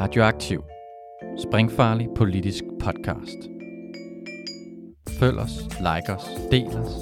Radioaktiv. 0.00 0.64
Springfarlig 1.38 2.08
politisk 2.16 2.64
podcast. 2.80 3.38
Følg 5.20 5.38
os, 5.38 5.50
like 5.78 6.12
os, 6.16 6.24
del 6.50 6.66
os, 6.66 6.92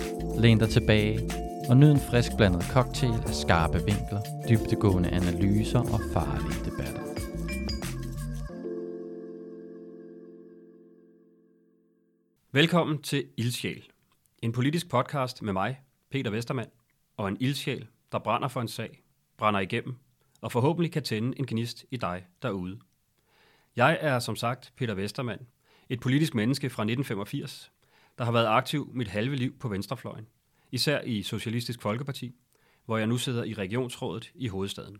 læn 0.40 0.58
dig 0.58 0.68
tilbage 0.68 1.30
og 1.68 1.76
nyd 1.76 1.90
en 1.90 2.00
frisk 2.10 2.30
blandet 2.36 2.62
cocktail 2.62 3.12
af 3.26 3.34
skarpe 3.34 3.78
vinkler, 3.78 4.20
dybtegående 4.48 5.08
analyser 5.08 5.78
og 5.78 6.00
farlige 6.12 6.64
debatter. 6.64 7.02
Velkommen 12.52 13.02
til 13.02 13.24
Ildsjæl. 13.36 13.88
En 14.42 14.52
politisk 14.52 14.88
podcast 14.88 15.42
med 15.42 15.52
mig, 15.52 15.80
Peter 16.10 16.30
Vestermand, 16.30 16.70
og 17.16 17.28
en 17.28 17.36
ildsjæl, 17.40 17.86
der 18.12 18.18
brænder 18.18 18.48
for 18.48 18.60
en 18.60 18.68
sag, 18.68 19.02
brænder 19.38 19.60
igennem 19.60 19.94
og 20.40 20.52
forhåbentlig 20.52 20.92
kan 20.92 21.02
tænde 21.02 21.38
en 21.38 21.46
gnist 21.46 21.84
i 21.90 21.96
dig 21.96 22.24
derude. 22.42 22.78
Jeg 23.76 23.98
er 24.00 24.18
som 24.18 24.36
sagt 24.36 24.72
Peter 24.76 24.94
Vestermand, 24.94 25.40
et 25.88 26.00
politisk 26.00 26.34
menneske 26.34 26.70
fra 26.70 26.82
1985, 26.82 27.72
der 28.18 28.24
har 28.24 28.32
været 28.32 28.46
aktiv 28.46 28.90
mit 28.94 29.08
halve 29.08 29.36
liv 29.36 29.58
på 29.58 29.68
venstrefløjen, 29.68 30.26
især 30.72 31.00
i 31.00 31.22
Socialistisk 31.22 31.82
Folkeparti, 31.82 32.34
hvor 32.84 32.98
jeg 32.98 33.06
nu 33.06 33.16
sidder 33.16 33.44
i 33.44 33.54
regionsrådet 33.54 34.32
i 34.34 34.48
hovedstaden. 34.48 34.98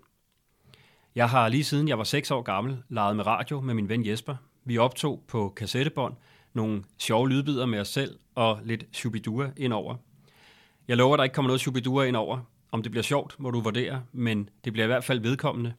Jeg 1.15 1.30
har 1.30 1.49
lige 1.49 1.65
siden 1.65 1.89
jeg 1.89 1.99
var 1.99 2.05
6 2.05 2.30
år 2.30 2.43
gammel 2.43 2.83
leget 2.89 3.16
med 3.16 3.27
radio 3.27 3.61
med 3.61 3.75
min 3.75 3.89
ven 3.89 4.07
Jesper. 4.07 4.37
Vi 4.65 4.79
optog 4.79 5.24
på 5.29 5.52
kassettebånd 5.57 6.15
nogle 6.52 6.85
sjove 6.99 7.29
lydbider 7.29 7.66
med 7.66 7.80
os 7.80 7.88
selv 7.88 8.19
og 8.35 8.61
lidt 8.65 8.85
shubidua 8.93 9.51
indover. 9.57 9.97
Jeg 10.88 10.97
lover, 10.97 11.15
at 11.15 11.19
der 11.19 11.24
ikke 11.24 11.35
kommer 11.35 11.49
noget 11.49 11.61
shubidua 11.61 12.05
indover. 12.05 12.41
Om 12.73 12.83
det 12.83 12.91
bliver 12.93 13.02
sjovt, 13.02 13.41
må 13.41 13.51
du 13.51 13.61
vurdere, 13.61 14.05
men 14.13 14.49
det 14.65 14.73
bliver 14.73 14.85
i 14.85 14.87
hvert 14.87 15.05
fald 15.05 15.21
vedkommende. 15.21 15.74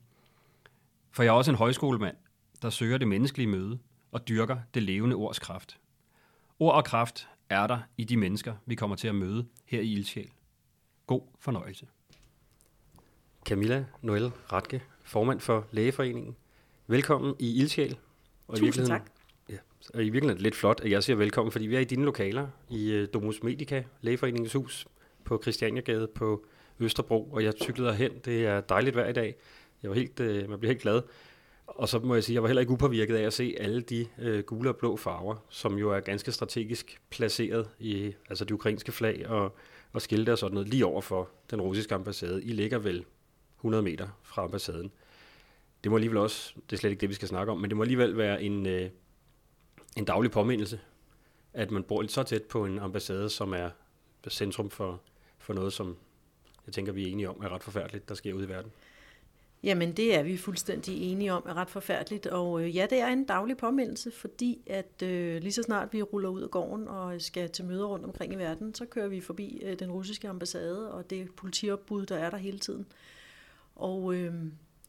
For 1.11 1.23
jeg 1.23 1.30
er 1.30 1.34
også 1.34 1.52
en 1.52 1.58
højskolemand, 1.58 2.16
der 2.61 2.69
søger 2.69 2.97
det 2.97 3.08
menneskelige 3.08 3.47
møde 3.47 3.80
og 4.11 4.27
dyrker 4.27 4.58
det 4.73 4.83
levende 4.83 5.16
ords 5.16 5.39
kraft. 5.39 5.80
Ord 6.59 6.75
og 6.75 6.86
kraft 6.86 7.27
er 7.49 7.67
der 7.67 7.80
i 7.97 8.03
de 8.03 8.17
mennesker, 8.17 8.55
vi 8.66 8.75
kommer 8.75 8.95
til 8.95 9.08
at 9.08 9.16
møde 9.16 9.45
her 9.66 9.81
i 9.81 9.91
Ildsjæl. 9.91 10.30
God 11.08 11.22
fornøjelse. 11.39 11.88
Camilla 13.45 13.86
Noel 14.02 14.31
Ratke, 14.52 14.83
formand 15.03 15.39
for 15.39 15.67
Lægeforeningen. 15.72 16.36
Velkommen 16.88 17.36
i 17.39 17.59
Ildsjæl. 17.59 17.97
Og 18.47 18.58
Tusind 18.58 18.86
i 18.86 18.89
tak. 18.89 19.11
Ja, 19.49 19.58
og 19.94 20.02
i 20.02 20.09
virkeligheden 20.09 20.39
er 20.39 20.44
lidt 20.44 20.55
flot, 20.55 20.81
at 20.83 20.92
jeg 20.92 21.03
siger 21.03 21.17
velkommen, 21.17 21.52
fordi 21.52 21.67
vi 21.67 21.75
er 21.75 21.80
i 21.80 21.83
dine 21.83 22.05
lokaler 22.05 22.47
i 22.69 22.92
øh, 22.92 23.08
Domus 23.14 23.44
Medica, 23.44 23.83
Lægeforeningens 24.02 24.53
hus 24.53 24.88
på 25.23 25.39
Christianiagade 25.42 26.08
på 26.16 26.45
Østerbro, 26.80 27.23
og 27.31 27.44
jeg 27.44 27.53
cyklede 27.64 27.95
hen. 27.95 28.11
Det 28.25 28.45
er 28.45 28.61
dejligt 28.61 28.95
vejr 28.95 29.09
i 29.09 29.14
dag. 29.14 29.36
Jeg 29.83 29.89
var 29.89 29.95
helt, 29.95 30.19
øh, 30.19 30.49
man 30.49 30.59
bliver 30.59 30.71
helt 30.73 30.81
glad. 30.81 31.02
Og 31.68 31.90
så 31.90 32.00
må 32.00 32.14
jeg 32.14 32.23
sige, 32.23 32.34
at 32.34 32.36
jeg 32.36 32.44
var 32.44 32.48
heller 32.48 32.62
ikke 32.62 32.72
upåvirket 32.72 33.16
af 33.16 33.23
at 33.23 33.34
se 33.34 33.56
alle 33.60 33.82
de 33.82 34.08
øh, 34.20 34.44
gule 34.44 34.70
og 34.70 34.76
blå 34.76 34.98
farver, 34.98 35.36
som 35.50 35.78
jo 35.78 35.92
er 35.92 36.00
ganske 36.00 36.32
strategisk 36.32 37.02
placeret 37.10 37.70
i 37.80 38.14
altså 38.30 38.46
de 38.46 38.54
ukrainske 38.54 38.92
flag 38.92 39.28
og, 39.28 39.56
og 39.94 40.02
skilte 40.02 40.32
og 40.32 40.38
sådan 40.38 40.54
noget, 40.54 40.70
lige 40.70 40.86
over 40.86 41.02
for 41.02 41.30
den 41.52 41.62
russiske 41.62 41.95
ambassade. 41.95 42.44
I 42.44 42.52
ligger 42.52 42.78
vel 42.78 43.06
100 43.58 43.84
meter 43.84 44.08
fra 44.23 44.44
ambassaden. 44.44 44.92
Det 45.84 45.92
må 45.92 45.98
alligevel 45.98 46.18
også, 46.18 46.54
det 46.70 46.76
er 46.76 46.80
slet 46.80 46.90
ikke 46.90 47.02
det, 47.02 47.10
vi 47.10 47.14
skal 47.14 47.28
snakke 47.28 47.52
om, 47.52 47.58
men 47.58 47.70
det 47.70 47.78
må 47.78 47.84
alligevel 47.84 48.18
være 48.18 48.44
en, 48.44 48.66
øh, 48.66 48.90
en 49.98 50.06
daglig 50.06 50.32
påmindelse, 50.32 50.80
at 51.54 51.72
man 51.72 51.84
bor 51.84 52.02
lidt 52.02 52.12
så 52.12 52.23
tæt 52.23 52.44
på 52.44 52.66
en 52.66 52.80
ambassade, 52.80 53.30
som 53.30 53.54
er 53.54 53.70
centrum 54.30 54.70
for, 54.70 55.02
for 55.38 55.54
noget, 55.54 55.73
som 55.73 55.98
jeg 56.66 56.73
tænker, 56.73 56.92
vi 56.92 57.04
er 57.04 57.12
enige 57.12 57.30
om 57.30 57.42
er 57.44 57.50
ret 57.50 57.64
forfærdeligt, 57.64 58.10
der 58.10 58.16
sker 58.16 58.34
ude 58.34 58.45
i 58.45 58.50
verden. 58.50 58.72
Jamen, 59.63 59.91
det 59.91 60.16
er 60.16 60.23
vi 60.23 60.38
fuldstændig 60.38 61.11
enige 61.11 61.33
om 61.33 61.44
er 61.45 61.53
ret 61.53 61.69
forfærdeligt. 61.69 62.27
Og 62.27 62.61
øh, 62.61 62.75
ja, 62.75 62.87
det 62.89 62.99
er 62.99 63.08
en 63.08 63.26
daglig 63.26 63.58
påmindelse, 63.58 64.11
fordi 64.11 64.61
at 64.67 65.02
øh, 65.04 65.42
lige 65.42 65.52
så 65.52 65.64
snart 65.64 65.93
vi 65.93 66.02
ruller 66.02 66.30
ud 66.30 66.42
af 66.42 66.52
gården 66.52 66.87
og 66.87 67.21
skal 67.21 67.49
til 67.49 67.65
møder 67.65 67.86
rundt 67.86 68.05
omkring 68.05 68.33
i 68.33 68.36
verden, 68.36 68.73
så 68.73 68.86
kører 68.86 69.08
vi 69.08 69.21
forbi 69.21 69.61
øh, 69.64 69.80
den 69.80 69.92
russiske 69.92 70.30
ambassade 70.30 70.93
og 70.93 71.09
det 71.09 71.36
politiopbud, 71.36 72.05
der 72.05 72.17
er 72.17 72.30
der 72.30 72.37
hele 72.37 72.59
tiden. 72.59 72.86
Og 73.76 74.14
øh, 74.14 74.33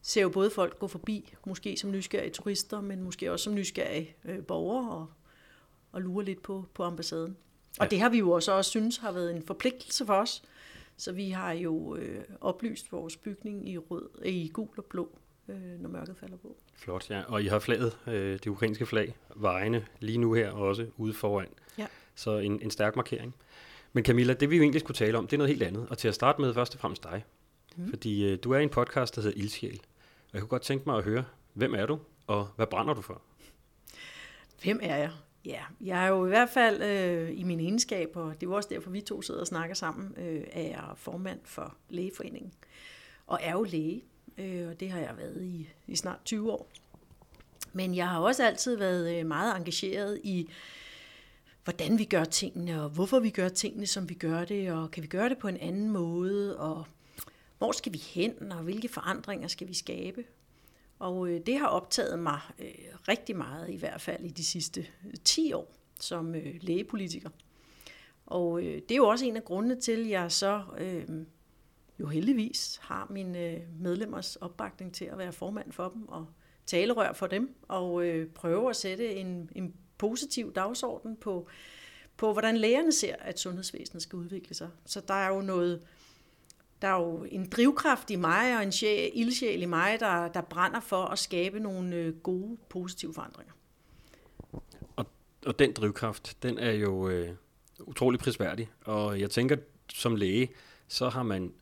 ser 0.02 0.22
jo 0.22 0.28
både 0.28 0.50
folk 0.50 0.78
gå 0.78 0.86
forbi, 0.86 1.34
måske 1.46 1.76
som 1.76 1.90
nysgerrige 1.90 2.30
turister, 2.30 2.80
men 2.80 3.02
måske 3.02 3.32
også 3.32 3.44
som 3.44 3.54
nysgerrige 3.54 4.16
øh, 4.24 4.44
borgere 4.44 4.90
og, 4.90 5.06
og 5.92 6.02
lure 6.02 6.24
lidt 6.24 6.42
på, 6.42 6.64
på 6.74 6.82
ambassaden. 6.82 7.36
Og 7.78 7.84
ja. 7.84 7.88
det 7.88 8.00
har 8.00 8.08
vi 8.08 8.18
jo 8.18 8.30
også, 8.30 8.52
også 8.52 8.70
synes 8.70 8.96
har 8.96 9.12
været 9.12 9.36
en 9.36 9.42
forpligtelse 9.42 10.06
for 10.06 10.14
os, 10.14 10.42
så 10.98 11.12
vi 11.12 11.30
har 11.30 11.52
jo 11.52 11.96
øh, 11.96 12.24
oplyst 12.40 12.92
vores 12.92 13.16
bygning 13.16 13.68
i 13.68 13.78
rød, 13.78 14.08
øh, 14.18 14.32
i 14.32 14.48
gul 14.48 14.68
og 14.76 14.84
blå, 14.84 15.18
øh, 15.48 15.80
når 15.80 15.88
mørket 15.88 16.16
falder 16.16 16.36
på. 16.36 16.56
Flot, 16.76 17.10
ja. 17.10 17.22
Og 17.22 17.42
I 17.42 17.46
har 17.46 17.58
flaget, 17.58 17.98
øh, 18.06 18.32
det 18.32 18.46
ukrainske 18.46 18.86
flag, 18.86 19.14
vejene 19.36 19.86
lige 20.00 20.18
nu 20.18 20.32
her 20.32 20.50
også 20.50 20.86
ude 20.96 21.14
foran. 21.14 21.48
Ja. 21.78 21.86
Så 22.14 22.38
en, 22.38 22.62
en 22.62 22.70
stærk 22.70 22.96
markering. 22.96 23.34
Men 23.92 24.04
Camilla, 24.04 24.32
det 24.32 24.50
vi 24.50 24.56
jo 24.56 24.62
egentlig 24.62 24.80
skulle 24.80 24.96
tale 24.96 25.18
om, 25.18 25.26
det 25.26 25.32
er 25.32 25.38
noget 25.38 25.48
helt 25.48 25.62
andet. 25.62 25.86
Og 25.90 25.98
til 25.98 26.08
at 26.08 26.14
starte 26.14 26.40
med 26.40 26.54
først 26.54 26.74
og 26.74 26.80
fremmest 26.80 27.02
dig. 27.02 27.24
Mm. 27.76 27.88
Fordi 27.88 28.32
øh, 28.32 28.38
du 28.44 28.52
er 28.52 28.58
i 28.58 28.62
en 28.62 28.68
podcast, 28.68 29.16
der 29.16 29.22
hedder 29.22 29.38
Ildsjæl. 29.40 29.80
Og 30.28 30.32
jeg 30.32 30.40
kunne 30.40 30.48
godt 30.48 30.62
tænke 30.62 30.84
mig 30.86 30.98
at 30.98 31.04
høre, 31.04 31.24
hvem 31.52 31.74
er 31.74 31.86
du, 31.86 31.98
og 32.26 32.48
hvad 32.56 32.66
brænder 32.66 32.94
du 32.94 33.00
for? 33.00 33.22
Hvem 34.62 34.80
er 34.82 34.96
jeg? 34.96 35.10
Ja, 35.48 35.62
jeg 35.80 36.04
er 36.04 36.08
jo 36.08 36.26
i 36.26 36.28
hvert 36.28 36.48
fald 36.48 36.82
øh, 36.82 37.38
i 37.38 37.42
min 37.42 37.60
egenskab, 37.60 38.16
og 38.16 38.34
det 38.34 38.46
er 38.46 38.50
jo 38.50 38.56
også 38.56 38.68
derfor, 38.68 38.90
vi 38.90 39.00
to 39.00 39.22
sidder 39.22 39.40
og 39.40 39.46
snakker 39.46 39.74
sammen, 39.74 40.14
øh, 40.16 40.44
er 40.52 40.62
jeg 40.62 40.84
formand 40.96 41.40
for 41.44 41.76
Lægeforeningen. 41.88 42.52
Og 43.26 43.38
er 43.42 43.52
jo 43.52 43.62
læge, 43.62 44.04
øh, 44.38 44.68
og 44.68 44.80
det 44.80 44.90
har 44.90 44.98
jeg 44.98 45.14
været 45.16 45.42
i, 45.42 45.68
i 45.86 45.96
snart 45.96 46.18
20 46.24 46.52
år. 46.52 46.68
Men 47.72 47.94
jeg 47.94 48.08
har 48.08 48.20
også 48.20 48.46
altid 48.46 48.76
været 48.76 49.18
øh, 49.18 49.26
meget 49.26 49.56
engageret 49.56 50.20
i, 50.24 50.48
hvordan 51.64 51.98
vi 51.98 52.04
gør 52.04 52.24
tingene, 52.24 52.82
og 52.82 52.90
hvorfor 52.90 53.18
vi 53.20 53.30
gør 53.30 53.48
tingene, 53.48 53.86
som 53.86 54.08
vi 54.08 54.14
gør 54.14 54.44
det, 54.44 54.72
og 54.72 54.90
kan 54.90 55.02
vi 55.02 55.08
gøre 55.08 55.28
det 55.28 55.38
på 55.38 55.48
en 55.48 55.56
anden 55.56 55.90
måde, 55.90 56.58
og 56.58 56.84
hvor 57.58 57.72
skal 57.72 57.92
vi 57.92 57.98
hen, 57.98 58.52
og 58.52 58.58
hvilke 58.58 58.88
forandringer 58.88 59.48
skal 59.48 59.68
vi 59.68 59.74
skabe. 59.74 60.24
Og 60.98 61.28
øh, 61.28 61.40
det 61.46 61.58
har 61.58 61.66
optaget 61.66 62.18
mig 62.18 62.40
øh, 62.58 62.68
rigtig 63.08 63.36
meget, 63.36 63.70
i 63.70 63.76
hvert 63.76 64.00
fald 64.00 64.24
i 64.24 64.30
de 64.30 64.44
sidste 64.44 64.80
øh, 64.80 65.14
10 65.24 65.52
år 65.52 65.74
som 66.00 66.34
øh, 66.34 66.54
lægepolitiker. 66.60 67.30
Og 68.26 68.62
øh, 68.62 68.74
det 68.74 68.90
er 68.90 68.96
jo 68.96 69.08
også 69.08 69.24
en 69.24 69.36
af 69.36 69.44
grundene 69.44 69.80
til, 69.80 70.04
at 70.04 70.10
jeg 70.10 70.32
så 70.32 70.62
øh, 70.78 71.04
jo 72.00 72.06
heldigvis 72.06 72.78
har 72.82 73.06
mine 73.10 73.38
øh, 73.38 73.60
medlemmers 73.80 74.36
opbakning 74.36 74.94
til 74.94 75.04
at 75.04 75.18
være 75.18 75.32
formand 75.32 75.72
for 75.72 75.88
dem 75.88 76.08
og 76.08 76.26
talerør 76.66 77.12
for 77.12 77.26
dem 77.26 77.54
og 77.68 78.04
øh, 78.04 78.26
prøve 78.26 78.70
at 78.70 78.76
sætte 78.76 79.14
en, 79.14 79.50
en 79.54 79.74
positiv 79.98 80.52
dagsorden 80.52 81.16
på, 81.16 81.48
på, 82.16 82.32
hvordan 82.32 82.56
lægerne 82.56 82.92
ser, 82.92 83.16
at 83.18 83.38
sundhedsvæsenet 83.40 84.02
skal 84.02 84.16
udvikle 84.16 84.54
sig. 84.54 84.68
Så 84.86 85.00
der 85.08 85.14
er 85.14 85.28
jo 85.28 85.40
noget 85.40 85.82
der 86.82 86.88
er 86.88 87.00
jo 87.00 87.26
en 87.30 87.48
drivkraft 87.48 88.10
i 88.10 88.16
mig 88.16 88.56
og 88.56 88.62
en 88.62 88.72
sjæl, 88.72 89.10
ildsjæl 89.14 89.62
i 89.62 89.66
mig, 89.66 90.00
der, 90.00 90.28
der 90.28 90.40
brænder 90.40 90.80
for 90.80 91.04
at 91.04 91.18
skabe 91.18 91.60
nogle 91.60 91.96
øh, 91.96 92.14
gode, 92.14 92.56
positive 92.68 93.14
forandringer. 93.14 93.52
Og, 94.96 95.06
og 95.46 95.58
den 95.58 95.72
drivkraft, 95.72 96.36
den 96.42 96.58
er 96.58 96.72
jo 96.72 97.08
øh, 97.08 97.30
utrolig 97.80 98.20
prisværdig. 98.20 98.70
Og 98.84 99.20
jeg 99.20 99.30
tænker, 99.30 99.56
som 99.92 100.16
læge, 100.16 100.50
så 100.88 101.08
har 101.08 101.22
man 101.22 101.52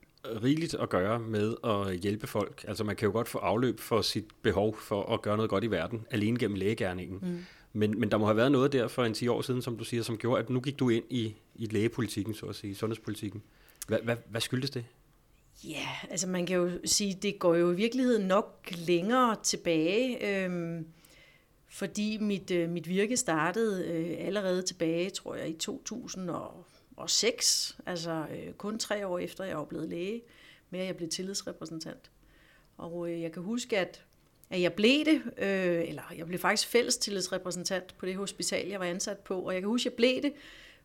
rigeligt 0.42 0.74
at 0.74 0.88
gøre 0.88 1.18
med 1.18 1.54
at 1.64 1.96
hjælpe 1.96 2.26
folk. 2.26 2.64
Altså 2.68 2.84
man 2.84 2.96
kan 2.96 3.06
jo 3.06 3.12
godt 3.12 3.28
få 3.28 3.38
afløb 3.38 3.80
for 3.80 4.00
sit 4.00 4.24
behov 4.42 4.76
for 4.76 5.14
at 5.14 5.22
gøre 5.22 5.36
noget 5.36 5.50
godt 5.50 5.64
i 5.64 5.70
verden, 5.70 6.06
alene 6.10 6.38
gennem 6.38 6.56
lægegærningen. 6.56 7.18
Mm. 7.22 7.44
Men, 7.72 8.00
men 8.00 8.10
der 8.10 8.18
må 8.18 8.26
have 8.26 8.36
været 8.36 8.52
noget 8.52 8.72
der 8.72 8.88
for 8.88 9.04
en 9.04 9.14
10 9.14 9.28
år 9.28 9.42
siden, 9.42 9.62
som 9.62 9.78
du 9.78 9.84
siger, 9.84 10.02
som 10.02 10.18
gjorde, 10.18 10.42
at 10.42 10.50
nu 10.50 10.60
gik 10.60 10.78
du 10.78 10.88
ind 10.88 11.04
i, 11.10 11.34
i 11.54 11.66
lægepolitikken, 11.66 12.34
så 12.34 12.46
at 12.46 12.54
sige, 12.54 12.74
sundhedspolitikken. 12.74 13.42
Hvad, 13.88 13.98
hvad, 14.02 14.16
hvad 14.30 14.40
skyldes 14.40 14.70
det? 14.70 14.84
Ja, 15.64 15.88
altså 16.10 16.28
man 16.28 16.46
kan 16.46 16.56
jo 16.56 16.70
sige, 16.84 17.14
det 17.14 17.38
går 17.38 17.54
jo 17.54 17.72
i 17.72 17.74
virkeligheden 17.74 18.26
nok 18.26 18.68
længere 18.70 19.36
tilbage, 19.42 20.44
øhm, 20.44 20.86
fordi 21.68 22.18
mit, 22.18 22.50
øh, 22.50 22.70
mit 22.70 22.88
virke 22.88 23.16
startede 23.16 23.86
øh, 23.86 24.26
allerede 24.26 24.62
tilbage, 24.62 25.10
tror 25.10 25.34
jeg, 25.34 25.48
i 25.48 25.52
2006, 25.52 27.78
altså 27.86 28.26
øh, 28.30 28.52
kun 28.52 28.78
tre 28.78 29.06
år 29.06 29.18
efter 29.18 29.44
jeg 29.44 29.56
var 29.56 29.64
blevet 29.64 29.88
læge, 29.88 30.22
med 30.70 30.80
at 30.80 30.86
jeg 30.86 30.96
blev 30.96 31.08
tillidsrepræsentant. 31.08 32.10
Og 32.78 33.10
øh, 33.10 33.22
jeg 33.22 33.32
kan 33.32 33.42
huske, 33.42 33.78
at, 33.78 34.04
at 34.50 34.60
jeg 34.60 34.72
blev 34.72 35.04
det, 35.04 35.22
øh, 35.38 35.88
eller 35.88 36.02
jeg 36.16 36.26
blev 36.26 36.38
faktisk 36.38 36.68
fælles 36.68 36.96
tillidsrepræsentant 36.96 37.98
på 37.98 38.06
det 38.06 38.16
hospital, 38.16 38.68
jeg 38.68 38.80
var 38.80 38.86
ansat 38.86 39.18
på, 39.18 39.40
og 39.40 39.54
jeg 39.54 39.62
kan 39.62 39.68
huske, 39.68 39.88
at 39.88 39.92
jeg 39.92 39.96
blev 39.96 40.22
det, 40.22 40.32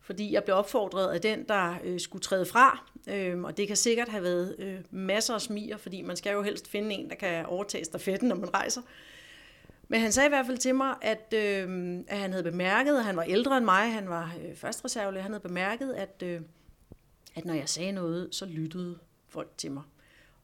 fordi 0.02 0.34
jeg 0.34 0.44
blev 0.44 0.56
opfordret 0.56 1.14
af 1.14 1.22
den, 1.22 1.48
der 1.48 1.76
øh, 1.84 2.00
skulle 2.00 2.22
træde 2.22 2.46
fra. 2.46 2.91
Øh, 3.08 3.42
og 3.42 3.58
det 3.58 3.68
kan 3.68 3.76
sikkert 3.76 4.10
have 4.10 4.24
været 4.24 4.56
øh, 4.60 4.80
masser 4.92 5.34
af 5.34 5.42
smiger, 5.42 5.78
fordi 5.78 6.02
man 6.02 6.16
skal 6.16 6.34
jo 6.34 6.42
helst 6.42 6.68
finde 6.68 6.96
en, 6.96 7.10
der 7.10 7.16
kan 7.16 7.46
overtage 7.46 7.86
stafetten, 7.86 8.30
når 8.30 8.36
man 8.36 8.54
rejser. 8.54 8.82
Men 9.88 10.02
han 10.02 10.12
sagde 10.12 10.28
i 10.28 10.30
hvert 10.30 10.46
fald 10.46 10.58
til 10.58 10.76
mig, 10.76 10.96
at, 11.02 11.34
øh, 11.36 12.00
at 12.08 12.18
han 12.18 12.32
havde 12.32 12.44
bemærket, 12.44 12.98
at 12.98 13.04
han 13.04 13.16
var 13.16 13.24
ældre 13.24 13.58
end 13.58 13.66
mig, 13.66 13.94
han 13.94 14.10
var 14.10 14.36
øh, 14.44 14.56
førstreservelæge, 14.56 15.24
han 15.24 15.32
havde 15.32 15.44
bemærket, 15.44 15.94
at, 15.94 16.24
øh, 16.24 16.42
at 17.36 17.46
når 17.46 17.54
jeg 17.54 17.70
sagde 17.70 17.92
noget, 17.92 18.36
så 18.36 18.46
lyttede 18.46 18.98
folk 19.28 19.50
til 19.58 19.72
mig. 19.72 19.84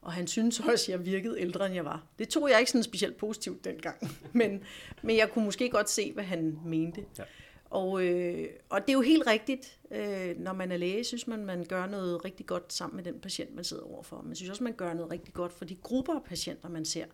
Og 0.02 0.12
han 0.12 0.26
synes 0.26 0.60
også, 0.60 0.72
at 0.72 0.88
jeg 0.88 1.06
virkede 1.06 1.40
ældre, 1.40 1.66
end 1.66 1.74
jeg 1.74 1.84
var. 1.84 2.02
Det 2.18 2.28
tog 2.28 2.50
jeg 2.50 2.58
ikke 2.58 2.70
sådan 2.70 2.82
specielt 2.82 3.16
positivt 3.16 3.64
dengang. 3.64 3.96
Men, 4.32 4.62
men 5.02 5.16
jeg 5.16 5.30
kunne 5.30 5.44
måske 5.44 5.70
godt 5.70 5.90
se, 5.90 6.12
hvad 6.12 6.24
han 6.24 6.58
mente. 6.64 7.04
Ja. 7.18 7.24
Og, 7.70 8.04
øh, 8.04 8.48
og 8.68 8.80
det 8.80 8.88
er 8.88 8.92
jo 8.92 9.00
helt 9.00 9.26
rigtigt, 9.26 9.78
øh, 9.90 10.38
når 10.38 10.52
man 10.52 10.72
er 10.72 10.76
læge, 10.76 11.04
synes 11.04 11.26
man, 11.26 11.44
man 11.44 11.64
gør 11.64 11.86
noget 11.86 12.24
rigtig 12.24 12.46
godt 12.46 12.72
sammen 12.72 12.96
med 12.96 13.04
den 13.04 13.20
patient, 13.20 13.54
man 13.54 13.64
sidder 13.64 13.82
overfor. 13.82 14.22
Man 14.22 14.36
synes 14.36 14.50
også, 14.50 14.64
man 14.64 14.72
gør 14.72 14.92
noget 14.92 15.12
rigtig 15.12 15.34
godt 15.34 15.52
for 15.52 15.64
de 15.64 15.74
grupper 15.74 16.14
af 16.14 16.24
patienter, 16.24 16.68
man 16.68 16.84
ser. 16.84 17.04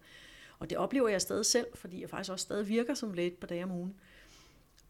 Og 0.58 0.70
det 0.70 0.78
oplever 0.78 1.08
jeg 1.08 1.20
stadig 1.20 1.46
selv, 1.46 1.66
fordi 1.74 2.00
jeg 2.00 2.10
faktisk 2.10 2.32
også 2.32 2.42
stadig 2.42 2.68
virker 2.68 2.94
som 2.94 3.12
læge 3.12 3.30
på 3.30 3.46
dage 3.46 3.64
om 3.64 3.70
ugen. 3.70 3.94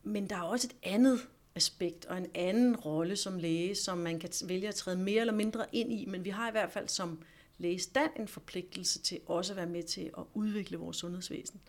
Men 0.03 0.31
der 0.31 0.37
er 0.37 0.43
også 0.43 0.69
et 0.71 0.77
andet 0.93 1.29
aspekt 1.55 2.05
og 2.05 2.19
en 2.19 2.27
anden 2.35 2.77
rolle 2.77 3.17
som 3.17 3.39
læge, 3.39 3.75
som 3.75 3.99
man 3.99 4.21
kan 4.21 4.31
vælge 4.45 4.69
at 4.69 4.75
træde 4.75 4.99
mere 4.99 5.21
eller 5.21 5.35
mindre 5.35 5.65
ind 5.73 5.93
i, 5.93 6.05
men 6.05 6.25
vi 6.25 6.31
har 6.31 6.49
i 6.49 6.53
hvert 6.53 6.73
fald 6.73 6.89
som 6.89 7.19
lægestand 7.59 8.11
en 8.17 8.29
forpligtelse 8.29 8.99
til 8.99 9.21
også 9.27 9.53
at 9.53 9.57
være 9.57 9.67
med 9.67 9.83
til 9.83 10.11
at 10.19 10.25
udvikle 10.35 10.77
vores 10.77 10.97
sundhedsvæsen. 10.97 11.61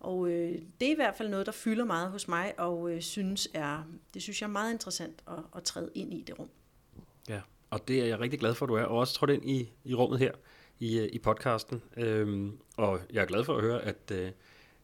Og 0.00 0.28
øh, 0.28 0.52
det 0.80 0.88
er 0.88 0.92
i 0.92 0.94
hvert 0.94 1.16
fald 1.16 1.28
noget, 1.28 1.46
der 1.46 1.52
fylder 1.52 1.84
meget 1.84 2.10
hos 2.10 2.28
mig, 2.28 2.54
og 2.58 2.90
øh, 2.90 3.02
synes 3.02 3.48
er, 3.54 3.82
det 4.14 4.22
synes 4.22 4.40
jeg 4.40 4.48
er 4.48 4.52
meget 4.52 4.72
interessant 4.72 5.22
at, 5.28 5.38
at 5.56 5.62
træde 5.62 5.90
ind 5.94 6.14
i 6.14 6.24
det 6.26 6.38
rum. 6.38 6.48
Ja, 7.28 7.40
og 7.70 7.88
det 7.88 8.00
er 8.00 8.06
jeg 8.06 8.20
rigtig 8.20 8.40
glad 8.40 8.54
for, 8.54 8.66
at 8.66 8.68
du 8.68 8.74
er, 8.74 8.82
og 8.82 8.98
også 8.98 9.14
trådt 9.14 9.30
ind 9.30 9.50
i, 9.50 9.72
i 9.84 9.94
rummet 9.94 10.18
her 10.18 10.32
i, 10.78 10.98
øh, 10.98 11.08
i 11.12 11.18
podcasten. 11.18 11.82
Øhm, 11.96 12.58
og 12.76 13.00
jeg 13.12 13.22
er 13.22 13.26
glad 13.26 13.44
for 13.44 13.56
at 13.56 13.62
høre, 13.62 13.82
at, 13.82 14.12
øh, 14.12 14.30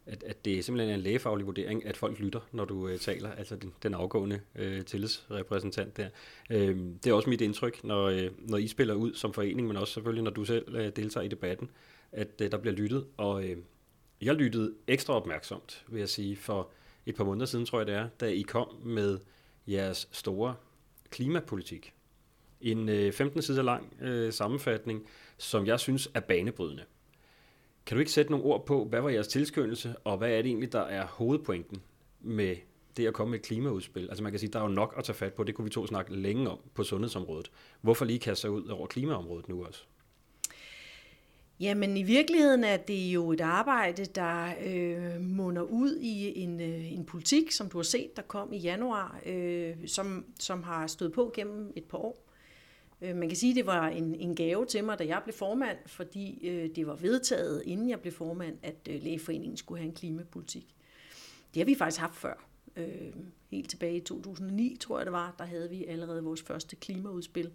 at, 0.06 0.22
at 0.22 0.44
det 0.44 0.58
er 0.58 0.62
simpelthen 0.62 0.90
er 0.90 0.94
en 0.94 1.00
lægefaglig 1.00 1.46
vurdering, 1.46 1.86
at 1.86 1.96
folk 1.96 2.18
lytter, 2.18 2.40
når 2.52 2.64
du 2.64 2.88
øh, 2.88 2.98
taler, 2.98 3.32
altså 3.32 3.56
den, 3.56 3.72
den 3.82 3.94
afgående 3.94 4.40
øh, 4.54 4.84
tillidsrepræsentant 4.84 5.96
der. 5.96 6.08
Øhm, 6.50 6.98
det 6.98 7.10
er 7.10 7.14
også 7.14 7.30
mit 7.30 7.40
indtryk, 7.40 7.84
når, 7.84 8.04
øh, 8.04 8.30
når 8.38 8.58
I 8.58 8.66
spiller 8.66 8.94
ud 8.94 9.14
som 9.14 9.32
forening, 9.32 9.68
men 9.68 9.76
også 9.76 9.92
selvfølgelig, 9.92 10.24
når 10.24 10.30
du 10.30 10.44
selv 10.44 10.74
øh, 10.74 10.92
deltager 10.96 11.24
i 11.24 11.28
debatten, 11.28 11.70
at 12.12 12.40
øh, 12.42 12.50
der 12.50 12.58
bliver 12.58 12.74
lyttet, 12.74 13.06
og 13.16 13.44
øh, 13.44 13.56
jeg 14.24 14.34
lyttede 14.34 14.74
ekstra 14.86 15.14
opmærksomt, 15.14 15.84
vil 15.88 15.98
jeg 15.98 16.08
sige, 16.08 16.36
for 16.36 16.70
et 17.06 17.14
par 17.14 17.24
måneder 17.24 17.46
siden, 17.46 17.66
tror 17.66 17.78
jeg 17.78 17.86
det 17.86 17.94
er, 17.94 18.08
da 18.20 18.26
I 18.26 18.42
kom 18.42 18.68
med 18.82 19.18
jeres 19.66 20.08
store 20.12 20.54
klimapolitik. 21.10 21.92
En 22.60 22.88
øh, 22.88 23.12
15 23.12 23.42
sider 23.42 23.62
lang 23.62 23.92
øh, 24.00 24.32
sammenfatning, 24.32 25.06
som 25.38 25.66
jeg 25.66 25.80
synes 25.80 26.10
er 26.14 26.20
banebrydende. 26.20 26.84
Kan 27.86 27.96
du 27.96 27.98
ikke 27.98 28.12
sætte 28.12 28.30
nogle 28.30 28.46
ord 28.46 28.66
på, 28.66 28.84
hvad 28.84 29.00
var 29.00 29.08
jeres 29.08 29.28
tilskyndelse, 29.28 29.94
og 30.04 30.18
hvad 30.18 30.30
er 30.30 30.36
det 30.36 30.46
egentlig, 30.46 30.72
der 30.72 30.80
er 30.80 31.06
hovedpointen 31.06 31.82
med 32.20 32.56
det 32.96 33.06
at 33.06 33.14
komme 33.14 33.30
med 33.30 33.38
et 33.38 33.44
klimaudspil? 33.44 34.08
Altså 34.08 34.22
man 34.22 34.32
kan 34.32 34.38
sige, 34.38 34.52
der 34.52 34.58
er 34.58 34.62
jo 34.62 34.68
nok 34.68 34.94
at 34.98 35.04
tage 35.04 35.16
fat 35.16 35.32
på, 35.34 35.44
det 35.44 35.54
kunne 35.54 35.64
vi 35.64 35.70
to 35.70 35.86
snakke 35.86 36.14
længe 36.16 36.50
om 36.50 36.58
på 36.74 36.84
sundhedsområdet. 36.84 37.50
Hvorfor 37.80 38.04
lige 38.04 38.18
kaste 38.18 38.40
sig 38.40 38.50
ud 38.50 38.68
over 38.68 38.86
klimaområdet 38.86 39.48
nu 39.48 39.64
også? 39.64 39.84
Jamen 41.60 41.96
i 41.96 42.02
virkeligheden 42.02 42.64
er 42.64 42.76
det 42.76 43.14
jo 43.14 43.32
et 43.32 43.40
arbejde, 43.40 44.04
der 44.04 44.54
øh, 44.64 45.20
munder 45.20 45.62
ud 45.62 45.96
i 45.96 46.42
en, 46.42 46.60
øh, 46.60 46.92
en 46.92 47.04
politik, 47.04 47.52
som 47.52 47.68
du 47.68 47.78
har 47.78 47.82
set, 47.82 48.16
der 48.16 48.22
kom 48.22 48.52
i 48.52 48.58
januar, 48.58 49.20
øh, 49.26 49.76
som, 49.86 50.24
som 50.40 50.62
har 50.62 50.86
stået 50.86 51.12
på 51.12 51.32
gennem 51.34 51.72
et 51.76 51.84
par 51.84 51.98
år. 51.98 52.24
Øh, 53.00 53.16
man 53.16 53.28
kan 53.28 53.36
sige, 53.36 53.50
at 53.50 53.56
det 53.56 53.66
var 53.66 53.88
en, 53.88 54.14
en 54.14 54.36
gave 54.36 54.66
til 54.66 54.84
mig, 54.84 54.98
da 54.98 55.06
jeg 55.06 55.20
blev 55.24 55.34
formand, 55.34 55.78
fordi 55.86 56.48
øh, 56.48 56.76
det 56.76 56.86
var 56.86 56.94
vedtaget, 56.94 57.62
inden 57.66 57.90
jeg 57.90 58.00
blev 58.00 58.12
formand, 58.12 58.58
at 58.62 58.88
øh, 58.90 59.02
lægeforeningen 59.02 59.56
skulle 59.56 59.80
have 59.80 59.88
en 59.88 59.94
klimapolitik. 59.94 60.74
Det 61.54 61.60
har 61.60 61.64
vi 61.64 61.74
faktisk 61.74 62.00
haft 62.00 62.16
før. 62.16 62.46
Øh, 62.76 63.12
helt 63.50 63.70
tilbage 63.70 63.96
i 63.96 64.00
2009, 64.00 64.76
tror 64.80 64.98
jeg 64.98 65.06
det 65.06 65.12
var, 65.12 65.34
der 65.38 65.44
havde 65.44 65.70
vi 65.70 65.84
allerede 65.84 66.24
vores 66.24 66.42
første 66.42 66.76
klimaudspil. 66.76 67.50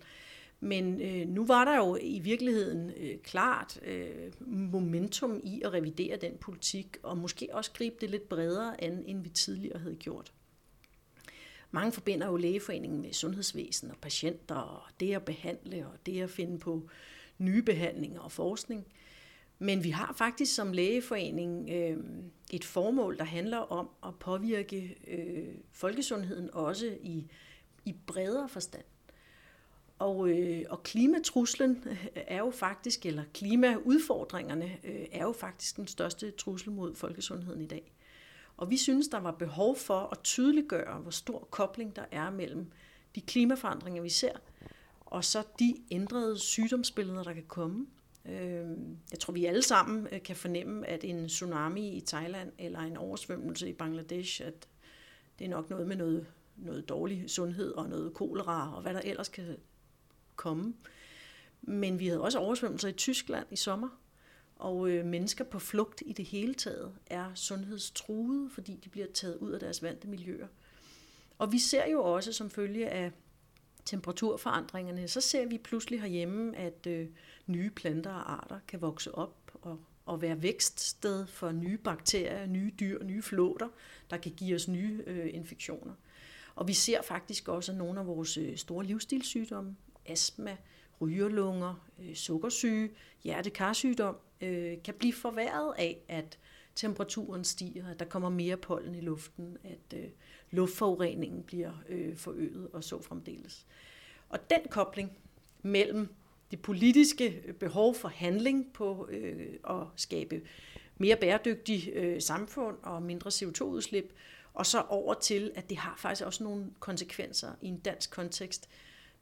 Men 0.59 1.01
øh, 1.01 1.27
nu 1.27 1.45
var 1.45 1.65
der 1.65 1.75
jo 1.75 1.97
i 2.01 2.19
virkeligheden 2.19 2.91
øh, 2.97 3.17
klart 3.17 3.79
øh, 3.85 4.31
momentum 4.47 5.41
i 5.43 5.61
at 5.65 5.73
revidere 5.73 6.17
den 6.17 6.37
politik, 6.41 6.97
og 7.03 7.17
måske 7.17 7.47
også 7.51 7.71
gribe 7.71 7.95
det 8.01 8.09
lidt 8.09 8.29
bredere 8.29 8.83
an, 8.83 9.03
end 9.05 9.23
vi 9.23 9.29
tidligere 9.29 9.79
havde 9.79 9.95
gjort. 9.95 10.33
Mange 11.71 11.91
forbinder 11.91 12.27
jo 12.27 12.35
lægeforeningen 12.35 13.01
med 13.01 13.13
sundhedsvæsen 13.13 13.91
og 13.91 13.97
patienter, 13.97 14.55
og 14.55 14.81
det 14.99 15.15
at 15.15 15.25
behandle, 15.25 15.87
og 15.87 16.05
det 16.05 16.21
at 16.21 16.29
finde 16.29 16.59
på 16.59 16.89
nye 17.37 17.61
behandlinger 17.61 18.19
og 18.19 18.31
forskning. 18.31 18.85
Men 19.59 19.83
vi 19.83 19.89
har 19.89 20.13
faktisk 20.17 20.55
som 20.55 20.73
lægeforening 20.73 21.69
øh, 21.69 21.97
et 22.51 22.63
formål, 22.63 23.17
der 23.17 23.23
handler 23.23 23.57
om 23.57 23.89
at 24.05 24.15
påvirke 24.19 24.97
øh, 25.07 25.55
folkesundheden 25.71 26.49
også 26.53 26.97
i, 27.01 27.25
i 27.85 27.95
bredere 28.07 28.49
forstand. 28.49 28.83
Og, 29.99 30.29
øh, 30.29 30.65
og 30.69 30.83
klimatruslen 30.83 31.83
øh, 31.85 32.07
er 32.15 32.37
jo 32.37 32.51
faktisk, 32.51 33.05
eller 33.05 33.23
klimaudfordringerne 33.33 34.77
øh, 34.83 35.05
er 35.11 35.23
jo 35.23 35.31
faktisk 35.31 35.77
den 35.77 35.87
største 35.87 36.31
trussel 36.31 36.71
mod 36.71 36.95
folkesundheden 36.95 37.61
i 37.61 37.67
dag. 37.67 37.93
Og 38.57 38.69
vi 38.69 38.77
synes, 38.77 39.07
der 39.07 39.19
var 39.19 39.31
behov 39.31 39.75
for 39.75 40.09
at 40.11 40.19
tydeliggøre, 40.23 40.99
hvor 40.99 41.11
stor 41.11 41.47
kobling 41.51 41.95
der 41.95 42.05
er 42.11 42.29
mellem 42.29 42.71
de 43.15 43.21
klimaforandringer, 43.21 44.01
vi 44.01 44.09
ser, 44.09 44.33
og 44.99 45.23
så 45.23 45.43
de 45.59 45.75
ændrede 45.91 46.39
sygdomsbilleder, 46.39 47.23
der 47.23 47.33
kan 47.33 47.45
komme. 47.47 47.87
Øh, 48.25 48.67
jeg 49.11 49.19
tror, 49.19 49.33
vi 49.33 49.45
alle 49.45 49.61
sammen 49.61 50.07
øh, 50.11 50.23
kan 50.23 50.35
fornemme, 50.35 50.87
at 50.87 51.03
en 51.03 51.27
tsunami 51.27 51.89
i 51.89 52.01
Thailand 52.01 52.51
eller 52.57 52.79
en 52.79 52.97
oversvømmelse 52.97 53.69
i 53.69 53.73
Bangladesh, 53.73 54.41
at 54.45 54.67
det 55.39 55.45
er 55.45 55.49
nok 55.49 55.69
noget 55.69 55.87
med 55.87 55.95
noget, 55.95 56.27
noget 56.57 56.89
dårlig 56.89 57.23
sundhed 57.27 57.71
og 57.71 57.89
noget 57.89 58.13
kolera 58.13 58.75
og 58.75 58.81
hvad 58.81 58.93
der 58.93 59.01
ellers 59.03 59.29
kan 59.29 59.57
komme. 60.39 60.73
Men 61.61 61.99
vi 61.99 62.07
havde 62.07 62.21
også 62.21 62.39
oversvømmelser 62.39 62.87
i 62.87 62.91
Tyskland 62.91 63.47
i 63.51 63.55
sommer, 63.55 63.89
og 64.55 64.89
øh, 64.89 65.05
mennesker 65.05 65.43
på 65.43 65.59
flugt 65.59 66.03
i 66.05 66.13
det 66.13 66.25
hele 66.25 66.53
taget 66.53 66.93
er 67.07 67.31
sundhedstruede, 67.35 68.49
fordi 68.49 68.75
de 68.83 68.89
bliver 68.89 69.07
taget 69.13 69.35
ud 69.35 69.51
af 69.51 69.59
deres 69.59 69.83
vante 69.83 70.07
miljøer. 70.07 70.47
Og 71.37 71.51
vi 71.51 71.59
ser 71.59 71.87
jo 71.87 72.03
også 72.03 72.33
som 72.33 72.49
følge 72.49 72.89
af 72.89 73.11
temperaturforandringerne, 73.85 75.07
så 75.07 75.21
ser 75.21 75.45
vi 75.45 75.57
pludselig 75.57 76.01
herhjemme, 76.01 76.57
at 76.57 76.87
øh, 76.87 77.07
nye 77.47 77.69
planter 77.69 78.11
og 78.11 78.33
arter 78.33 78.59
kan 78.67 78.81
vokse 78.81 79.15
op 79.15 79.51
og, 79.61 79.79
og 80.05 80.21
være 80.21 80.41
vækststed 80.41 81.27
for 81.27 81.51
nye 81.51 81.77
bakterier, 81.77 82.45
nye 82.45 82.71
dyr, 82.79 83.03
nye 83.03 83.21
flåter, 83.21 83.67
der 84.09 84.17
kan 84.17 84.31
give 84.31 84.55
os 84.55 84.67
nye 84.67 85.03
øh, 85.07 85.29
infektioner. 85.33 85.93
Og 86.55 86.67
vi 86.67 86.73
ser 86.73 87.01
faktisk 87.01 87.47
også, 87.47 87.71
at 87.71 87.77
nogle 87.77 87.99
af 87.99 88.07
vores 88.07 88.37
øh, 88.37 88.57
store 88.57 88.85
livsstilssygdomme 88.85 89.75
astma, 90.09 90.57
rygerlunger, 91.01 91.87
øh, 91.99 92.15
sukkersyge, 92.15 92.89
hjertekarsygdom 93.23 94.15
øh, 94.41 94.77
kan 94.83 94.93
blive 94.93 95.13
forværret 95.13 95.73
af, 95.77 95.97
at 96.07 96.39
temperaturen 96.75 97.43
stiger, 97.43 97.87
at 97.87 97.99
der 97.99 98.05
kommer 98.05 98.29
mere 98.29 98.57
pollen 98.57 98.95
i 98.95 99.01
luften, 99.01 99.57
at 99.63 99.99
øh, 99.99 100.09
luftforureningen 100.51 101.43
bliver 101.43 101.71
øh, 101.89 102.17
forøget 102.17 102.69
og 102.73 102.83
så 102.83 103.01
fremdeles. 103.01 103.65
Og 104.29 104.49
den 104.49 104.59
kobling 104.69 105.11
mellem 105.61 106.13
det 106.51 106.61
politiske 106.61 107.41
øh, 107.45 107.53
behov 107.53 107.95
for 107.95 108.07
handling 108.07 108.73
på 108.73 109.07
øh, 109.11 109.53
at 109.69 109.83
skabe 109.95 110.41
mere 110.97 111.15
bæredygtig 111.15 111.89
øh, 111.93 112.21
samfund 112.21 112.77
og 112.83 113.03
mindre 113.03 113.29
CO2-udslip, 113.29 114.13
og 114.53 114.65
så 114.65 114.81
over 114.81 115.13
til, 115.13 115.51
at 115.55 115.69
det 115.69 115.77
har 115.77 115.95
faktisk 115.97 116.25
også 116.25 116.43
nogle 116.43 116.65
konsekvenser 116.79 117.51
i 117.61 117.67
en 117.67 117.79
dansk 117.79 118.11
kontekst, 118.11 118.69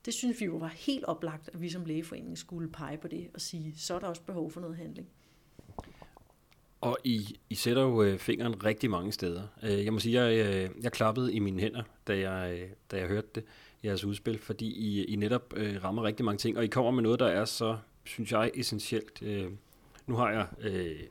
det 0.06 0.13
synes 0.13 0.39
vi 0.39 0.46
jo 0.46 0.56
var 0.56 0.68
helt 0.68 1.06
oplagt, 1.06 1.50
at 1.54 1.62
vi 1.62 1.70
som 1.70 1.86
lægeforening 1.86 2.38
skulle 2.38 2.70
pege 2.70 2.98
på 2.98 3.08
det 3.08 3.27
og 3.34 3.42
sige, 3.42 3.74
så 3.77 3.96
er 3.96 4.00
der 4.00 4.08
også 4.08 4.22
behov 4.22 4.51
for 4.51 4.62
noget 4.62 4.77
handling. 4.77 5.08
Og 6.82 6.98
I, 7.04 7.39
I 7.50 7.56
sætter 7.56 7.82
jo 7.82 8.04
øh, 8.04 8.20
fingeren 8.20 8.66
rigtig 8.66 8.89
mange 8.89 9.12
steder. 9.12 9.48
Øh, 9.63 9.86
jeg 9.86 9.94
må 9.94 10.00
sige, 10.00 10.22
jeg, 10.22 10.48
øh, 10.48 10.70
jeg 10.84 10.92
klappede 10.92 11.34
i 11.34 11.39
mine 11.39 11.62
hænder, 11.62 11.84
da 12.08 12.20
jeg, 12.20 12.70
da 12.92 12.98
jeg 12.98 13.08
hørte 13.08 13.27
det, 13.36 13.44
jeres 13.84 14.04
udspil, 14.04 14.39
fordi 14.39 14.66
I, 14.66 15.04
I 15.04 15.16
netop 15.16 15.54
rammer 15.58 16.04
rigtig 16.04 16.25
mange 16.25 16.38
ting, 16.38 16.58
og 16.58 16.63
I 16.63 16.68
kommer 16.68 16.92
med 16.92 17.04
noget, 17.04 17.20
der 17.20 17.27
er 17.27 17.46
så, 17.46 17.77
synes 18.04 18.32
jeg, 18.32 18.51
essentielt. 18.56 19.22
Nu 20.08 20.16
har 20.16 20.32
jeg 20.32 20.48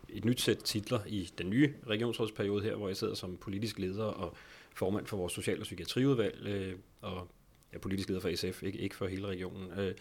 et 0.09 0.25
nyt 0.25 0.41
sæt 0.41 0.59
titler 0.59 1.01
i 1.07 1.31
den 1.39 1.51
nye 1.51 1.75
regionsrådsperiode 1.87 2.63
her, 2.63 2.77
hvor 2.77 2.89
jeg 2.89 2.97
sidder 2.97 3.15
som 3.15 3.37
politisk 3.37 3.79
leder 3.79 4.05
og 4.05 4.37
formand 4.75 5.07
for 5.07 5.17
vores 5.17 5.33
social- 5.33 5.59
og 5.61 5.63
psykiatriudvalg, 5.63 6.77
og 7.01 7.29
er 7.73 7.79
politisk 7.79 8.09
leder 8.09 8.21
for 8.21 8.37
SF, 8.37 8.63
ikke, 8.63 8.79
ikke 8.79 8.97
for 8.97 9.07
hele 9.07 9.27
regionen. 9.27 9.79
Øh, 9.79 9.95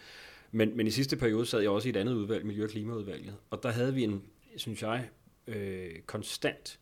men, 0.52 0.76
men 0.76 0.86
i 0.86 0.90
sidste 0.90 1.16
periode 1.16 1.46
sad 1.46 1.60
jeg 1.60 1.70
også 1.70 1.88
i 1.88 1.90
et 1.90 1.96
andet 1.96 2.14
udvalg, 2.14 2.46
Miljø- 2.46 2.64
og 2.64 2.70
Klimaudvalget, 2.70 3.36
og 3.50 3.62
der 3.62 3.70
havde 3.70 3.94
vi 3.94 4.04
en, 4.04 4.22
synes 4.56 4.82
jeg, 4.82 5.08
øh, 5.46 5.90
konstant 6.06 6.78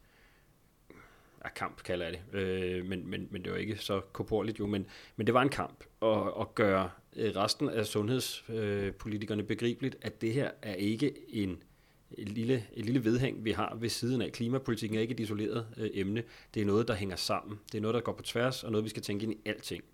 ja, 1.45 1.49
kamp, 1.49 1.83
kalder 1.83 2.07
jeg 2.07 2.19
det, 2.33 2.39
øh, 2.39 2.85
men, 2.87 3.11
men, 3.11 3.29
men 3.31 3.45
det 3.45 3.53
var 3.53 3.59
ikke 3.59 3.77
så 3.77 4.01
korporligt 4.01 4.59
jo, 4.59 4.67
men, 4.67 4.87
men 5.17 5.27
det 5.27 5.35
var 5.35 5.43
en 5.43 5.49
kamp 5.49 5.85
at, 6.03 6.33
at 6.41 6.55
gøre 6.55 6.91
øh, 7.17 7.37
resten 7.37 7.69
af 7.69 7.87
sundhedspolitikerne 7.87 9.43
øh, 9.43 9.49
begribeligt, 9.49 9.97
at 10.03 10.21
det 10.21 10.33
her 10.33 10.51
er 10.63 10.75
ikke 10.75 11.15
en 11.29 11.63
et 12.19 12.29
lille, 12.29 12.65
et 12.75 12.85
lille 12.85 13.05
vedhæng, 13.05 13.45
vi 13.45 13.53
har 13.53 13.77
ved 13.81 13.89
siden 13.89 14.23
af. 14.23 14.33
Klimapolitikken 14.33 14.99
er 14.99 15.03
ikke 15.03 15.13
et 15.13 15.21
isoleret 15.21 15.67
øh, 15.77 15.91
emne. 15.95 16.23
Det 16.55 16.63
er 16.63 16.67
noget, 16.67 16.89
der 16.89 16.95
hænger 16.95 17.17
sammen. 17.17 17.61
Det 17.73 17.79
er 17.79 17.83
noget, 17.83 17.95
der 17.95 18.01
går 18.01 18.13
på 18.13 18.23
tværs, 18.23 18.65
og 18.65 18.71
noget, 18.71 18.85
vi 18.85 18.89
skal 18.89 19.03
tænke 19.03 19.23
ind 19.23 19.33
i 19.33 19.39
alting 19.45 19.85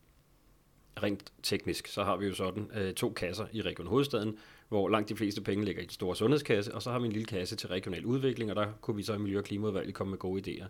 rent 1.03 1.33
teknisk, 1.43 1.87
så 1.87 2.05
har 2.05 2.17
vi 2.17 2.27
jo 2.27 2.35
sådan 2.35 2.71
øh, 2.75 2.95
to 2.95 3.13
kasser 3.13 3.47
i 3.53 3.63
Region 3.63 3.87
Hovedstaden, 3.87 4.39
hvor 4.69 4.89
langt 4.89 5.09
de 5.09 5.17
fleste 5.17 5.41
penge 5.41 5.65
ligger 5.65 5.83
i 5.83 5.85
den 5.85 5.93
store 5.93 6.17
sundhedskasse, 6.17 6.75
og 6.75 6.83
så 6.83 6.91
har 6.91 6.99
vi 6.99 7.07
en 7.07 7.13
lille 7.13 7.27
kasse 7.27 7.57
til 7.57 7.69
regional 7.69 8.05
udvikling, 8.05 8.51
og 8.51 8.57
der 8.57 8.67
kunne 8.81 8.97
vi 8.97 9.03
så 9.03 9.15
i 9.15 9.19
Miljø- 9.19 9.39
og 9.39 9.45
Klimaudvalget 9.45 9.95
komme 9.95 10.11
med 10.11 10.19
gode 10.19 10.43
idéer. 10.51 10.67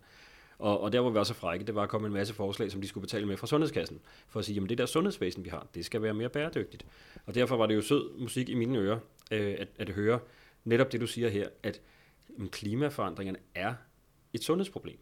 Og, 0.59 0.81
og 0.81 0.93
der, 0.93 1.01
hvor 1.01 1.11
vi 1.11 1.19
også 1.19 1.35
så 1.35 1.41
frække, 1.41 1.65
det 1.65 1.75
var 1.75 1.83
at 1.83 1.89
komme 1.89 2.07
en 2.07 2.13
masse 2.13 2.35
forslag, 2.35 2.71
som 2.71 2.81
de 2.81 2.89
skulle 2.89 3.03
betale 3.03 3.27
med 3.27 3.37
fra 3.37 3.47
sundhedskassen, 3.47 4.01
for 4.29 4.39
at 4.39 4.45
sige, 4.45 4.55
jamen 4.55 4.69
det 4.69 4.79
der 4.79 4.87
sundhedsvæsen, 4.87 5.45
vi 5.45 5.49
har, 5.49 5.67
det 5.75 5.85
skal 5.85 6.03
være 6.03 6.15
mere 6.15 6.29
bæredygtigt. 6.29 6.87
Og 7.27 7.35
derfor 7.35 7.57
var 7.57 7.67
det 7.67 7.75
jo 7.75 7.83
sød 7.83 8.19
musik 8.19 8.49
i 8.49 8.55
mine 8.55 8.79
ører, 8.79 8.99
øh, 9.31 9.57
at, 9.59 9.69
at 9.79 9.89
høre 9.89 10.19
netop 10.65 10.93
det, 10.93 11.01
du 11.01 11.07
siger 11.07 11.29
her, 11.29 11.49
at 11.63 11.81
mm, 12.29 12.49
klimaforandringerne 12.49 13.39
er 13.55 13.75
et 14.33 14.45
sundhedsproblem. 14.45 14.99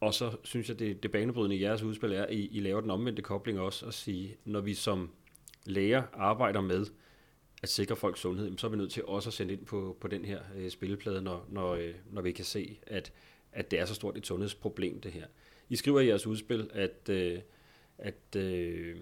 Og 0.00 0.14
så 0.14 0.36
synes 0.44 0.68
jeg, 0.68 0.78
det, 0.78 1.02
det 1.02 1.10
banebrydende 1.10 1.56
i 1.56 1.62
jeres 1.62 1.82
udspil 1.82 2.12
er, 2.12 2.22
at 2.22 2.34
I, 2.34 2.46
I 2.46 2.60
laver 2.60 2.80
den 2.80 2.90
omvendte 2.90 3.22
kobling 3.22 3.60
også, 3.60 3.86
at 3.86 3.94
sige, 3.94 4.36
når 4.44 4.60
vi 4.60 4.74
som 4.74 5.10
læger 5.64 6.02
arbejder 6.12 6.60
med 6.60 6.86
at 7.62 7.68
sikre 7.68 7.96
folks 7.96 8.20
sundhed, 8.20 8.58
så 8.58 8.66
er 8.66 8.70
vi 8.70 8.76
nødt 8.76 8.92
til 8.92 9.04
også 9.04 9.28
at 9.28 9.34
sende 9.34 9.52
ind 9.52 9.66
på, 9.66 9.96
på 10.00 10.08
den 10.08 10.24
her 10.24 10.40
øh, 10.56 10.70
spilleplade, 10.70 11.22
når, 11.22 11.46
når, 11.48 11.74
øh, 11.74 11.94
når 12.10 12.22
vi 12.22 12.32
kan 12.32 12.44
se, 12.44 12.78
at, 12.86 13.12
at 13.52 13.70
det 13.70 13.78
er 13.78 13.84
så 13.84 13.94
stort 13.94 14.16
et 14.16 14.26
sundhedsproblem, 14.26 15.00
det 15.00 15.12
her. 15.12 15.26
I 15.68 15.76
skriver 15.76 16.00
i 16.00 16.08
jeres 16.08 16.26
udspil, 16.26 16.70
at, 16.72 17.08
øh, 17.08 17.38
at 17.98 18.36
øh, 18.36 18.96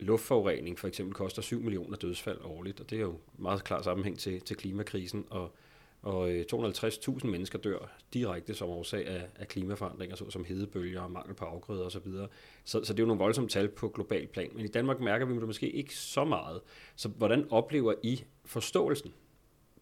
luftforurening 0.00 0.78
for 0.78 0.88
eksempel 0.88 1.14
koster 1.14 1.42
7 1.42 1.60
millioner 1.60 1.96
dødsfald 1.96 2.38
årligt, 2.44 2.80
og 2.80 2.90
det 2.90 2.96
er 2.96 3.02
jo 3.02 3.18
meget 3.38 3.64
klar 3.64 3.82
sammenhæng 3.82 4.18
til, 4.18 4.40
til 4.40 4.56
klimakrisen, 4.56 5.24
og 5.30 5.56
og 6.02 6.30
øh, 6.30 6.44
250.000 6.52 7.26
mennesker 7.26 7.58
dør 7.58 7.96
direkte 8.14 8.54
som 8.54 8.68
årsag 8.68 9.06
af, 9.06 9.26
af 9.36 9.48
klimaforandringer, 9.48 10.16
såsom 10.16 10.44
hedebølger 10.44 11.00
og 11.00 11.10
mangel 11.10 11.34
på 11.34 11.44
afgrøder 11.44 11.84
osv. 11.84 12.02
Så, 12.02 12.28
så, 12.64 12.84
så 12.84 12.92
det 12.92 13.00
er 13.00 13.02
jo 13.02 13.06
nogle 13.06 13.18
voldsomme 13.18 13.48
tal 13.48 13.68
på 13.68 13.88
global 13.88 14.26
plan. 14.26 14.50
Men 14.54 14.64
i 14.64 14.68
Danmark 14.68 15.00
mærker 15.00 15.26
vi 15.26 15.34
det 15.34 15.42
måske 15.42 15.70
ikke 15.70 15.96
så 15.96 16.24
meget. 16.24 16.60
Så 16.96 17.08
hvordan 17.08 17.46
oplever 17.50 17.94
I 18.02 18.24
forståelsen? 18.44 19.14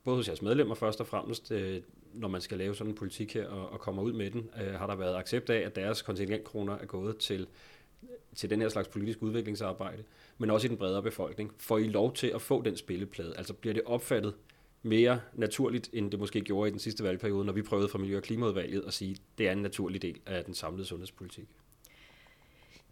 Både 0.04 0.16
hos 0.16 0.28
jeres 0.28 0.42
medlemmer 0.42 0.74
først 0.74 1.00
og 1.00 1.06
fremmest, 1.06 1.52
øh, 1.52 1.82
når 2.14 2.28
man 2.28 2.40
skal 2.40 2.58
lave 2.58 2.74
sådan 2.74 2.90
en 2.90 2.96
politik 2.96 3.34
her 3.34 3.48
og, 3.48 3.68
og 3.68 3.80
kommer 3.80 4.02
ud 4.02 4.12
med 4.12 4.30
den. 4.30 4.50
Øh, 4.62 4.74
har 4.74 4.86
der 4.86 4.96
været 4.96 5.16
accept 5.16 5.50
af, 5.50 5.58
at 5.58 5.76
deres 5.76 6.02
kontingentkroner 6.02 6.78
er 6.78 6.86
gået 6.86 7.16
til, 7.16 7.46
til 8.34 8.50
den 8.50 8.60
her 8.60 8.68
slags 8.68 8.88
politisk 8.88 9.22
udviklingsarbejde, 9.22 10.04
men 10.38 10.50
også 10.50 10.66
i 10.66 10.68
den 10.68 10.76
bredere 10.76 11.02
befolkning. 11.02 11.54
Får 11.58 11.78
I 11.78 11.88
lov 11.88 12.14
til 12.14 12.26
at 12.26 12.42
få 12.42 12.62
den 12.62 12.76
spilleplade? 12.76 13.34
Altså 13.36 13.54
bliver 13.54 13.74
det 13.74 13.82
opfattet 13.86 14.34
mere 14.86 15.20
naturligt, 15.34 15.90
end 15.92 16.10
det 16.10 16.20
måske 16.20 16.40
gjorde 16.40 16.68
i 16.68 16.72
den 16.72 16.78
sidste 16.78 17.04
valgperiode, 17.04 17.44
når 17.44 17.52
vi 17.52 17.62
prøvede 17.62 17.88
fra 17.88 17.98
Miljø- 17.98 18.16
og 18.16 18.22
Klimaudvalget 18.22 18.84
at 18.86 18.94
sige, 18.94 19.10
at 19.10 19.20
det 19.38 19.48
er 19.48 19.52
en 19.52 19.62
naturlig 19.62 20.02
del 20.02 20.20
af 20.26 20.44
den 20.44 20.54
samlede 20.54 20.86
sundhedspolitik. 20.86 21.48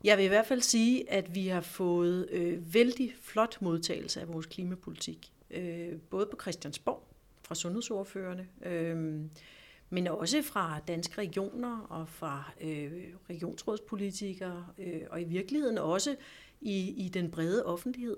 Jeg 0.04 0.18
vil 0.18 0.24
i 0.24 0.28
hvert 0.28 0.46
fald 0.46 0.60
sige, 0.60 1.10
at 1.10 1.34
vi 1.34 1.46
har 1.46 1.60
fået 1.60 2.28
øh, 2.30 2.74
vældig 2.74 3.14
flot 3.20 3.62
modtagelse 3.62 4.20
af 4.20 4.28
vores 4.28 4.46
klimapolitik. 4.46 5.32
Øh, 5.50 5.92
både 6.10 6.26
på 6.26 6.36
Christiansborg 6.40 7.08
fra 7.42 7.54
sundhedsordførende, 7.54 8.46
øh, 8.66 9.20
men 9.90 10.06
også 10.06 10.42
fra 10.42 10.80
danske 10.88 11.18
regioner 11.18 11.86
og 11.90 12.08
fra 12.08 12.52
øh, 12.60 12.92
regionsrådspolitikere, 13.30 14.66
øh, 14.78 15.00
og 15.10 15.20
i 15.20 15.24
virkeligheden 15.24 15.78
også 15.78 16.16
i, 16.60 17.04
i 17.04 17.08
den 17.08 17.30
brede 17.30 17.66
offentlighed. 17.66 18.16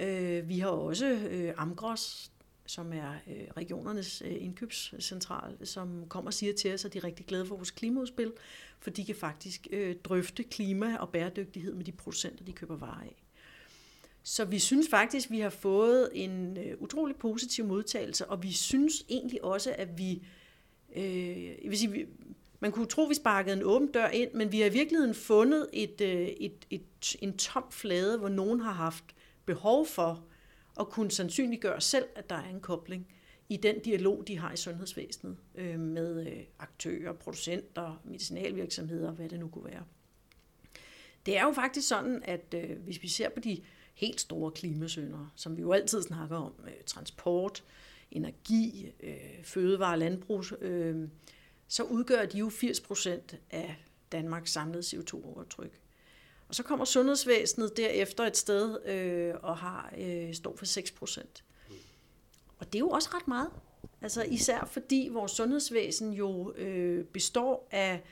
Øh, 0.00 0.48
vi 0.48 0.58
har 0.58 0.68
også 0.68 1.06
øh, 1.30 1.52
Amgros, 1.56 2.32
som 2.66 2.92
er 2.92 3.12
øh, 3.26 3.46
regionernes 3.56 4.22
øh, 4.24 4.36
indkøbscentral, 4.42 5.66
som 5.66 6.08
kommer 6.08 6.28
og 6.28 6.34
siger 6.34 6.52
til 6.52 6.74
os, 6.74 6.84
at 6.84 6.92
de 6.92 6.98
er 6.98 7.04
rigtig 7.04 7.26
glade 7.26 7.46
for 7.46 7.56
vores 7.56 7.70
klimaudspil, 7.70 8.32
for 8.80 8.90
de 8.90 9.04
kan 9.04 9.14
faktisk 9.14 9.66
øh, 9.70 9.96
drøfte 10.04 10.42
klima 10.42 10.96
og 10.96 11.08
bæredygtighed 11.08 11.74
med 11.74 11.84
de 11.84 11.92
producenter, 11.92 12.44
de 12.44 12.52
køber 12.52 12.76
varer 12.76 13.02
af. 13.02 13.24
Så 14.22 14.44
vi 14.44 14.58
synes 14.58 14.88
faktisk, 14.90 15.26
at 15.26 15.32
vi 15.32 15.40
har 15.40 15.50
fået 15.50 16.08
en 16.12 16.56
øh, 16.56 16.76
utrolig 16.78 17.16
positiv 17.16 17.64
modtagelse, 17.64 18.26
og 18.26 18.42
vi 18.42 18.52
synes 18.52 19.04
egentlig 19.08 19.44
også, 19.44 19.74
at 19.78 19.98
vi, 19.98 20.26
øh, 20.96 21.46
jeg 21.46 21.70
vil 21.70 21.78
sige, 21.78 21.92
vi, 21.92 22.06
man 22.60 22.72
kunne 22.72 22.86
tro, 22.86 23.02
at 23.02 23.08
vi 23.08 23.14
sparkede 23.14 23.56
en 23.56 23.62
åben 23.62 23.88
dør 23.88 24.08
ind, 24.08 24.32
men 24.32 24.52
vi 24.52 24.60
har 24.60 24.66
i 24.66 24.72
virkeligheden 24.72 25.14
fundet 25.14 25.68
et, 25.72 26.00
øh, 26.00 26.28
et, 26.28 26.66
et, 26.70 27.16
en 27.20 27.36
tom 27.36 27.64
flade, 27.70 28.18
hvor 28.18 28.28
nogen 28.28 28.60
har 28.60 28.72
haft 28.72 29.04
behov 29.46 29.86
for 29.86 30.24
og 30.76 30.88
kunne 30.88 31.10
sandsynliggøre 31.10 31.80
selv, 31.80 32.04
at 32.14 32.30
der 32.30 32.36
er 32.36 32.48
en 32.48 32.60
kobling 32.60 33.06
i 33.48 33.56
den 33.56 33.80
dialog, 33.80 34.24
de 34.26 34.38
har 34.38 34.52
i 34.52 34.56
sundhedsvæsenet 34.56 35.36
øh, 35.54 35.80
med 35.80 36.26
øh, 36.26 36.40
aktører, 36.58 37.12
producenter, 37.12 38.02
medicinalvirksomheder, 38.04 39.12
hvad 39.12 39.28
det 39.28 39.40
nu 39.40 39.48
kunne 39.48 39.64
være. 39.64 39.84
Det 41.26 41.36
er 41.36 41.42
jo 41.42 41.52
faktisk 41.52 41.88
sådan, 41.88 42.22
at 42.24 42.54
øh, 42.54 42.78
hvis 42.78 43.02
vi 43.02 43.08
ser 43.08 43.28
på 43.28 43.40
de 43.40 43.60
helt 43.94 44.20
store 44.20 44.50
klimasønder, 44.50 45.32
som 45.36 45.56
vi 45.56 45.62
jo 45.62 45.72
altid 45.72 46.02
snakker 46.02 46.36
om, 46.36 46.52
øh, 46.66 46.72
transport, 46.86 47.64
energi, 48.10 48.92
øh, 49.00 49.44
fødevare, 49.44 49.98
landbrug, 49.98 50.44
øh, 50.60 51.08
så 51.68 51.82
udgør 51.82 52.26
de 52.26 52.38
jo 52.38 52.48
80 52.48 52.80
procent 52.80 53.38
af 53.50 53.76
Danmarks 54.12 54.52
samlede 54.52 54.82
CO2-overtryk. 54.82 55.80
Og 56.48 56.54
så 56.54 56.62
kommer 56.62 56.84
sundhedsvæsenet 56.84 57.76
derefter 57.76 58.24
et 58.24 58.36
sted 58.36 58.86
øh, 58.86 59.34
og 59.42 59.56
har 59.56 59.94
øh, 59.98 60.34
står 60.34 60.56
for 60.56 60.64
6 60.64 60.90
procent. 60.90 61.44
Og 62.58 62.66
det 62.66 62.74
er 62.74 62.80
jo 62.80 62.88
også 62.88 63.08
ret 63.14 63.28
meget. 63.28 63.48
Altså 64.02 64.22
især 64.22 64.68
fordi 64.72 65.08
vores 65.12 65.32
sundhedsvæsen 65.32 66.12
jo 66.12 66.52
øh, 66.52 67.04
består 67.04 67.68
af 67.70 68.02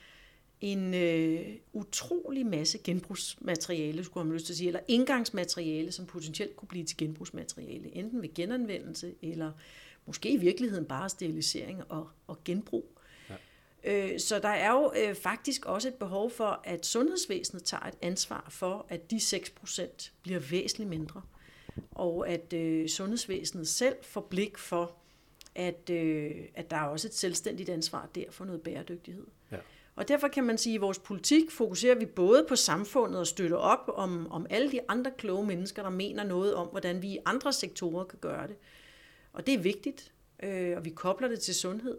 en 0.60 0.94
øh, 0.94 1.56
utrolig 1.72 2.46
masse 2.46 2.78
genbrugsmateriale, 2.78 4.04
skulle 4.04 4.26
man 4.26 4.34
lyst 4.34 4.46
til 4.46 4.52
at 4.52 4.56
sige, 4.56 4.68
eller 4.68 4.80
indgangsmateriale, 4.88 5.92
som 5.92 6.06
potentielt 6.06 6.56
kunne 6.56 6.68
blive 6.68 6.84
til 6.84 6.96
genbrugsmateriale, 6.96 7.96
enten 7.96 8.22
ved 8.22 8.34
genanvendelse, 8.34 9.14
eller 9.22 9.52
måske 10.06 10.30
i 10.30 10.36
virkeligheden 10.36 10.84
bare 10.84 11.08
sterilisering 11.08 11.82
og, 11.88 12.08
og 12.26 12.44
genbrug. 12.44 12.98
Øh, 13.84 14.20
så 14.20 14.38
der 14.38 14.48
er 14.48 14.72
jo 14.72 14.92
øh, 14.96 15.14
faktisk 15.14 15.64
også 15.66 15.88
et 15.88 15.94
behov 15.94 16.30
for, 16.30 16.60
at 16.64 16.86
sundhedsvæsenet 16.86 17.64
tager 17.64 17.86
et 17.86 17.94
ansvar 18.02 18.46
for, 18.50 18.86
at 18.88 19.10
de 19.10 19.16
6% 19.16 20.10
bliver 20.22 20.40
væsentligt 20.40 20.90
mindre. 20.90 21.22
Og 21.90 22.28
at 22.28 22.52
øh, 22.52 22.88
sundhedsvæsenet 22.88 23.68
selv 23.68 23.96
får 24.02 24.20
blik 24.20 24.58
for, 24.58 24.94
at, 25.54 25.90
at 26.54 26.70
der 26.70 26.76
er 26.76 26.84
også 26.84 27.08
et 27.08 27.14
selvstændigt 27.14 27.68
ansvar 27.68 28.08
der 28.14 28.24
for 28.30 28.44
noget 28.44 28.62
bæredygtighed. 28.62 29.26
Ja. 29.52 29.56
Og 29.96 30.08
derfor 30.08 30.28
kan 30.28 30.44
man 30.44 30.58
sige, 30.58 30.74
at 30.74 30.78
i 30.78 30.80
vores 30.80 30.98
politik 30.98 31.50
fokuserer 31.50 31.94
vi 31.94 32.06
både 32.06 32.44
på 32.48 32.56
samfundet 32.56 33.20
og 33.20 33.26
støtter 33.26 33.56
op 33.56 33.90
om, 33.94 34.32
om 34.32 34.46
alle 34.50 34.72
de 34.72 34.80
andre 34.88 35.10
kloge 35.18 35.46
mennesker, 35.46 35.82
der 35.82 35.90
mener 35.90 36.24
noget 36.24 36.54
om, 36.54 36.66
hvordan 36.66 37.02
vi 37.02 37.08
i 37.08 37.18
andre 37.24 37.52
sektorer 37.52 38.04
kan 38.04 38.18
gøre 38.18 38.46
det. 38.46 38.56
Og 39.32 39.46
det 39.46 39.54
er 39.54 39.58
vigtigt, 39.58 40.12
og 40.76 40.84
vi 40.84 40.90
kobler 40.90 41.28
det 41.28 41.40
til 41.40 41.54
sundhed. 41.54 41.98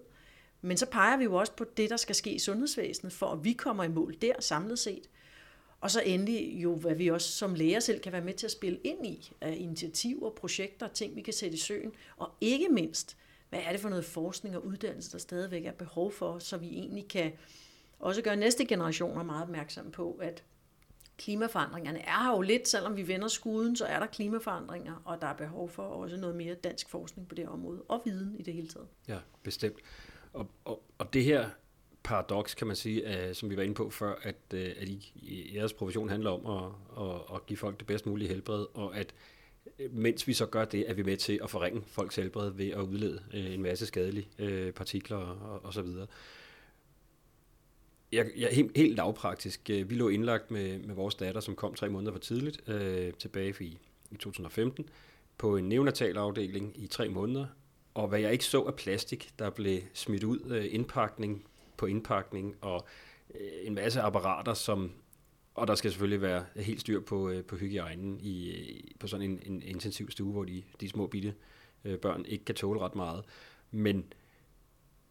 Men 0.65 0.77
så 0.77 0.85
peger 0.85 1.17
vi 1.17 1.23
jo 1.23 1.35
også 1.35 1.51
på 1.51 1.65
det, 1.77 1.89
der 1.89 1.97
skal 1.97 2.15
ske 2.15 2.33
i 2.33 2.39
sundhedsvæsenet, 2.39 3.13
for 3.13 3.27
at 3.27 3.43
vi 3.43 3.53
kommer 3.53 3.83
i 3.83 3.87
mål 3.87 4.15
der 4.21 4.33
samlet 4.39 4.79
set. 4.79 5.09
Og 5.81 5.91
så 5.91 6.01
endelig 6.05 6.63
jo, 6.63 6.75
hvad 6.75 6.95
vi 6.95 7.07
også 7.07 7.31
som 7.31 7.55
læger 7.55 7.79
selv 7.79 7.99
kan 7.99 8.11
være 8.11 8.21
med 8.21 8.33
til 8.33 8.47
at 8.47 8.51
spille 8.51 8.79
ind 8.83 9.05
i 9.05 9.31
af 9.41 9.55
initiativer, 9.59 10.29
projekter, 10.29 10.87
ting, 10.87 11.15
vi 11.15 11.21
kan 11.21 11.33
sætte 11.33 11.55
i 11.55 11.59
søen. 11.59 11.91
Og 12.17 12.31
ikke 12.41 12.69
mindst, 12.69 13.17
hvad 13.49 13.59
er 13.63 13.71
det 13.71 13.79
for 13.81 13.89
noget 13.89 14.05
forskning 14.05 14.55
og 14.55 14.65
uddannelse, 14.65 15.11
der 15.11 15.17
stadigvæk 15.17 15.65
er 15.65 15.71
behov 15.71 16.11
for, 16.11 16.39
så 16.39 16.57
vi 16.57 16.67
egentlig 16.67 17.07
kan 17.07 17.31
også 17.99 18.21
gøre 18.21 18.35
næste 18.35 18.65
generationer 18.65 19.23
meget 19.23 19.43
opmærksomme 19.43 19.91
på, 19.91 20.19
at 20.21 20.43
klimaforandringerne 21.17 21.99
er 21.99 22.23
her 22.23 22.31
jo 22.31 22.41
lidt, 22.41 22.67
selvom 22.67 22.97
vi 22.97 23.07
vender 23.07 23.27
skuden, 23.27 23.75
så 23.75 23.85
er 23.85 23.99
der 23.99 24.07
klimaforandringer, 24.07 25.01
og 25.05 25.21
der 25.21 25.27
er 25.27 25.35
behov 25.35 25.69
for 25.69 25.83
også 25.83 26.17
noget 26.17 26.35
mere 26.35 26.55
dansk 26.55 26.89
forskning 26.89 27.27
på 27.27 27.35
det 27.35 27.47
område, 27.47 27.81
og 27.87 28.01
viden 28.05 28.35
i 28.39 28.43
det 28.43 28.53
hele 28.53 28.67
taget. 28.67 28.87
Ja, 29.07 29.17
bestemt. 29.43 29.77
Og, 30.33 30.49
og, 30.65 30.83
og 30.97 31.13
det 31.13 31.23
her 31.23 31.49
paradoks, 32.03 32.53
kan 32.53 32.67
man 32.67 32.75
sige, 32.75 33.03
uh, 33.05 33.35
som 33.35 33.49
vi 33.49 33.57
var 33.57 33.63
inde 33.63 33.75
på 33.75 33.89
før, 33.89 34.15
at, 34.21 34.35
uh, 34.53 34.59
at 34.59 34.89
I, 34.89 35.51
jeres 35.55 35.73
profession 35.73 36.09
handler 36.09 36.31
om 36.31 36.45
at, 36.63 37.03
at, 37.05 37.35
at 37.35 37.45
give 37.45 37.57
folk 37.57 37.79
det 37.79 37.87
bedst 37.87 38.05
mulige 38.05 38.27
helbred, 38.27 38.65
og 38.73 38.97
at 38.97 39.13
øh, 39.79 39.93
mens 39.93 40.27
vi 40.27 40.33
så 40.33 40.45
gør 40.45 40.65
det, 40.65 40.89
er 40.89 40.93
vi 40.93 41.03
med 41.03 41.17
til 41.17 41.39
at 41.43 41.49
forringe 41.49 41.81
folks 41.87 42.15
helbred 42.15 42.49
ved 42.51 42.69
at 42.69 42.79
udlede 42.81 43.21
uh, 43.33 43.53
en 43.53 43.61
masse 43.61 43.85
skadelige 43.85 44.27
uh, 44.39 44.73
partikler 44.73 45.17
og, 45.17 45.65
og 45.65 45.73
så 45.73 45.81
videre. 45.81 46.07
Jeg, 48.11 48.31
jeg 48.37 48.49
helt, 48.51 48.77
helt 48.77 48.95
lavpraktisk. 48.95 49.69
Vi 49.69 49.95
lå 49.95 50.09
indlagt 50.09 50.51
med, 50.51 50.79
med 50.79 50.95
vores 50.95 51.15
datter, 51.15 51.41
som 51.41 51.55
kom 51.55 51.73
tre 51.73 51.89
måneder 51.89 52.11
for 52.11 52.19
tidligt, 52.19 52.61
uh, 52.67 53.13
tilbage 53.19 53.55
i, 53.59 53.77
i 54.11 54.15
2015, 54.15 54.89
på 55.37 55.57
en 55.57 55.69
neonatal 55.69 56.17
afdeling 56.17 56.83
i 56.83 56.87
tre 56.87 57.09
måneder, 57.09 57.45
og 57.93 58.07
hvad 58.07 58.19
jeg 58.19 58.31
ikke 58.31 58.45
så 58.45 58.61
af 58.61 58.75
plastik, 58.75 59.29
der 59.39 59.49
blev 59.49 59.81
smidt 59.93 60.23
ud, 60.23 60.39
øh, 60.49 60.65
indpakning 60.69 61.45
på 61.77 61.85
indpakning, 61.85 62.55
og 62.61 62.87
øh, 63.35 63.51
en 63.63 63.75
masse 63.75 64.01
apparater, 64.01 64.53
som 64.53 64.91
og 65.55 65.67
der 65.67 65.75
skal 65.75 65.91
selvfølgelig 65.91 66.21
være 66.21 66.45
helt 66.55 66.81
styr 66.81 66.99
på, 66.99 67.29
øh, 67.29 67.43
på 67.43 67.55
hygiejnen 67.55 68.19
i, 68.21 68.51
øh, 68.51 68.79
på 68.99 69.07
sådan 69.07 69.31
en, 69.31 69.39
en 69.45 69.61
intensiv 69.61 70.11
stue, 70.11 70.31
hvor 70.31 70.43
de, 70.43 70.63
de 70.81 70.89
små 70.89 71.07
bitte 71.07 71.33
øh, 71.85 71.99
børn 71.99 72.25
ikke 72.25 72.45
kan 72.45 72.55
tåle 72.55 72.79
ret 72.79 72.95
meget. 72.95 73.23
Men 73.71 74.05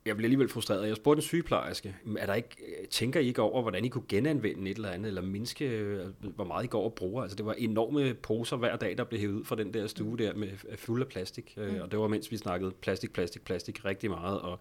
jeg 0.06 0.16
blev 0.16 0.26
alligevel 0.26 0.48
frustreret. 0.48 0.88
Jeg 0.88 0.96
spurgte 0.96 1.18
en 1.18 1.22
sygeplejerske, 1.22 1.96
er 2.18 2.26
der 2.26 2.34
ikke, 2.34 2.56
tænker 2.90 3.20
I 3.20 3.26
ikke 3.26 3.42
over, 3.42 3.62
hvordan 3.62 3.84
I 3.84 3.88
kunne 3.88 4.04
genanvende 4.08 4.70
et 4.70 4.76
eller 4.76 4.90
andet, 4.90 5.08
eller 5.08 5.22
mindske, 5.22 5.68
øh, 5.68 6.06
hvor 6.20 6.44
meget 6.44 6.64
I 6.64 6.66
går 6.66 6.84
og 6.84 6.94
bruger? 6.94 7.22
Altså, 7.22 7.36
det 7.36 7.46
var 7.46 7.52
enorme 7.52 8.14
poser 8.14 8.56
hver 8.56 8.76
dag, 8.76 8.98
der 8.98 9.04
blev 9.04 9.20
hævet 9.20 9.34
ud 9.34 9.44
fra 9.44 9.56
den 9.56 9.74
der 9.74 9.86
stue 9.86 10.18
der 10.18 10.34
med 10.34 10.48
fuld 10.76 11.02
af 11.02 11.08
plastik. 11.08 11.54
Øh, 11.56 11.74
mm. 11.74 11.80
Og 11.80 11.90
det 11.90 11.98
var, 11.98 12.08
mens 12.08 12.30
vi 12.30 12.36
snakkede 12.36 12.70
plastik, 12.70 13.12
plastik, 13.12 13.42
plastik 13.42 13.84
rigtig 13.84 14.10
meget. 14.10 14.40
Og 14.40 14.58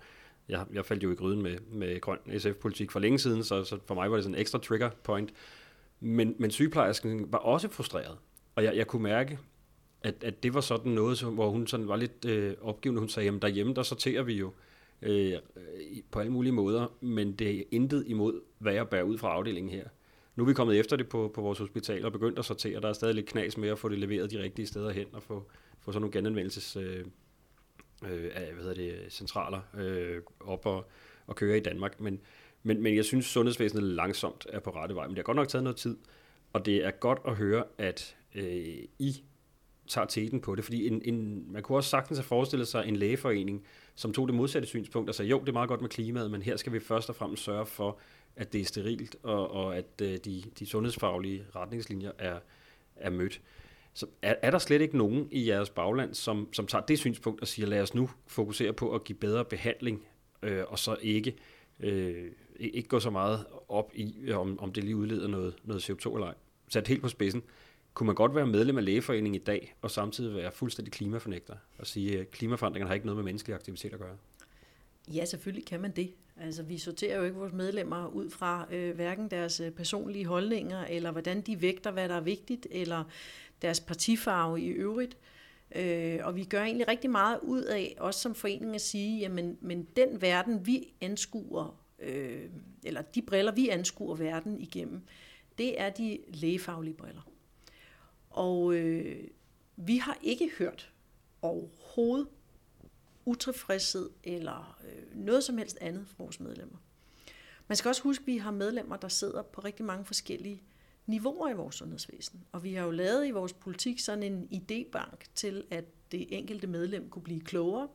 jeg, 0.50 0.66
jeg 0.74 0.86
faldt 0.86 1.04
jo 1.04 1.12
i 1.12 1.16
gryden 1.16 1.42
med, 1.42 1.58
med 1.72 2.02
grøn 2.02 2.20
SF-politik 2.38 2.92
for 2.92 3.00
længe 3.00 3.20
siden, 3.20 3.44
så, 3.44 3.64
så 3.64 3.78
for 3.86 3.96
mig 3.96 4.12
var 4.12 4.18
det 4.18 4.24
sådan 4.24 4.36
en 4.36 4.42
ekstra 4.42 4.60
trigger 4.60 4.90
point. 5.04 5.34
Men, 6.00 6.36
men 6.40 6.52
sygeplejersken 6.52 7.32
var 7.32 7.38
også 7.38 7.70
frustreret. 7.70 8.18
Og 8.56 8.64
jeg, 8.64 8.76
jeg 8.76 8.88
kunne 8.88 9.04
mærke, 9.04 9.40
at, 10.02 10.16
at 10.24 10.44
det 10.44 10.54
var 10.54 10.62
sådan 10.62 10.92
noget, 10.92 11.18
som, 11.18 11.34
hvor 11.34 11.50
hun 11.50 11.68
sådan 11.68 11.88
var 11.88 11.96
lidt 11.96 12.26
øh, 12.26 12.54
opgivende. 12.62 13.00
Hun 13.00 13.10
sagde, 13.10 13.30
at 13.30 13.42
derhjemme, 13.42 13.74
der 13.74 13.84
sorterer 13.84 14.24
vi 14.24 14.34
jo 14.34 14.52
øh, 15.02 15.34
på 16.12 16.20
alle 16.20 16.32
mulige 16.32 16.52
måder, 16.52 16.88
men 17.02 17.32
det 17.32 17.60
er 17.60 17.64
intet 17.72 18.04
imod, 18.08 18.42
hvad 18.58 18.74
jeg 18.74 18.90
bærer 18.90 19.04
ud 19.04 19.18
fra 19.18 19.30
afdelingen 19.30 19.72
her. 19.72 19.88
Nu 20.36 20.44
er 20.44 20.48
vi 20.48 20.54
kommet 20.54 20.80
efter 20.80 20.96
det 20.96 21.10
på, 21.10 21.32
på 21.34 21.42
vores 21.42 21.60
hospital 21.60 22.06
og 22.06 22.12
begyndt 22.12 22.40
at 22.40 22.46
sortere. 22.46 22.82
Der 22.82 22.90
er 22.90 22.94
stadig 22.94 23.16
lidt 23.16 23.26
knas 23.26 23.58
med 23.58 23.70
at 23.70 23.80
få 23.80 23.90
det 23.90 24.00
leveret 24.00 24.32
de 24.32 24.42
rigtige 24.42 24.66
steder 24.66 24.92
hen 24.92 25.06
og 25.14 25.24
få, 25.24 25.50
få 25.80 25.92
sådan 25.92 26.02
nogle 26.02 26.14
genanvendelses 26.14 26.76
øh, 26.76 27.06
øh, 28.04 28.32
hvad 28.32 28.64
hedder 28.64 28.74
det, 28.74 28.96
centraler 29.10 29.62
øh, 29.78 30.22
op 30.40 30.66
og, 30.66 30.90
og 31.28 31.36
køre 31.36 31.58
i 31.58 31.60
Danmark. 31.60 32.00
Men, 32.00 32.20
men, 32.64 32.84
men 32.84 32.96
jeg 32.96 33.06
synes, 33.06 33.26
sundhedsvæsenet 33.26 33.84
langsomt 33.84 34.48
er 34.50 34.60
på 34.60 34.70
rette 34.70 34.96
vej. 34.96 35.08
Men 35.08 35.16
det 35.16 35.18
har 35.18 35.24
godt 35.24 35.36
nok 35.36 35.48
taget 35.48 35.64
noget 35.64 35.78
tid, 35.78 35.98
og 36.54 36.66
det 36.66 36.86
er 36.86 36.92
godt 36.92 37.20
at 37.26 37.36
høre, 37.36 37.64
at 37.78 38.16
øh, 38.36 38.84
I 39.00 39.24
tager 39.88 40.08
teten 40.08 40.42
på 40.42 40.56
det, 40.56 40.64
fordi 40.64 40.88
en, 40.88 41.02
en, 41.06 41.46
man 41.52 41.64
kunne 41.64 41.78
også 41.78 41.90
sagtens 41.90 42.18
have 42.20 42.26
forestillet 42.26 42.68
sig 42.68 42.88
en 42.88 42.96
lægeforening, 42.96 43.66
som 43.96 44.14
tog 44.14 44.28
det 44.28 44.36
modsatte 44.36 44.68
synspunkt 44.68 45.10
og 45.10 45.16
sagde, 45.16 45.30
jo, 45.30 45.40
det 45.40 45.50
er 45.50 45.54
meget 45.54 45.70
godt 45.70 45.82
med 45.82 45.90
klimaet, 45.90 46.32
men 46.32 46.42
her 46.42 46.58
skal 46.58 46.74
vi 46.74 46.80
først 46.80 47.10
og 47.10 47.16
fremmest 47.16 47.44
sørge 47.44 47.66
for, 47.66 47.98
at 48.36 48.54
det 48.54 48.62
er 48.62 48.66
sterilt, 48.66 49.16
og, 49.24 49.52
og 49.52 49.78
at 49.78 50.02
øh, 50.02 50.18
de, 50.26 50.44
de 50.60 50.66
sundhedsfaglige 50.66 51.46
retningslinjer 51.56 52.12
er, 52.18 52.40
er 52.96 53.10
mødt. 53.10 53.42
Så 53.94 54.06
er, 54.22 54.36
er 54.42 54.52
der 54.52 54.60
slet 54.60 54.82
ikke 54.82 54.98
nogen 54.98 55.28
i 55.32 55.48
jeres 55.48 55.70
bagland, 55.70 56.14
som, 56.14 56.54
som 56.54 56.68
tager 56.68 56.86
det 56.86 57.00
synspunkt 57.00 57.42
og 57.42 57.48
siger, 57.48 57.68
lad 57.68 57.82
os 57.82 57.96
nu 57.96 58.10
fokusere 58.28 58.74
på 58.74 58.96
at 58.96 59.04
give 59.04 59.18
bedre 59.18 59.46
behandling, 59.46 60.02
øh, 60.44 60.64
og 60.68 60.80
så 60.80 60.98
ikke, 61.02 61.36
øh, 61.80 62.32
ikke 62.60 62.90
gå 62.90 63.00
så 63.00 63.10
meget 63.10 63.46
op 63.70 63.92
i, 63.96 64.32
om, 64.32 64.60
om 64.60 64.74
det 64.74 64.84
lige 64.84 64.96
udleder 64.96 65.28
noget, 65.28 65.56
noget 65.64 65.90
CO2 65.90 66.14
eller 66.14 66.28
ej. 66.28 66.34
Sat 66.70 66.88
helt 66.88 67.02
på 67.02 67.10
spidsen 67.10 67.44
kunne 67.94 68.08
man 68.08 68.16
godt 68.16 68.36
være 68.36 68.48
medlem 68.48 68.78
af 68.78 68.86
lægeforeningen 68.86 69.42
i 69.42 69.44
dag, 69.44 69.76
og 69.82 69.92
samtidig 69.92 70.36
være 70.36 70.52
fuldstændig 70.52 70.94
klimafornægter, 70.94 71.56
og 71.78 71.88
sige, 71.88 72.20
at 72.20 72.32
klimaforandringerne 72.32 72.88
har 72.88 72.94
ikke 72.94 73.06
noget 73.06 73.18
med 73.18 73.24
menneskelig 73.24 73.56
aktivitet 73.56 73.94
at 73.94 74.00
gøre? 74.00 74.18
Ja, 75.14 75.26
selvfølgelig 75.26 75.66
kan 75.66 75.82
man 75.82 75.92
det. 75.92 76.14
Altså, 76.38 76.64
vi 76.64 76.78
sorterer 76.78 77.18
jo 77.18 77.24
ikke 77.24 77.38
vores 77.38 77.54
medlemmer 77.54 78.08
ud 78.08 78.30
fra 78.30 78.68
øh, 78.72 78.96
hverken 78.96 79.32
deres 79.32 79.60
øh, 79.60 79.72
personlige 79.72 80.26
holdninger, 80.26 80.86
eller 80.86 81.12
hvordan 81.12 81.42
de 81.42 81.62
vægter, 81.62 81.92
hvad 81.92 82.10
der 82.10 82.16
er 82.16 82.22
vigtigt, 82.22 82.68
eller 82.72 83.04
deres 83.62 83.80
partifarve 83.80 84.62
i 84.62 84.68
øvrigt. 84.68 85.18
Øh, 85.76 86.20
og 86.24 86.36
vi 86.36 86.44
gør 86.44 86.64
egentlig 86.64 86.88
rigtig 86.88 87.10
meget 87.10 87.40
ud 87.44 87.62
af, 87.62 87.96
også 88.00 88.20
som 88.20 88.36
forening, 88.36 88.76
at 88.76 88.82
sige, 88.82 89.20
jamen, 89.20 89.58
men 89.62 89.88
den 89.96 90.22
verden, 90.22 90.68
vi 90.68 90.94
anskuer, 91.02 91.78
øh, 92.00 92.50
eller 92.84 93.02
de 93.02 93.22
briller, 93.22 93.52
vi 93.52 93.70
anskuer 93.70 94.16
verden 94.16 94.62
igennem, 94.62 95.02
det 95.58 95.82
er 95.82 95.90
de 95.90 96.20
lægefaglige 96.28 96.94
briller. 96.94 97.22
Og 98.32 98.74
øh, 98.74 99.28
vi 99.76 99.98
har 99.98 100.18
ikke 100.22 100.52
hørt 100.58 100.92
overhovedet 101.42 102.28
utilfredshed 103.26 104.10
eller 104.24 104.78
øh, 104.86 105.26
noget 105.26 105.44
som 105.44 105.58
helst 105.58 105.78
andet 105.82 106.08
fra 106.08 106.16
vores 106.18 106.40
medlemmer. 106.40 106.78
Man 107.68 107.76
skal 107.76 107.90
også 107.90 108.02
huske, 108.02 108.22
at 108.22 108.28
vi 108.28 108.38
har 108.38 108.52
medlemmer, 108.52 108.98
der 108.98 109.08
sidder 109.08 109.42
på 109.42 109.62
rigtig 109.62 109.86
mange 109.86 110.06
forskellige 110.06 110.64
niveauer 111.06 111.50
i 111.50 111.54
vores 111.54 111.76
sundhedsvæsen. 111.76 112.44
Og 112.52 112.64
vi 112.64 112.74
har 112.74 112.86
jo 112.86 112.92
lavet 112.92 113.28
i 113.28 113.32
vores 113.32 113.54
politik 113.54 114.00
sådan 114.00 114.24
en 114.24 114.48
idébank 114.52 115.24
til, 115.36 115.64
at 115.70 115.86
det 116.12 116.38
enkelte 116.38 116.68
medlem 116.68 117.10
kunne 117.10 117.24
blive 117.24 117.42
klogere, 117.42 117.88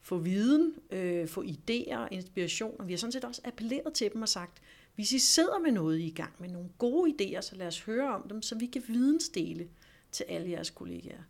få 0.00 0.18
viden, 0.18 0.74
øh, 0.90 1.28
få 1.28 1.42
idéer, 1.42 2.08
inspiration. 2.10 2.76
Og 2.78 2.88
vi 2.88 2.92
har 2.92 2.98
sådan 2.98 3.12
set 3.12 3.24
også 3.24 3.40
appelleret 3.44 3.92
til 3.94 4.12
dem 4.12 4.22
og 4.22 4.28
sagt, 4.28 4.62
hvis 4.94 5.12
I 5.12 5.18
sidder 5.18 5.58
med 5.58 5.72
noget 5.72 6.00
i 6.00 6.10
gang, 6.10 6.32
med 6.38 6.48
nogle 6.48 6.68
gode 6.78 7.10
idéer, 7.10 7.40
så 7.40 7.56
lad 7.56 7.66
os 7.66 7.80
høre 7.80 8.14
om 8.14 8.28
dem, 8.28 8.42
så 8.42 8.54
vi 8.54 8.66
kan 8.66 8.82
vidensdele 8.88 9.68
til 10.12 10.24
alle 10.28 10.50
jeres 10.50 10.70
kollegaer. 10.70 11.22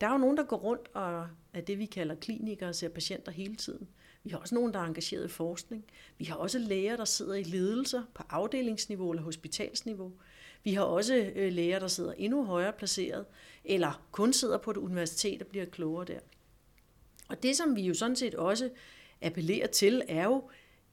Der 0.00 0.06
er 0.06 0.12
jo 0.12 0.18
nogen, 0.18 0.36
der 0.36 0.44
går 0.44 0.56
rundt 0.56 0.88
og 0.94 1.28
er 1.52 1.60
det, 1.60 1.78
vi 1.78 1.86
kalder 1.86 2.14
klinikere 2.14 2.68
og 2.68 2.74
ser 2.74 2.88
patienter 2.88 3.32
hele 3.32 3.56
tiden. 3.56 3.88
Vi 4.24 4.30
har 4.30 4.38
også 4.38 4.54
nogen, 4.54 4.72
der 4.72 4.80
er 4.80 4.84
engageret 4.84 5.24
i 5.24 5.28
forskning. 5.28 5.84
Vi 6.18 6.24
har 6.24 6.34
også 6.34 6.58
læger, 6.58 6.96
der 6.96 7.04
sidder 7.04 7.34
i 7.34 7.42
ledelser 7.42 8.02
på 8.14 8.22
afdelingsniveau 8.30 9.10
eller 9.10 9.22
hospitalsniveau. 9.22 10.12
Vi 10.64 10.74
har 10.74 10.82
også 10.82 11.32
øh, 11.34 11.52
læger, 11.52 11.78
der 11.78 11.88
sidder 11.88 12.12
endnu 12.12 12.44
højere 12.44 12.72
placeret, 12.72 13.24
eller 13.64 14.04
kun 14.12 14.32
sidder 14.32 14.58
på 14.58 14.70
et 14.70 14.76
universitet 14.76 15.42
og 15.42 15.48
bliver 15.48 15.64
klogere 15.64 16.04
der. 16.04 16.18
Og 17.28 17.42
det, 17.42 17.56
som 17.56 17.76
vi 17.76 17.82
jo 17.82 17.94
sådan 17.94 18.16
set 18.16 18.34
også 18.34 18.70
appellerer 19.20 19.66
til, 19.66 20.02
er 20.08 20.24
jo, 20.24 20.50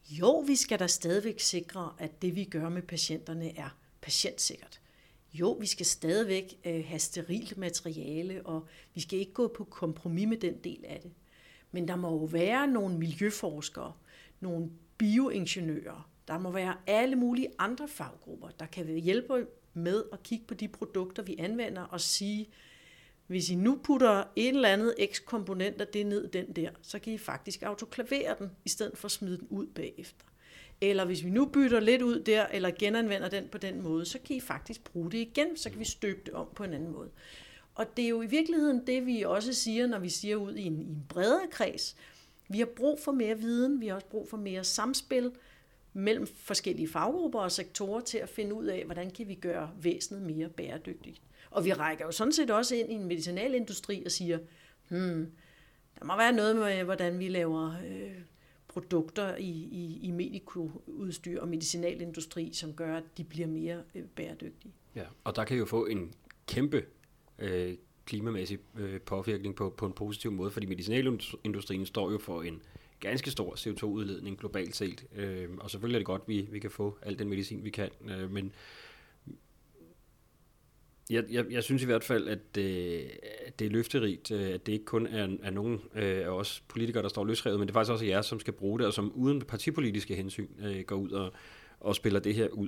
jo, 0.09 0.39
vi 0.39 0.55
skal 0.55 0.79
da 0.79 0.87
stadigvæk 0.87 1.39
sikre, 1.39 1.93
at 1.97 2.21
det 2.21 2.35
vi 2.35 2.43
gør 2.43 2.69
med 2.69 2.81
patienterne 2.81 3.57
er 3.57 3.77
patientsikkert. 4.01 4.81
Jo, 5.33 5.51
vi 5.51 5.65
skal 5.65 5.85
stadigvæk 5.85 6.59
øh, 6.65 6.85
have 6.85 6.99
sterilt 6.99 7.57
materiale, 7.57 8.45
og 8.45 8.67
vi 8.93 9.01
skal 9.01 9.19
ikke 9.19 9.33
gå 9.33 9.47
på 9.47 9.63
kompromis 9.63 10.27
med 10.27 10.37
den 10.37 10.57
del 10.63 10.85
af 10.87 10.99
det. 11.03 11.11
Men 11.71 11.87
der 11.87 11.95
må 11.95 12.09
jo 12.09 12.25
være 12.25 12.67
nogle 12.67 12.97
miljøforskere, 12.97 13.93
nogle 14.39 14.69
bioingeniører, 14.97 16.09
der 16.27 16.37
må 16.37 16.51
være 16.51 16.75
alle 16.87 17.15
mulige 17.15 17.47
andre 17.57 17.87
faggrupper, 17.87 18.49
der 18.49 18.65
kan 18.65 18.87
hjælpe 18.87 19.47
med 19.73 20.03
at 20.13 20.23
kigge 20.23 20.45
på 20.45 20.53
de 20.53 20.67
produkter, 20.67 21.23
vi 21.23 21.35
anvender, 21.39 21.81
og 21.81 22.01
sige, 22.01 22.49
hvis 23.31 23.49
I 23.49 23.55
nu 23.55 23.79
putter 23.83 24.23
et 24.35 24.47
eller 24.47 24.69
andet 24.69 24.95
x-komponent 25.13 25.81
af 25.81 25.87
det 25.87 26.05
ned 26.05 26.27
den 26.27 26.45
der, 26.45 26.69
så 26.81 26.99
kan 26.99 27.13
I 27.13 27.17
faktisk 27.17 27.63
autoklavere 27.63 28.35
den, 28.39 28.51
i 28.65 28.69
stedet 28.69 28.97
for 28.97 29.05
at 29.05 29.11
smide 29.11 29.37
den 29.37 29.47
ud 29.49 29.67
bagefter. 29.67 30.25
Eller 30.81 31.05
hvis 31.05 31.23
vi 31.23 31.29
nu 31.29 31.45
bytter 31.45 31.79
lidt 31.79 32.01
ud 32.01 32.19
der, 32.19 32.45
eller 32.45 32.71
genanvender 32.79 33.29
den 33.29 33.47
på 33.51 33.57
den 33.57 33.81
måde, 33.81 34.05
så 34.05 34.19
kan 34.25 34.35
I 34.35 34.39
faktisk 34.39 34.83
bruge 34.83 35.11
det 35.11 35.17
igen, 35.17 35.57
så 35.57 35.69
kan 35.69 35.79
vi 35.79 35.85
støbe 35.85 36.19
det 36.25 36.33
om 36.33 36.47
på 36.55 36.63
en 36.63 36.73
anden 36.73 36.91
måde. 36.91 37.09
Og 37.75 37.97
det 37.97 38.05
er 38.05 38.09
jo 38.09 38.21
i 38.21 38.25
virkeligheden 38.25 38.87
det, 38.87 39.05
vi 39.05 39.21
også 39.21 39.53
siger, 39.53 39.87
når 39.87 39.99
vi 39.99 40.09
siger 40.09 40.35
ud 40.35 40.55
i 40.55 40.63
en, 40.63 40.81
i 40.81 40.85
en 40.85 41.05
bredere 41.09 41.47
kreds. 41.51 41.95
Vi 42.49 42.59
har 42.59 42.65
brug 42.65 42.99
for 42.99 43.11
mere 43.11 43.39
viden, 43.39 43.81
vi 43.81 43.87
har 43.87 43.95
også 43.95 44.07
brug 44.07 44.29
for 44.29 44.37
mere 44.37 44.63
samspil 44.63 45.31
mellem 45.93 46.27
forskellige 46.27 46.87
faggrupper 46.87 47.39
og 47.39 47.51
sektorer 47.51 48.01
til 48.01 48.17
at 48.17 48.29
finde 48.29 48.53
ud 48.53 48.65
af, 48.65 48.85
hvordan 48.85 49.11
kan 49.11 49.27
vi 49.27 49.35
gøre 49.35 49.71
væsenet 49.81 50.21
mere 50.21 50.49
bæredygtigt. 50.49 51.21
Og 51.51 51.65
vi 51.65 51.73
rækker 51.73 52.05
jo 52.05 52.11
sådan 52.11 52.33
set 52.33 52.51
også 52.51 52.75
ind 52.75 52.91
i 52.91 52.95
en 52.95 53.07
medicinalindustri 53.07 54.03
og 54.05 54.11
siger, 54.11 54.39
hmm, 54.89 55.31
der 55.99 56.05
må 56.05 56.17
være 56.17 56.31
noget 56.31 56.55
med, 56.55 56.83
hvordan 56.83 57.19
vi 57.19 57.27
laver 57.27 57.73
øh, 57.87 58.11
produkter 58.67 59.35
i, 59.35 59.49
i, 59.49 59.99
i 60.03 60.11
medikoudstyr 60.11 61.41
og 61.41 61.47
medicinalindustri, 61.47 62.53
som 62.53 62.73
gør, 62.73 62.97
at 62.97 63.03
de 63.17 63.23
bliver 63.23 63.47
mere 63.47 63.83
øh, 63.95 64.03
bæredygtige. 64.03 64.73
Ja, 64.95 65.03
og 65.23 65.35
der 65.35 65.43
kan 65.43 65.57
jo 65.57 65.65
få 65.65 65.85
en 65.85 66.13
kæmpe 66.47 66.85
øh, 67.39 67.77
klimamæssig 68.05 68.59
øh, 68.77 69.01
påvirkning 69.01 69.55
på, 69.55 69.69
på 69.69 69.85
en 69.85 69.93
positiv 69.93 70.31
måde, 70.31 70.51
fordi 70.51 70.65
medicinalindustrien 70.65 71.85
står 71.85 72.11
jo 72.11 72.17
for 72.17 72.41
en 72.41 72.61
ganske 72.99 73.31
stor 73.31 73.55
CO2-udledning 73.55 74.37
globalt 74.37 74.75
set. 74.75 75.05
Øh, 75.15 75.49
og 75.59 75.71
selvfølgelig 75.71 75.95
er 75.95 75.99
det 75.99 76.05
godt, 76.05 76.21
at 76.21 76.27
vi, 76.27 76.47
vi 76.51 76.59
kan 76.59 76.71
få 76.71 76.97
al 77.01 77.19
den 77.19 77.29
medicin, 77.29 77.63
vi 77.63 77.69
kan, 77.69 77.89
øh, 78.09 78.31
men 78.31 78.53
jeg, 81.09 81.23
jeg, 81.31 81.45
jeg 81.51 81.63
synes 81.63 81.81
i 81.81 81.85
hvert 81.85 82.03
fald, 82.03 82.27
at, 82.27 82.57
øh, 82.57 83.03
at 83.45 83.59
det 83.59 83.67
er 83.67 83.71
løfterigt, 83.71 84.31
øh, 84.31 84.53
at 84.53 84.65
det 84.65 84.73
ikke 84.73 84.85
kun 84.85 85.07
er, 85.07 85.27
er 85.43 85.51
nogen 85.51 85.81
øh, 85.95 86.25
af 86.25 86.29
os 86.29 86.63
politikere, 86.67 87.03
der 87.03 87.09
står 87.09 87.25
løsrevet, 87.25 87.59
men 87.59 87.67
det 87.67 87.71
er 87.71 87.79
faktisk 87.79 87.91
også 87.91 88.05
jer, 88.05 88.21
som 88.21 88.39
skal 88.39 88.53
bruge 88.53 88.79
det, 88.79 88.87
og 88.87 88.93
som 88.93 89.11
uden 89.15 89.41
partipolitiske 89.41 90.15
hensyn 90.15 90.47
øh, 90.63 90.81
går 90.81 90.95
ud 90.95 91.11
og, 91.11 91.33
og 91.79 91.95
spiller 91.95 92.19
det 92.19 92.35
her 92.35 92.47
ud. 92.47 92.67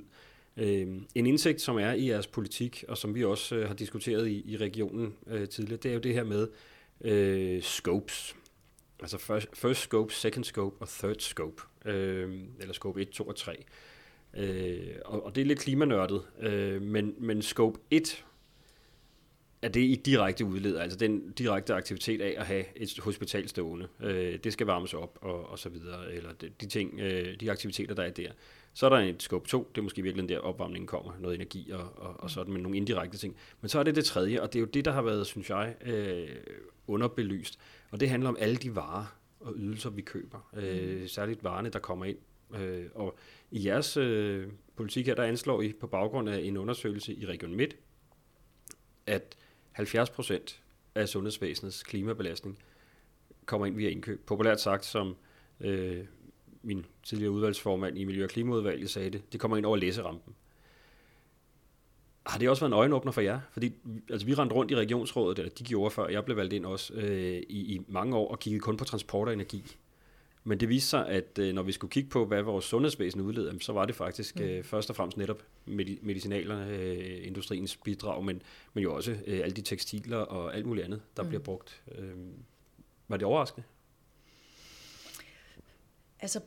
Øh, 0.56 0.86
en 1.14 1.26
indsigt, 1.26 1.60
som 1.60 1.76
er 1.76 1.92
i 1.92 2.08
jeres 2.08 2.26
politik, 2.26 2.84
og 2.88 2.98
som 2.98 3.14
vi 3.14 3.24
også 3.24 3.56
øh, 3.56 3.66
har 3.66 3.74
diskuteret 3.74 4.28
i, 4.28 4.52
i 4.52 4.56
regionen 4.56 5.14
øh, 5.26 5.48
tidligere, 5.48 5.80
det 5.82 5.90
er 5.90 5.94
jo 5.94 6.00
det 6.00 6.14
her 6.14 6.24
med 6.24 6.48
øh, 7.00 7.62
scopes. 7.62 8.36
Altså 9.00 9.18
first, 9.18 9.48
first 9.54 9.80
scope, 9.80 10.12
second 10.12 10.44
scope 10.44 10.76
og 10.80 10.88
third 10.88 11.18
scope. 11.18 11.62
Øh, 11.84 12.40
eller 12.60 12.74
scope 12.74 13.02
1, 13.02 13.08
2 13.08 13.24
og 13.24 13.36
3. 13.36 13.64
Øh, 14.36 14.96
og, 15.04 15.26
og 15.26 15.34
det 15.34 15.40
er 15.40 15.44
lidt 15.44 15.58
klimanørdet, 15.58 16.22
øh, 16.40 16.82
men, 16.82 17.14
men 17.18 17.42
scope 17.42 17.80
1 17.90 18.24
er 19.62 19.68
det 19.68 19.80
i 19.80 19.94
direkte 19.94 20.44
udleder, 20.44 20.82
altså 20.82 20.98
den 20.98 21.32
direkte 21.32 21.74
aktivitet 21.74 22.20
af 22.20 22.34
at 22.38 22.46
have 22.46 22.64
et 22.76 22.98
hospital 22.98 23.48
stående. 23.48 23.88
Øh, 24.00 24.38
det 24.44 24.52
skal 24.52 24.66
varmes 24.66 24.94
op 24.94 25.18
og, 25.20 25.50
og 25.50 25.58
så 25.58 25.68
videre, 25.68 26.12
eller 26.12 26.32
de, 26.32 26.50
de 26.60 26.66
ting, 26.66 27.00
øh, 27.00 27.40
de 27.40 27.50
aktiviteter, 27.50 27.94
der 27.94 28.02
er 28.02 28.10
der. 28.10 28.30
Så 28.72 28.86
er 28.86 28.90
der 28.90 28.96
et 28.96 29.22
scope 29.22 29.48
2, 29.48 29.70
det 29.74 29.78
er 29.78 29.82
måske 29.82 30.02
virkelig 30.02 30.28
der 30.28 30.38
opvarmningen 30.38 30.86
kommer, 30.86 31.12
noget 31.20 31.34
energi 31.34 31.70
og, 31.70 31.92
og, 31.96 32.20
og 32.20 32.30
sådan, 32.30 32.52
med 32.52 32.60
nogle 32.60 32.76
indirekte 32.76 33.18
ting. 33.18 33.36
Men 33.60 33.68
så 33.68 33.78
er 33.78 33.82
det 33.82 33.96
det 33.96 34.04
tredje, 34.04 34.42
og 34.42 34.52
det 34.52 34.58
er 34.58 34.60
jo 34.60 34.66
det, 34.66 34.84
der 34.84 34.92
har 34.92 35.02
været, 35.02 35.26
synes 35.26 35.50
jeg, 35.50 35.74
øh, 35.86 36.28
underbelyst. 36.86 37.58
Og 37.90 38.00
det 38.00 38.08
handler 38.08 38.28
om 38.28 38.36
alle 38.40 38.56
de 38.56 38.76
varer 38.76 39.16
og 39.40 39.52
ydelser, 39.56 39.90
vi 39.90 40.02
køber. 40.02 40.50
Øh, 40.56 41.08
særligt 41.08 41.44
varerne, 41.44 41.68
der 41.68 41.78
kommer 41.78 42.04
ind. 42.04 42.18
Øh, 42.60 42.86
og 42.94 43.18
i 43.50 43.66
jeres 43.66 43.96
øh, 43.96 44.48
politik 44.76 45.06
her, 45.06 45.14
der 45.14 45.22
anslår 45.22 45.62
I 45.62 45.72
på 45.72 45.86
baggrund 45.86 46.28
af 46.28 46.38
en 46.38 46.56
undersøgelse 46.56 47.14
i 47.14 47.26
Region 47.26 47.54
Midt, 47.54 47.76
at 49.06 49.36
70 49.72 50.10
procent 50.10 50.62
af 50.94 51.08
sundhedsvæsenets 51.08 51.82
klimabelastning 51.82 52.58
kommer 53.46 53.66
ind 53.66 53.76
via 53.76 53.88
indkøb. 53.88 54.26
Populært 54.26 54.60
sagt, 54.60 54.84
som 54.84 55.16
øh, 55.60 56.04
min 56.62 56.86
tidligere 57.02 57.30
udvalgsformand 57.30 57.98
i 57.98 58.04
Miljø- 58.04 58.24
og 58.24 58.30
Klimaudvalget 58.30 58.90
sagde 58.90 59.10
det, 59.10 59.32
det 59.32 59.40
kommer 59.40 59.56
ind 59.56 59.66
over 59.66 59.76
læserampen. 59.76 60.34
Har 62.26 62.38
det 62.38 62.48
også 62.48 62.60
været 62.60 62.70
en 62.70 62.78
øjenåbner 62.78 63.12
for 63.12 63.20
jer? 63.20 63.40
Fordi 63.52 63.72
altså, 64.10 64.26
vi 64.26 64.34
rendte 64.34 64.54
rundt 64.54 64.70
i 64.70 64.76
regionsrådet, 64.76 65.38
eller 65.38 65.52
de 65.52 65.64
gjorde 65.64 65.90
før 65.90 66.08
jeg 66.08 66.24
blev 66.24 66.36
valgt 66.36 66.52
ind 66.52 66.66
også, 66.66 66.94
øh, 66.94 67.42
i, 67.48 67.74
i 67.74 67.80
mange 67.88 68.16
år 68.16 68.30
og 68.30 68.38
kiggede 68.38 68.60
kun 68.60 68.76
på 68.76 68.84
transport 68.84 69.28
og 69.28 69.34
energi. 69.34 69.76
Men 70.46 70.60
det 70.60 70.68
viste 70.68 70.88
sig, 70.90 71.08
at 71.08 71.38
øh, 71.38 71.54
når 71.54 71.62
vi 71.62 71.72
skulle 71.72 71.90
kigge 71.90 72.10
på, 72.10 72.26
hvad 72.26 72.42
vores 72.42 72.64
sundhedsvæsen 72.64 73.20
udleder, 73.20 73.52
så 73.60 73.72
var 73.72 73.84
det 73.84 73.94
faktisk 73.94 74.36
mm. 74.36 74.44
øh, 74.44 74.64
først 74.64 74.90
og 74.90 74.96
fremmest 74.96 75.16
netop 75.16 75.42
medi- 75.66 75.98
medicinalerne, 76.02 76.72
øh, 76.72 77.26
industriens 77.26 77.76
bidrag, 77.76 78.24
men, 78.24 78.42
men 78.74 78.82
jo 78.82 78.94
også 78.94 79.16
alle 79.26 79.56
de 79.56 79.62
tekstiler 79.62 80.16
og 80.16 80.56
alt 80.56 80.66
muligt 80.66 80.84
andet, 80.84 81.02
der 81.16 81.22
mm. 81.22 81.28
bliver 81.28 81.42
brugt. 81.42 81.82
Var 83.08 83.16
det 83.16 83.26
overraskende? 83.26 83.66
Altså 86.20 86.40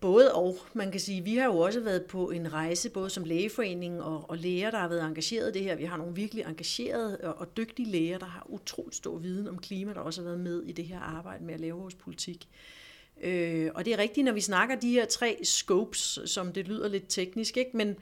både 0.00 0.34
og. 0.34 0.56
Man 0.72 0.90
kan 0.90 1.00
sige, 1.00 1.24
vi 1.24 1.36
har 1.36 1.44
jo 1.44 1.58
også 1.58 1.80
været 1.80 2.04
på 2.06 2.30
en 2.30 2.52
rejse, 2.52 2.90
både 2.90 3.10
som 3.10 3.24
lægeforening 3.24 4.02
og, 4.02 4.30
og 4.30 4.38
læger, 4.38 4.70
der 4.70 4.78
har 4.78 4.88
været 4.88 5.06
engageret 5.06 5.48
i 5.48 5.58
det 5.58 5.62
her. 5.62 5.76
Vi 5.76 5.84
har 5.84 5.96
nogle 5.96 6.14
virkelig 6.14 6.44
engagerede 6.44 7.18
og, 7.22 7.34
og 7.34 7.56
dygtige 7.56 7.90
læger, 7.90 8.18
der 8.18 8.26
har 8.26 8.46
utroligt 8.48 8.96
stor 8.96 9.18
viden 9.18 9.48
om 9.48 9.58
klima, 9.58 9.92
der 9.92 10.00
også 10.00 10.20
har 10.22 10.24
været 10.24 10.40
med 10.40 10.62
i 10.62 10.72
det 10.72 10.84
her 10.84 11.00
arbejde 11.00 11.44
med 11.44 11.54
at 11.54 11.60
lave 11.60 11.78
vores 11.78 11.94
politik. 11.94 12.48
Øh, 12.48 12.83
Øh, 13.22 13.70
og 13.74 13.84
det 13.84 13.92
er 13.92 13.98
rigtigt, 13.98 14.24
når 14.24 14.32
vi 14.32 14.40
snakker 14.40 14.76
de 14.76 14.90
her 14.90 15.04
tre 15.04 15.38
scopes, 15.42 16.18
som 16.24 16.52
det 16.52 16.68
lyder 16.68 16.88
lidt 16.88 17.04
teknisk, 17.08 17.56
ikke? 17.56 17.76
Men, 17.76 17.96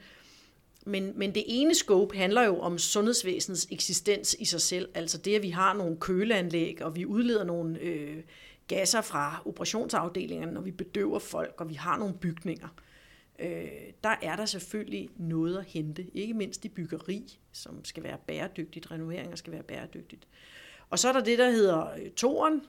men, 0.85 1.13
men 1.15 1.35
det 1.35 1.43
ene 1.47 1.75
scope 1.75 2.17
handler 2.17 2.43
jo 2.43 2.59
om 2.59 2.77
sundhedsvæsenets 2.77 3.67
eksistens 3.71 4.35
i 4.39 4.45
sig 4.45 4.61
selv. 4.61 4.89
Altså 4.93 5.17
det, 5.17 5.35
at 5.35 5.43
vi 5.43 5.49
har 5.49 5.73
nogle 5.73 5.97
køleanlæg, 5.99 6.81
og 6.81 6.95
vi 6.95 7.05
udleder 7.05 7.43
nogle 7.43 7.79
øh, 7.79 8.23
gasser 8.67 9.01
fra 9.01 9.41
operationsafdelingerne, 9.45 10.51
når 10.51 10.61
vi 10.61 10.71
bedøver 10.71 11.19
folk, 11.19 11.61
og 11.61 11.69
vi 11.69 11.73
har 11.73 11.97
nogle 11.97 12.13
bygninger. 12.13 12.67
Øh, 13.39 13.67
der 14.03 14.15
er 14.21 14.35
der 14.35 14.45
selvfølgelig 14.45 15.09
noget 15.17 15.57
at 15.57 15.65
hente, 15.65 16.05
ikke 16.13 16.33
mindst 16.33 16.65
i 16.65 16.69
byggeri, 16.69 17.39
som 17.51 17.85
skal 17.85 18.03
være 18.03 18.17
bæredygtigt, 18.27 18.91
renoveringer 18.91 19.35
skal 19.35 19.53
være 19.53 19.63
bæredygtigt. 19.63 20.27
Og 20.89 20.99
så 20.99 21.07
er 21.07 21.13
der 21.13 21.23
det, 21.23 21.37
der 21.37 21.49
hedder 21.49 21.91
øh, 21.91 22.11
toren. 22.11 22.61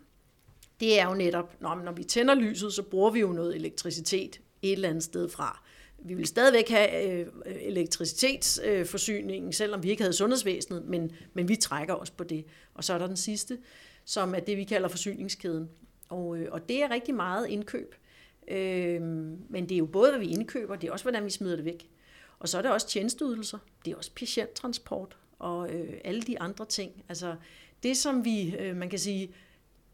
Det 0.81 1.01
er 1.01 1.09
jo 1.09 1.15
netop, 1.15 1.61
når, 1.61 1.75
når 1.75 1.93
vi 1.93 2.05
tænder 2.05 2.35
lyset, 2.35 2.73
så 2.73 2.83
bruger 2.83 3.11
vi 3.11 3.21
jo 3.21 3.33
noget 3.33 3.57
elektricitet 3.57 4.41
et 4.63 4.73
eller 4.73 4.89
andet 4.89 5.05
sted 5.05 5.29
fra. 5.29 5.63
Vi 5.99 6.15
vil 6.15 6.27
stadigvæk 6.27 6.69
have 6.69 7.19
øh, 7.19 7.27
elektricitetsforsyningen, 7.47 9.49
øh, 9.49 9.55
selvom 9.55 9.83
vi 9.83 9.91
ikke 9.91 10.03
havde 10.03 10.13
sundhedsvæsenet, 10.13 10.85
men, 10.85 11.13
men 11.35 11.49
vi 11.49 11.57
trækker 11.57 11.95
også 11.95 12.13
på 12.13 12.25
det. 12.25 12.45
Og 12.75 12.85
så 12.85 12.95
er 12.95 12.99
der 12.99 13.07
den 13.07 13.17
sidste, 13.17 13.59
som 14.05 14.35
er 14.35 14.41
det, 14.41 14.57
vi 14.57 14.65
kalder 14.65 14.89
forsyningskæden. 14.89 15.71
Og, 16.09 16.39
øh, 16.39 16.49
og 16.51 16.69
det 16.69 16.83
er 16.83 16.91
rigtig 16.91 17.15
meget 17.15 17.49
indkøb. 17.49 17.95
Øh, 18.49 19.03
men 19.49 19.69
det 19.69 19.73
er 19.73 19.79
jo 19.79 19.87
både, 19.87 20.11
hvad 20.11 20.21
vi 20.21 20.27
indkøber, 20.27 20.77
det 20.77 20.89
er 20.89 20.93
også, 20.93 21.05
hvordan 21.05 21.25
vi 21.25 21.31
smider 21.31 21.57
det 21.57 21.65
væk. 21.65 21.89
Og 22.39 22.49
så 22.49 22.59
er 22.59 22.63
det 22.63 22.71
også 22.71 22.89
tjenesteydelser, 22.89 23.59
det 23.85 23.93
er 23.93 23.97
også 23.97 24.11
patienttransport 24.15 25.17
og 25.39 25.75
øh, 25.75 26.01
alle 26.05 26.23
de 26.23 26.41
andre 26.41 26.67
ting. 26.67 27.05
Altså 27.09 27.37
det, 27.83 27.97
som 27.97 28.25
vi, 28.25 28.57
øh, 28.57 28.77
man 28.77 28.91
kan 28.91 28.99
sige, 28.99 29.35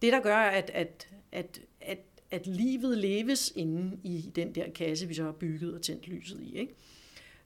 det 0.03 0.13
der 0.13 0.21
gør, 0.21 0.37
at, 0.37 0.71
at, 0.75 1.09
at, 1.33 1.61
at, 1.81 1.99
at 2.31 2.47
livet 2.47 2.99
leves 2.99 3.53
inde 3.57 3.99
i 4.05 4.33
den 4.37 4.55
der 4.55 4.71
kasse, 4.71 5.07
vi 5.07 5.15
så 5.15 5.25
har 5.25 5.33
bygget 5.33 5.75
og 5.75 5.83
tændt 5.83 6.09
lyset 6.09 6.41
i. 6.41 6.59
Ikke? 6.59 6.75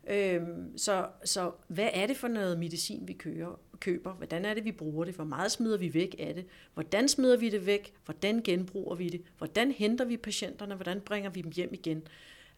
Øhm, 0.06 0.78
så, 0.78 1.08
så 1.24 1.52
hvad 1.68 1.88
er 1.92 2.06
det 2.06 2.16
for 2.16 2.28
noget 2.28 2.58
medicin, 2.58 3.08
vi 3.08 3.12
kører, 3.12 3.60
køber? 3.80 4.12
Hvordan 4.12 4.44
er 4.44 4.54
det, 4.54 4.64
vi 4.64 4.72
bruger 4.72 5.04
det? 5.04 5.14
Hvor 5.14 5.24
meget 5.24 5.52
smider 5.52 5.78
vi 5.78 5.94
væk 5.94 6.14
af 6.18 6.34
det? 6.34 6.46
Hvordan 6.74 7.08
smider 7.08 7.36
vi 7.36 7.50
det 7.50 7.66
væk? 7.66 7.92
Hvordan 8.04 8.42
genbruger 8.42 8.94
vi 8.94 9.08
det? 9.08 9.22
Hvordan 9.38 9.72
henter 9.72 10.04
vi 10.04 10.16
patienterne? 10.16 10.74
Hvordan 10.74 11.00
bringer 11.00 11.30
vi 11.30 11.40
dem 11.40 11.52
hjem 11.52 11.70
igen? 11.72 12.02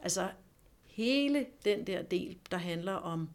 Altså 0.01 0.29
hele 0.85 1.47
den 1.65 1.87
der 1.87 2.03
del, 2.03 2.37
der 2.51 2.57
handler 2.57 2.93
om 2.93 3.29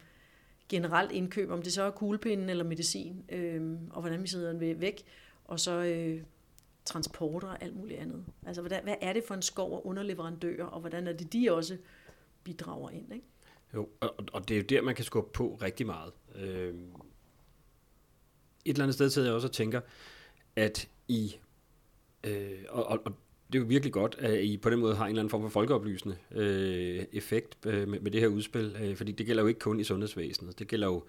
generelt 0.69 1.12
indkøb, 1.12 1.50
om 1.50 1.62
det 1.62 1.74
så 1.74 1.84
er 1.84 1.91
kuglepinden 1.91 2.50
eller 2.50 2.63
medicin, 2.63 3.24
øhm, 3.30 3.80
og 3.89 4.02
hvordan 4.02 4.24
vi 4.24 4.28
sidder 4.28 4.54
den 4.54 4.82
væk, 4.82 5.04
og 5.45 5.60
så 5.60 5.71
øh, 5.71 6.21
transporter 6.85 7.47
og 7.47 7.63
alt 7.63 7.75
muligt 7.75 7.99
andet. 7.99 8.25
Altså 8.45 8.61
hvad, 8.61 8.79
hvad 8.83 8.95
er 9.01 9.13
det 9.13 9.23
for 9.27 9.33
en 9.33 9.41
skov 9.41 9.73
og 9.73 9.87
underleverandører, 9.87 10.65
og 10.65 10.79
hvordan 10.79 11.07
er 11.07 11.13
det, 11.13 11.33
de 11.33 11.51
også 11.51 11.77
bidrager 12.43 12.89
ind, 12.89 13.13
ikke? 13.13 13.25
Jo, 13.73 13.89
og, 13.99 14.15
og 14.33 14.47
det 14.47 14.57
er 14.57 14.61
jo 14.61 14.65
der, 14.69 14.81
man 14.81 14.95
kan 14.95 15.05
skubbe 15.05 15.31
på 15.33 15.57
rigtig 15.61 15.85
meget. 15.85 16.13
Øh, 16.35 16.73
et 18.65 18.71
eller 18.71 18.83
andet 18.83 18.95
sted 18.95 19.09
sidder 19.09 19.27
jeg 19.27 19.35
også 19.35 19.47
og 19.47 19.53
tænker, 19.53 19.81
at 20.55 20.89
I, 21.07 21.35
øh, 22.23 22.59
og, 22.69 22.85
og, 22.85 23.01
og 23.05 23.13
det 23.47 23.59
er 23.59 23.63
jo 23.63 23.67
virkelig 23.67 23.93
godt, 23.93 24.15
at 24.19 24.43
I 24.43 24.57
på 24.57 24.69
den 24.69 24.79
måde 24.79 24.95
har 24.95 25.05
en 25.05 25.09
eller 25.09 25.21
anden 25.21 25.29
form 25.29 25.41
for 25.41 25.49
folkeoplysende 25.49 26.17
øh, 26.31 27.05
effekt 27.13 27.65
øh, 27.65 27.87
med, 27.87 27.99
med 27.99 28.11
det 28.11 28.21
her 28.21 28.27
udspil, 28.27 28.75
øh, 28.81 28.95
fordi 28.95 29.11
det 29.11 29.25
gælder 29.25 29.43
jo 29.43 29.47
ikke 29.47 29.59
kun 29.59 29.79
i 29.79 29.83
sundhedsvæsenet, 29.83 30.59
det 30.59 30.67
gælder 30.67 30.87
jo, 30.87 31.03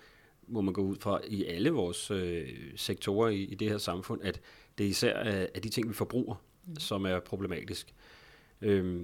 må 0.49 0.61
man 0.61 0.75
gå 0.75 0.83
ud 0.83 0.97
fra, 0.97 1.21
i 1.27 1.45
alle 1.45 1.71
vores 1.71 2.11
øh, 2.11 2.49
sektorer 2.77 3.29
i, 3.29 3.43
i 3.43 3.55
det 3.55 3.69
her 3.69 3.79
samfund, 3.79 4.23
at 4.23 4.41
det 4.79 4.87
er 4.87 4.91
især 4.91 5.15
af, 5.15 5.49
af 5.55 5.63
de 5.63 5.69
ting, 5.69 5.89
vi 5.89 5.95
forbruger, 5.95 6.35
mm. 6.67 6.77
som 6.77 7.07
er 7.07 7.21
problematisk. 7.21 7.95
Øh, 8.63 9.03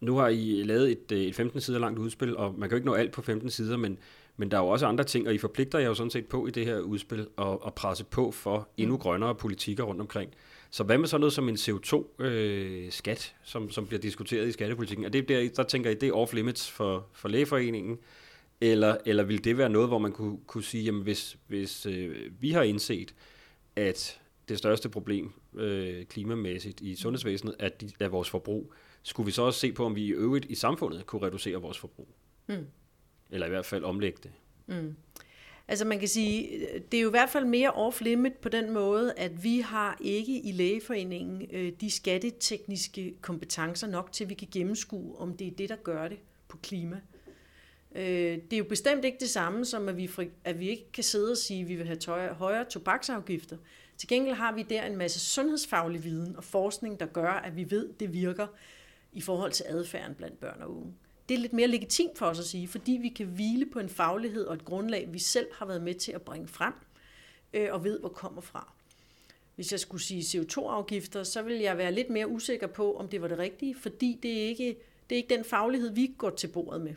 nu 0.00 0.16
har 0.16 0.28
I 0.28 0.62
lavet 0.64 0.90
et, 0.90 1.12
øh, 1.12 1.20
et 1.20 1.34
15 1.34 1.60
sider 1.60 1.78
langt 1.78 1.98
udspil, 1.98 2.36
og 2.36 2.54
man 2.58 2.68
kan 2.68 2.70
jo 2.70 2.76
ikke 2.76 2.86
nå 2.86 2.94
alt 2.94 3.12
på 3.12 3.22
15 3.22 3.50
sider, 3.50 3.76
men, 3.76 3.98
men 4.36 4.50
der 4.50 4.56
er 4.56 4.62
jo 4.62 4.68
også 4.68 4.86
andre 4.86 5.04
ting, 5.04 5.28
og 5.28 5.34
I 5.34 5.38
forpligter 5.38 5.78
jer 5.78 5.86
jo 5.86 5.94
sådan 5.94 6.10
set 6.10 6.26
på 6.26 6.46
i 6.46 6.50
det 6.50 6.66
her 6.66 6.78
udspil 6.78 7.26
at, 7.38 7.58
at 7.66 7.74
presse 7.74 8.04
på 8.04 8.30
for 8.30 8.68
endnu 8.76 8.96
mm. 8.96 9.00
grønnere 9.00 9.34
politikker 9.34 9.84
rundt 9.84 10.00
omkring. 10.00 10.30
Så 10.70 10.84
hvad 10.84 10.98
med 10.98 11.08
sådan 11.08 11.20
noget 11.20 11.32
som 11.32 11.48
en 11.48 11.54
CO2-skat, 11.54 13.34
øh, 13.34 13.46
som, 13.48 13.70
som 13.70 13.86
bliver 13.86 14.00
diskuteret 14.00 14.48
i 14.48 14.52
skattepolitikken? 14.52 15.04
Er 15.04 15.08
det 15.08 15.28
der, 15.28 15.48
der 15.56 15.62
tænker 15.62 15.90
I, 15.90 15.94
det 15.94 16.08
er 16.08 16.12
off-limits 16.12 16.70
for, 16.70 17.06
for 17.12 17.28
lægeforeningen? 17.28 17.98
Eller, 18.60 18.96
eller 19.06 19.22
vil 19.22 19.44
det 19.44 19.58
være 19.58 19.68
noget, 19.68 19.88
hvor 19.88 19.98
man 19.98 20.12
kunne, 20.12 20.38
kunne 20.46 20.64
sige, 20.64 20.84
jamen 20.84 21.02
hvis, 21.02 21.38
hvis 21.46 21.86
øh, 21.86 22.16
vi 22.40 22.50
har 22.50 22.62
indset, 22.62 23.14
at 23.76 24.20
det 24.48 24.58
største 24.58 24.88
problem 24.88 25.32
øh, 25.54 26.04
klimamæssigt 26.04 26.80
i 26.80 26.94
sundhedsvæsenet 26.94 27.54
er, 27.58 27.68
de, 27.68 27.90
er 28.00 28.08
vores 28.08 28.30
forbrug, 28.30 28.72
skulle 29.02 29.24
vi 29.24 29.32
så 29.32 29.42
også 29.42 29.60
se 29.60 29.72
på, 29.72 29.84
om 29.84 29.94
vi 29.94 30.04
i 30.04 30.10
øvrigt 30.10 30.46
i 30.48 30.54
samfundet 30.54 31.06
kunne 31.06 31.26
reducere 31.26 31.56
vores 31.56 31.78
forbrug? 31.78 32.08
Mm. 32.46 32.66
Eller 33.30 33.46
i 33.46 33.50
hvert 33.50 33.66
fald 33.66 33.84
omlægge 33.84 34.18
det. 34.22 34.32
Mm. 34.66 34.94
Altså 35.68 35.84
man 35.84 35.98
kan 35.98 36.08
sige, 36.08 36.66
det 36.92 36.98
er 36.98 37.02
jo 37.02 37.08
i 37.08 37.10
hvert 37.10 37.30
fald 37.30 37.44
mere 37.44 37.70
off-limit 37.70 38.32
på 38.42 38.48
den 38.48 38.70
måde, 38.70 39.12
at 39.16 39.44
vi 39.44 39.58
har 39.58 39.98
ikke 40.00 40.40
i 40.40 40.52
lægeforeningen 40.52 41.48
øh, 41.52 41.72
de 41.80 41.90
skattetekniske 41.90 43.14
kompetencer 43.20 43.86
nok 43.86 44.12
til, 44.12 44.24
at 44.24 44.30
vi 44.30 44.34
kan 44.34 44.48
gennemskue, 44.52 45.18
om 45.18 45.36
det 45.36 45.46
er 45.46 45.50
det, 45.50 45.68
der 45.68 45.76
gør 45.76 46.08
det 46.08 46.18
på 46.48 46.56
klima. 46.56 47.00
Øh, 47.94 48.38
det 48.50 48.52
er 48.52 48.58
jo 48.58 48.64
bestemt 48.64 49.04
ikke 49.04 49.18
det 49.20 49.30
samme 49.30 49.64
som, 49.64 49.88
at 49.88 49.96
vi, 49.96 50.10
at 50.44 50.60
vi 50.60 50.68
ikke 50.68 50.92
kan 50.92 51.04
sidde 51.04 51.30
og 51.30 51.36
sige, 51.36 51.62
at 51.62 51.68
vi 51.68 51.74
vil 51.74 51.86
have 51.86 52.34
højere 52.34 52.64
tobaksafgifter. 52.64 53.56
Til 53.98 54.08
gengæld 54.08 54.36
har 54.36 54.52
vi 54.52 54.62
der 54.62 54.82
en 54.82 54.96
masse 54.96 55.20
sundhedsfaglig 55.20 56.04
viden 56.04 56.36
og 56.36 56.44
forskning, 56.44 57.00
der 57.00 57.06
gør, 57.06 57.30
at 57.30 57.56
vi 57.56 57.70
ved, 57.70 57.88
at 57.88 58.00
det 58.00 58.12
virker 58.12 58.46
i 59.12 59.20
forhold 59.20 59.52
til 59.52 59.64
adfærden 59.68 60.14
blandt 60.14 60.40
børn 60.40 60.62
og 60.62 60.76
unge. 60.76 60.94
Det 61.28 61.34
er 61.34 61.38
lidt 61.38 61.52
mere 61.52 61.68
legitimt 61.68 62.18
for 62.18 62.26
os 62.26 62.38
at 62.38 62.44
sige, 62.44 62.68
fordi 62.68 62.92
vi 62.92 63.08
kan 63.08 63.26
hvile 63.26 63.66
på 63.66 63.78
en 63.78 63.88
faglighed 63.88 64.44
og 64.44 64.54
et 64.54 64.64
grundlag, 64.64 65.08
vi 65.12 65.18
selv 65.18 65.46
har 65.52 65.66
været 65.66 65.82
med 65.82 65.94
til 65.94 66.12
at 66.12 66.22
bringe 66.22 66.48
frem 66.48 66.74
øh, 67.54 67.68
og 67.72 67.84
ved, 67.84 68.00
hvor 68.00 68.08
kommer 68.08 68.40
fra. 68.40 68.72
Hvis 69.54 69.72
jeg 69.72 69.80
skulle 69.80 70.02
sige 70.02 70.40
CO2-afgifter, 70.40 71.22
så 71.22 71.42
vil 71.42 71.56
jeg 71.56 71.78
være 71.78 71.92
lidt 71.92 72.10
mere 72.10 72.28
usikker 72.28 72.66
på, 72.66 72.96
om 72.96 73.08
det 73.08 73.22
var 73.22 73.28
det 73.28 73.38
rigtige, 73.38 73.74
fordi 73.74 74.18
det 74.22 74.42
er 74.42 74.46
ikke, 74.46 74.76
det 75.10 75.14
er 75.14 75.16
ikke 75.16 75.34
den 75.34 75.44
faglighed, 75.44 75.94
vi 75.94 76.14
går 76.18 76.30
til 76.30 76.48
bordet 76.48 76.80
med. 76.80 76.94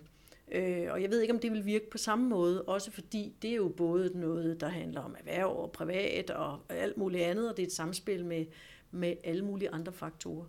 Øh, 0.52 0.88
og 0.92 1.02
jeg 1.02 1.10
ved 1.10 1.22
ikke, 1.22 1.34
om 1.34 1.40
det 1.40 1.52
vil 1.52 1.66
virke 1.66 1.90
på 1.90 1.98
samme 1.98 2.30
måde, 2.30 2.64
også 2.64 2.92
fordi 2.92 3.34
det 3.42 3.52
er 3.52 3.56
jo 3.56 3.68
både 3.68 4.20
noget, 4.20 4.62
der 4.62 4.68
handler 4.68 5.02
om 5.02 5.16
erhverv 5.20 5.48
og 5.48 5.72
privat 5.72 6.30
og 6.30 6.60
alt 6.70 6.98
muligt 6.98 7.24
andet, 7.24 7.50
og 7.50 7.58
det 7.58 7.64
er 7.64 7.68
et 7.68 7.74
samspil 7.74 8.26
med, 8.26 8.46
med 8.92 9.14
alle 9.24 9.46
mulige 9.46 9.70
andre 9.70 9.94
faktorer. 9.94 10.46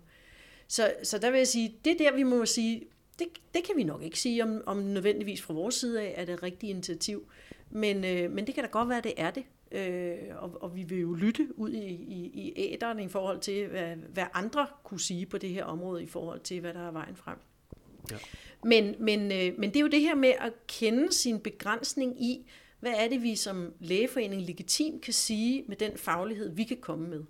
Så, 0.67 0.93
så 1.03 1.17
der 1.17 1.31
vil 1.31 1.37
jeg 1.37 1.47
sige, 1.47 1.75
det 1.85 1.99
der, 1.99 2.15
vi 2.15 2.23
må 2.23 2.45
sige, 2.45 2.87
det, 3.19 3.27
det 3.53 3.63
kan 3.63 3.75
vi 3.77 3.83
nok 3.83 4.03
ikke 4.03 4.19
sige, 4.19 4.43
om, 4.43 4.61
om 4.65 4.77
nødvendigvis 4.77 5.41
fra 5.41 5.53
vores 5.53 5.75
side 5.75 6.01
af 6.01 6.13
er 6.21 6.25
det 6.25 6.43
rigtige 6.43 6.69
initiativ. 6.69 7.31
Men, 7.69 8.05
øh, 8.05 8.31
men 8.31 8.47
det 8.47 8.55
kan 8.55 8.63
da 8.63 8.69
godt 8.69 8.89
være, 8.89 8.97
at 8.97 9.03
det 9.03 9.13
er 9.17 9.31
det. 9.31 9.43
Øh, 9.71 10.17
og, 10.37 10.57
og 10.61 10.75
vi 10.75 10.83
vil 10.83 10.99
jo 10.99 11.13
lytte 11.13 11.47
ud 11.55 11.71
i, 11.71 11.85
i, 11.87 12.31
i 12.33 12.73
æderen 12.73 12.99
i 12.99 13.07
forhold 13.07 13.39
til, 13.39 13.67
hvad, 13.67 13.95
hvad 13.95 14.25
andre 14.33 14.67
kunne 14.83 14.99
sige 14.99 15.25
på 15.25 15.37
det 15.37 15.49
her 15.49 15.63
område, 15.63 16.03
i 16.03 16.07
forhold 16.07 16.39
til, 16.39 16.59
hvad 16.59 16.73
der 16.73 16.87
er 16.87 16.91
vejen 16.91 17.15
frem. 17.15 17.37
Ja. 18.11 18.17
Men, 18.63 18.95
men, 18.99 19.31
øh, 19.31 19.59
men 19.59 19.69
det 19.69 19.75
er 19.75 19.81
jo 19.81 19.87
det 19.87 20.01
her 20.01 20.15
med 20.15 20.33
at 20.39 20.53
kende 20.67 21.13
sin 21.13 21.39
begrænsning 21.39 22.23
i, 22.23 22.49
hvad 22.79 22.93
er 22.95 23.07
det, 23.07 23.23
vi 23.23 23.35
som 23.35 23.73
lægeforening 23.79 24.41
legitimt 24.41 25.01
kan 25.01 25.13
sige 25.13 25.63
med 25.67 25.75
den 25.75 25.97
faglighed, 25.97 26.55
vi 26.55 26.63
kan 26.63 26.77
komme 26.77 27.07
med. 27.07 27.23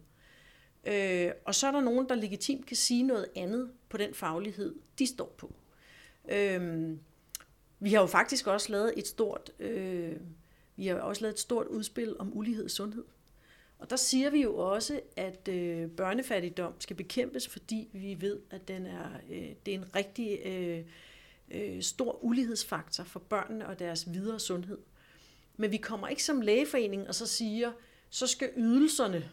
Øh, 0.86 1.32
og 1.46 1.56
så 1.56 1.68
er 1.68 1.72
der 1.72 1.82
nogen, 1.82 2.10
der 2.10 2.16
legitimt 2.16 2.66
kan 2.66 2.78
sige 2.78 3.04
noget 3.04 3.26
andet 3.36 3.72
på 3.90 3.98
den 3.98 4.14
faglighed, 4.14 4.76
de 5.00 5.08
står 5.08 5.36
på. 5.38 5.56
Øh, 6.32 6.90
vi 7.80 7.94
har 7.94 8.02
jo 8.02 8.08
faktisk 8.08 8.48
også 8.48 8.72
lavet 8.72 8.94
et 8.98 9.08
stort, 9.08 9.52
øh, 9.60 10.16
vi 10.76 10.88
har 10.88 10.96
også 10.96 11.22
lavet 11.22 11.34
et 11.34 11.40
stort 11.40 11.68
udspil 11.68 12.16
om 12.20 12.38
ulighed 12.38 12.66
i 12.66 12.70
sundhed. 12.70 13.04
Og 13.80 13.90
der 13.90 13.96
siger 13.96 14.30
vi 14.30 14.42
jo 14.42 14.58
også, 14.58 15.02
at 15.16 15.48
øh, 15.48 15.90
børnefattigdom 15.90 16.74
skal 16.80 16.96
bekæmpes, 16.96 17.48
fordi 17.48 17.90
vi 17.94 18.18
ved, 18.20 18.40
at 18.50 18.68
den 18.68 18.86
er, 18.86 19.10
øh, 19.30 19.50
det 19.66 19.74
er 19.74 19.78
en 19.78 19.96
rigtig 19.96 20.40
øh, 20.46 20.84
øh, 21.52 21.82
stor 21.82 22.24
ulighedsfaktor 22.24 23.04
for 23.04 23.20
børnene 23.20 23.68
og 23.68 23.80
deres 23.80 24.14
videre 24.14 24.40
sundhed. 24.40 24.78
Men 25.58 25.72
vi 25.72 25.78
kommer 25.78 26.08
ikke 26.08 26.24
som 26.24 26.42
lægeforening 26.42 27.08
og 27.08 27.16
så 27.16 27.28
siger, 27.28 27.72
så 28.10 28.28
skal 28.28 28.50
ydelserne 28.58 29.30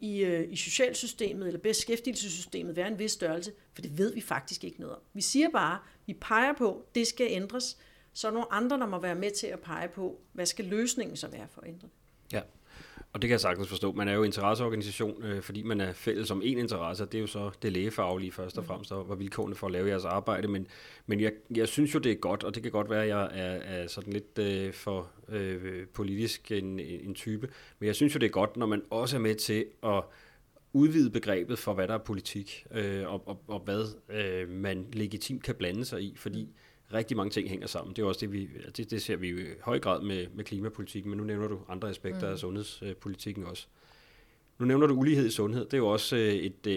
i, 0.00 0.18
øh, 0.18 0.52
i 0.52 0.56
socialsystemet 0.56 1.46
eller 1.46 1.60
beskæftigelsessystemet 1.60 2.76
være 2.76 2.88
en 2.88 2.98
vis 2.98 3.12
størrelse, 3.12 3.52
for 3.74 3.82
det 3.82 3.98
ved 3.98 4.14
vi 4.14 4.20
faktisk 4.20 4.64
ikke 4.64 4.80
noget 4.80 4.96
om. 4.96 5.02
Vi 5.12 5.20
siger 5.20 5.48
bare, 5.50 5.78
vi 6.06 6.14
peger 6.14 6.52
på, 6.52 6.86
det 6.94 7.06
skal 7.06 7.26
ændres, 7.30 7.78
så 8.12 8.28
er 8.28 8.32
nogle 8.32 8.52
andre, 8.52 8.78
der 8.78 8.86
må 8.86 8.98
være 8.98 9.14
med 9.14 9.30
til 9.30 9.46
at 9.46 9.60
pege 9.60 9.88
på, 9.88 10.20
hvad 10.32 10.46
skal 10.46 10.64
løsningen 10.64 11.16
så 11.16 11.28
være 11.28 11.48
for 11.50 11.60
at 11.60 11.68
ændre 11.68 11.88
det. 11.88 11.99
Og 13.12 13.22
det 13.22 13.28
kan 13.28 13.32
jeg 13.32 13.40
sagtens 13.40 13.68
forstå. 13.68 13.92
Man 13.92 14.08
er 14.08 14.12
jo 14.12 14.22
interesseorganisation, 14.22 15.22
øh, 15.22 15.42
fordi 15.42 15.62
man 15.62 15.80
er 15.80 15.92
fælles 15.92 16.30
om 16.30 16.42
en 16.44 16.58
interesse, 16.58 17.04
og 17.04 17.12
det 17.12 17.18
er 17.18 17.22
jo 17.22 17.26
så 17.26 17.50
det 17.62 17.72
lægefaglige 17.72 18.32
først 18.32 18.58
og 18.58 18.62
mm. 18.62 18.66
fremmest, 18.66 18.92
og 18.92 19.08
var 19.08 19.14
vilkårene 19.14 19.54
for 19.54 19.66
at 19.66 19.72
lave 19.72 19.88
jeres 19.88 20.04
arbejde. 20.04 20.48
Men, 20.48 20.66
men 21.06 21.20
jeg, 21.20 21.32
jeg 21.56 21.68
synes 21.68 21.94
jo, 21.94 21.98
det 21.98 22.12
er 22.12 22.16
godt, 22.16 22.44
og 22.44 22.54
det 22.54 22.62
kan 22.62 22.72
godt 22.72 22.90
være, 22.90 23.02
at 23.02 23.08
jeg 23.08 23.22
er, 23.22 23.82
er 23.82 23.86
sådan 23.86 24.12
lidt 24.12 24.38
øh, 24.38 24.72
for 24.72 25.10
øh, 25.28 25.86
politisk 25.86 26.52
en, 26.52 26.80
en 26.80 27.14
type, 27.14 27.48
men 27.78 27.86
jeg 27.86 27.94
synes 27.94 28.14
jo, 28.14 28.18
det 28.18 28.26
er 28.26 28.30
godt, 28.30 28.56
når 28.56 28.66
man 28.66 28.82
også 28.90 29.16
er 29.16 29.20
med 29.20 29.34
til 29.34 29.64
at 29.82 30.02
udvide 30.72 31.10
begrebet 31.10 31.58
for, 31.58 31.74
hvad 31.74 31.88
der 31.88 31.94
er 31.94 31.98
politik, 31.98 32.66
øh, 32.70 33.12
og, 33.12 33.28
og, 33.28 33.42
og 33.48 33.60
hvad 33.60 33.84
øh, 34.10 34.48
man 34.48 34.86
legitimt 34.92 35.42
kan 35.42 35.54
blande 35.54 35.84
sig 35.84 36.02
i, 36.02 36.14
fordi 36.16 36.42
mm 36.44 36.52
rigtig 36.94 37.16
mange 37.16 37.30
ting 37.30 37.48
hænger 37.48 37.66
sammen. 37.66 37.96
Det 37.96 38.02
er 38.02 38.06
også 38.06 38.20
det, 38.20 38.32
vi, 38.32 38.48
det, 38.76 38.90
det 38.90 39.02
ser 39.02 39.16
vi 39.16 39.28
i 39.28 39.44
høj 39.60 39.78
grad 39.78 40.02
med, 40.02 40.26
med 40.34 40.44
klimapolitikken, 40.44 41.10
men 41.10 41.18
nu 41.18 41.24
nævner 41.24 41.48
du 41.48 41.58
andre 41.68 41.88
aspekter 41.88 42.26
mm. 42.26 42.32
af 42.32 42.38
sundhedspolitikken 42.38 43.44
også. 43.44 43.66
Nu 44.58 44.66
nævner 44.66 44.86
du 44.86 44.94
ulighed 44.94 45.26
i 45.26 45.30
sundhed. 45.30 45.64
Det 45.64 45.74
er 45.74 45.78
jo 45.78 45.86
også 45.86 46.16
øh, 46.16 46.22
et, 46.22 46.66
øh, 46.66 46.74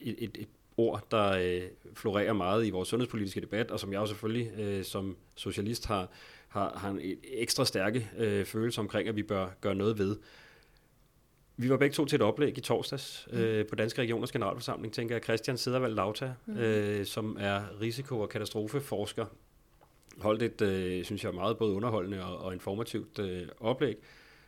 et, 0.00 0.14
et, 0.18 0.30
et 0.38 0.48
ord, 0.76 1.06
der 1.10 1.30
øh, 1.30 1.62
florerer 1.94 2.32
meget 2.32 2.66
i 2.66 2.70
vores 2.70 2.88
sundhedspolitiske 2.88 3.40
debat, 3.40 3.70
og 3.70 3.80
som 3.80 3.92
jeg 3.92 3.98
jo 3.98 4.06
selvfølgelig 4.06 4.86
som 4.86 5.16
socialist 5.36 5.86
har, 5.86 6.08
har, 6.48 6.78
har 6.78 6.90
en 6.90 7.00
ekstra 7.24 7.64
stærke 7.64 8.08
følelse 8.44 8.80
omkring, 8.80 9.08
at 9.08 9.16
vi 9.16 9.22
bør 9.22 9.48
gøre 9.60 9.74
noget 9.74 9.98
ved. 9.98 10.16
Vi 11.60 11.70
var 11.70 11.76
begge 11.76 11.94
to 11.94 12.04
til 12.04 12.16
et 12.16 12.22
oplæg 12.22 12.58
i 12.58 12.60
torsdags 12.60 13.28
mm. 13.32 13.38
øh, 13.38 13.66
på 13.66 13.74
Danske 13.74 14.02
Regioners 14.02 14.32
Generalforsamling, 14.32 14.94
tænker 14.94 15.14
jeg, 15.14 15.22
Christian 15.22 15.58
Sedervald 15.58 15.94
Lauta, 15.94 16.32
mm. 16.46 16.56
øh, 16.56 17.06
som 17.06 17.36
er 17.40 17.80
risiko- 17.80 18.20
og 18.20 18.28
katastrofeforsker, 18.28 19.26
holdt 20.18 20.42
et, 20.42 20.62
øh, 20.62 21.04
synes 21.04 21.24
jeg, 21.24 21.34
meget 21.34 21.58
både 21.58 21.74
underholdende 21.74 22.24
og, 22.24 22.38
og 22.38 22.52
informativt 22.52 23.18
øh, 23.18 23.48
oplæg. 23.60 23.96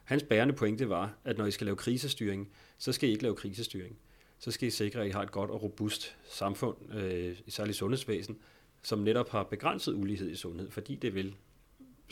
Hans 0.04 0.22
bærende 0.22 0.54
pointe 0.54 0.88
var, 0.88 1.14
at 1.24 1.38
når 1.38 1.46
I 1.46 1.50
skal 1.50 1.64
lave 1.64 1.76
krisestyring, 1.76 2.48
så 2.78 2.92
skal 2.92 3.08
I 3.08 3.12
ikke 3.12 3.22
lave 3.22 3.34
krisestyring. 3.34 3.96
Så 4.38 4.50
skal 4.50 4.68
I 4.68 4.70
sikre, 4.70 5.00
at 5.00 5.06
I 5.06 5.10
har 5.10 5.22
et 5.22 5.30
godt 5.30 5.50
og 5.50 5.62
robust 5.62 6.16
samfund, 6.28 6.94
øh, 6.94 7.36
særligt 7.48 7.78
sundhedsvæsen, 7.78 8.38
som 8.82 8.98
netop 8.98 9.28
har 9.28 9.42
begrænset 9.42 9.94
ulighed 9.94 10.30
i 10.30 10.36
sundhed, 10.36 10.70
fordi 10.70 10.94
det 10.94 11.14
vil 11.14 11.34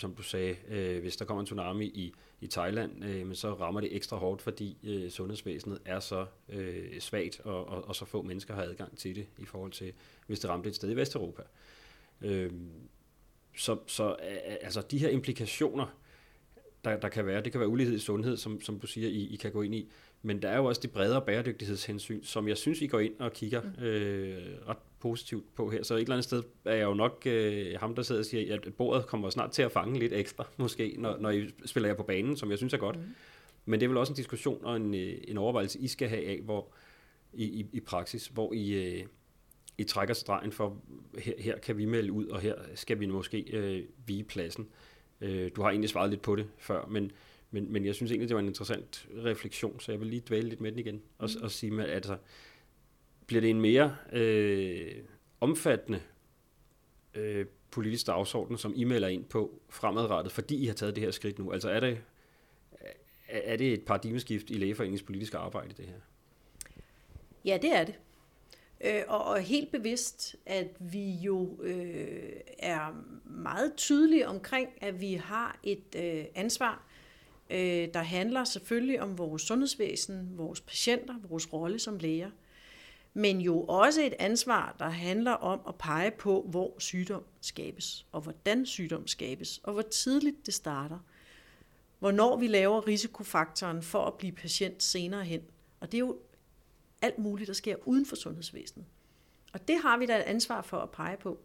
som 0.01 0.15
du 0.15 0.23
sagde, 0.23 0.57
øh, 0.69 1.01
hvis 1.01 1.17
der 1.17 1.25
kommer 1.25 1.41
en 1.41 1.47
tsunami 1.47 1.85
i, 1.85 2.15
i 2.41 2.47
Thailand, 2.47 3.05
øh, 3.05 3.27
men 3.27 3.35
så 3.35 3.55
rammer 3.55 3.81
det 3.81 3.97
ekstra 3.97 4.17
hårdt, 4.17 4.43
fordi 4.43 4.77
øh, 4.83 5.11
sundhedsvæsenet 5.11 5.79
er 5.85 6.01
så 6.01 6.27
øh, 6.49 7.01
svagt, 7.01 7.41
og, 7.41 7.69
og, 7.69 7.89
og 7.89 7.97
så 7.97 8.05
få 8.05 8.23
mennesker 8.23 8.55
har 8.55 8.63
adgang 8.63 8.99
til 8.99 9.17
det, 9.17 9.27
i 9.39 9.45
forhold 9.45 9.73
til, 9.73 9.93
hvis 10.27 10.41
det 10.41 10.51
ramte 10.51 10.69
et 10.69 10.77
sted 10.77 10.91
i 10.91 10.97
Vesteuropa. 10.97 11.43
Øh, 12.21 12.53
så 13.57 13.79
så 13.87 14.09
øh, 14.11 14.57
altså 14.61 14.83
de 14.91 14.99
her 14.99 15.09
implikationer, 15.09 15.87
der, 16.85 16.97
der 16.97 17.09
kan 17.09 17.27
være, 17.27 17.43
det 17.43 17.53
kan 17.53 17.61
være 17.61 17.69
ulighed 17.69 17.95
i 17.95 17.99
sundhed, 17.99 18.37
som, 18.37 18.61
som 18.61 18.81
du 18.81 18.87
siger, 18.87 19.09
I, 19.09 19.27
I 19.27 19.37
kan 19.37 19.53
gå 19.53 19.63
ind 19.63 19.75
i, 19.75 19.91
men 20.23 20.43
der 20.43 20.49
er 20.49 20.57
jo 20.57 20.65
også 20.65 20.81
de 20.81 20.89
bredere 20.89 21.23
bæredygtighedshensyn, 21.27 22.23
som 22.23 22.49
jeg 22.49 22.57
synes, 22.57 22.81
I 22.81 22.87
går 22.87 23.01
ind 23.01 23.15
og 23.19 23.33
kigger 23.33 23.63
mm. 23.63 23.85
øh, 23.85 24.69
ret 24.69 24.77
positivt 25.01 25.55
på 25.55 25.71
her. 25.71 25.83
Så 25.83 25.95
et 25.95 26.01
eller 26.01 26.15
andet 26.15 26.25
sted 26.25 26.43
er 26.65 26.75
jeg 26.75 26.85
jo 26.85 26.95
nok 26.95 27.23
øh, 27.27 27.81
ham, 27.81 27.95
der 27.95 28.03
sidder 28.03 28.21
og 28.21 28.25
siger, 28.25 28.55
at 28.55 28.75
bordet 28.75 29.07
kommer 29.07 29.31
snart 29.31 29.51
til 29.51 29.63
at 29.63 29.73
fange 29.73 29.99
lidt 29.99 30.13
ekstra, 30.13 30.47
måske, 30.57 30.95
når, 30.99 31.17
når 31.19 31.31
I 31.31 31.51
spiller 31.65 31.89
jer 31.89 31.97
på 31.97 32.03
banen, 32.03 32.37
som 32.37 32.51
jeg 32.51 32.59
synes 32.59 32.75
er 32.75 32.79
godt. 32.79 32.97
Mm. 32.97 33.03
Men 33.65 33.81
det 33.81 33.87
er 33.87 33.89
vel 33.89 33.99
også 33.99 34.13
en 34.13 34.17
diskussion 34.17 34.65
og 34.65 34.77
en, 34.77 34.95
øh, 34.95 35.19
en 35.29 35.39
overvejelse, 35.39 35.79
I 35.79 35.89
skal 35.89 36.09
have 36.09 36.27
af, 36.27 36.41
hvor 36.43 36.73
i, 37.33 37.45
i, 37.45 37.67
i 37.73 37.81
praksis, 37.81 38.27
hvor 38.27 38.53
I, 38.53 38.73
øh, 38.73 39.07
I 39.79 39.85
trækker 39.85 40.15
stregen 40.15 40.53
for, 40.53 40.77
her, 41.19 41.35
her 41.39 41.59
kan 41.59 41.79
vi 41.79 41.85
melde 41.85 42.13
ud, 42.13 42.27
og 42.27 42.41
her 42.41 42.55
skal 42.75 43.01
vi 43.01 43.07
måske 43.07 43.41
øh, 43.53 43.85
vige 44.07 44.25
pladsen. 44.25 44.69
Øh, 45.21 45.51
du 45.57 45.63
har 45.63 45.71
egentlig 45.71 45.91
svaret 45.91 46.11
lidt 46.11 46.23
på 46.23 46.37
det 46.37 46.47
før, 46.59 46.87
men, 46.87 47.13
men, 47.51 47.73
men 47.73 47.87
jeg 47.87 47.95
synes 47.95 48.11
egentlig, 48.11 48.29
det 48.29 48.35
var 48.35 48.41
en 48.41 48.49
interessant 48.49 49.09
refleksion, 49.25 49.81
så 49.81 49.93
jeg 49.93 50.01
vil 50.01 50.09
lige 50.09 50.23
dvæle 50.29 50.49
lidt 50.49 50.61
med 50.61 50.71
den 50.71 50.79
igen, 50.79 51.03
og, 51.19 51.29
mm. 51.37 51.43
og 51.43 51.51
sige, 51.51 51.83
at 51.83 51.91
altså, 51.91 52.17
bliver 53.31 53.41
det 53.41 53.51
en 53.51 53.61
mere 53.61 53.97
øh, 54.13 54.97
omfattende 55.41 56.01
øh, 57.15 57.47
politisk 57.71 58.07
dagsorden, 58.07 58.59
som 58.59 58.73
I 58.77 58.85
melder 58.85 59.09
ind 59.09 59.25
på 59.25 59.61
fremadrettet, 59.69 60.33
fordi 60.33 60.63
I 60.63 60.67
har 60.67 60.75
taget 60.75 60.97
det 60.97 61.05
her 61.05 61.11
skridt 61.11 61.39
nu? 61.39 61.53
Altså 61.53 61.71
er 61.71 61.81
det, 61.81 61.99
er 63.29 63.57
det 63.57 63.73
et 63.73 63.85
paradigmeskift 63.85 64.51
i 64.51 64.55
lægeforeningens 64.55 65.03
politiske 65.03 65.39
arbejde, 65.39 65.75
det 65.77 65.85
her? 65.85 65.95
Ja, 67.45 67.59
det 67.63 67.77
er 67.77 67.85
det. 67.85 67.95
Øh, 68.85 69.03
og, 69.09 69.25
og 69.25 69.41
helt 69.41 69.73
bevidst, 69.73 70.37
at 70.47 70.77
vi 70.79 71.11
jo 71.11 71.63
øh, 71.63 72.33
er 72.59 73.05
meget 73.25 73.73
tydelige 73.77 74.29
omkring, 74.29 74.69
at 74.81 75.01
vi 75.01 75.15
har 75.15 75.59
et 75.63 75.95
øh, 75.97 76.25
ansvar, 76.35 76.87
øh, 77.51 77.89
der 77.95 78.03
handler 78.03 78.45
selvfølgelig 78.45 79.03
om 79.03 79.19
vores 79.19 79.43
sundhedsvæsen, 79.43 80.39
vores 80.39 80.61
patienter, 80.61 81.15
vores 81.29 81.53
rolle 81.53 81.79
som 81.79 81.99
læger 81.99 82.31
men 83.15 83.41
jo 83.41 83.63
også 83.63 84.03
et 84.03 84.15
ansvar, 84.19 84.77
der 84.79 84.89
handler 84.89 85.33
om 85.33 85.61
at 85.69 85.75
pege 85.75 86.11
på, 86.11 86.47
hvor 86.51 86.75
sygdom 86.79 87.25
skabes, 87.41 88.07
og 88.13 88.21
hvordan 88.21 88.67
sygdom 88.67 89.07
skabes, 89.07 89.59
og 89.59 89.73
hvor 89.73 89.83
tidligt 89.83 90.47
det 90.47 90.55
starter. 90.55 90.99
Hvornår 91.99 92.37
vi 92.37 92.47
laver 92.47 92.87
risikofaktoren 92.87 93.83
for 93.83 94.05
at 94.05 94.15
blive 94.15 94.33
patient 94.33 94.83
senere 94.83 95.25
hen. 95.25 95.41
Og 95.81 95.93
det 95.93 95.99
er 95.99 96.07
jo 96.07 96.19
alt 97.03 97.19
muligt, 97.19 97.49
der 97.49 97.55
sker 97.55 97.77
uden 97.85 98.07
for 98.07 98.17
sundhedsvæsenet. 98.17 98.87
Og 99.53 99.69
det 99.69 99.79
har 99.83 99.99
vi 99.99 100.07
da 100.07 100.17
et 100.17 100.23
ansvar 100.23 100.63
for 100.63 100.77
at 100.77 100.91
pege 100.91 101.17
på. 101.17 101.39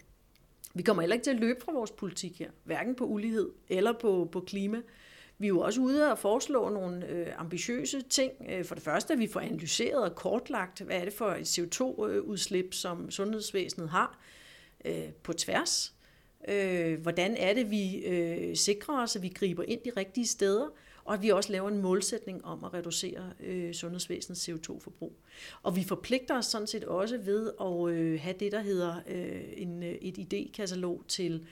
Vi 0.73 0.83
kommer 0.83 1.01
heller 1.01 1.13
ikke 1.13 1.23
til 1.23 1.31
at 1.31 1.39
løbe 1.39 1.61
fra 1.61 1.71
vores 1.71 1.91
politik 1.91 2.39
her, 2.39 2.51
hverken 2.63 2.95
på 2.95 3.05
ulighed 3.05 3.51
eller 3.69 3.93
på, 3.93 4.29
på 4.31 4.39
klima. 4.39 4.81
Vi 5.37 5.47
er 5.47 5.49
jo 5.49 5.59
også 5.59 5.81
ude 5.81 6.11
og 6.11 6.19
foreslå 6.19 6.69
nogle 6.69 7.07
øh, 7.07 7.27
ambitiøse 7.37 8.01
ting. 8.01 8.31
Øh, 8.49 8.65
for 8.65 8.75
det 8.75 8.83
første, 8.83 9.13
at 9.13 9.19
vi 9.19 9.27
får 9.27 9.39
analyseret 9.39 10.03
og 10.03 10.15
kortlagt, 10.15 10.81
hvad 10.81 10.99
er 10.99 11.03
det 11.03 11.13
for 11.13 11.27
et 11.27 11.59
CO2-udslip, 11.59 12.65
øh, 12.65 12.73
som 12.73 13.11
sundhedsvæsenet 13.11 13.89
har 13.89 14.19
øh, 14.85 15.09
på 15.23 15.33
tværs. 15.33 15.93
Øh, 16.47 17.01
hvordan 17.01 17.35
er 17.37 17.53
det, 17.53 17.71
vi 17.71 17.95
øh, 17.95 18.55
sikrer 18.55 19.03
os, 19.03 19.15
at 19.15 19.21
vi 19.21 19.29
griber 19.29 19.63
ind 19.67 19.79
de 19.85 19.91
rigtige 19.97 20.27
steder, 20.27 20.69
og 21.05 21.13
at 21.13 21.21
vi 21.21 21.29
også 21.29 21.51
laver 21.51 21.69
en 21.69 21.81
målsætning 21.81 22.45
om 22.45 22.63
at 22.63 22.73
reducere 22.73 23.31
øh, 23.39 23.73
sundhedsvæsenets 23.73 24.49
CO2-forbrug. 24.49 25.13
Og 25.63 25.75
vi 25.75 25.83
forpligter 25.83 26.37
os 26.37 26.45
sådan 26.45 26.67
set 26.67 26.83
også 26.83 27.17
ved 27.17 27.51
at 27.61 27.95
øh, 27.95 28.19
have 28.21 28.35
det, 28.39 28.51
der 28.51 28.61
hedder 28.61 28.95
øh, 29.07 29.41
en, 29.57 29.83
øh, 29.83 29.95
et 30.01 30.17
idékatalog 30.17 31.03
til 31.07 31.45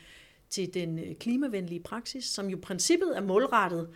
til 0.54 0.74
den 0.74 1.00
øh, 1.00 1.16
klimavenlige 1.16 1.80
praksis, 1.80 2.26
som 2.26 2.48
jo 2.48 2.58
princippet 2.62 3.18
er 3.18 3.22
målrettet 3.22 3.90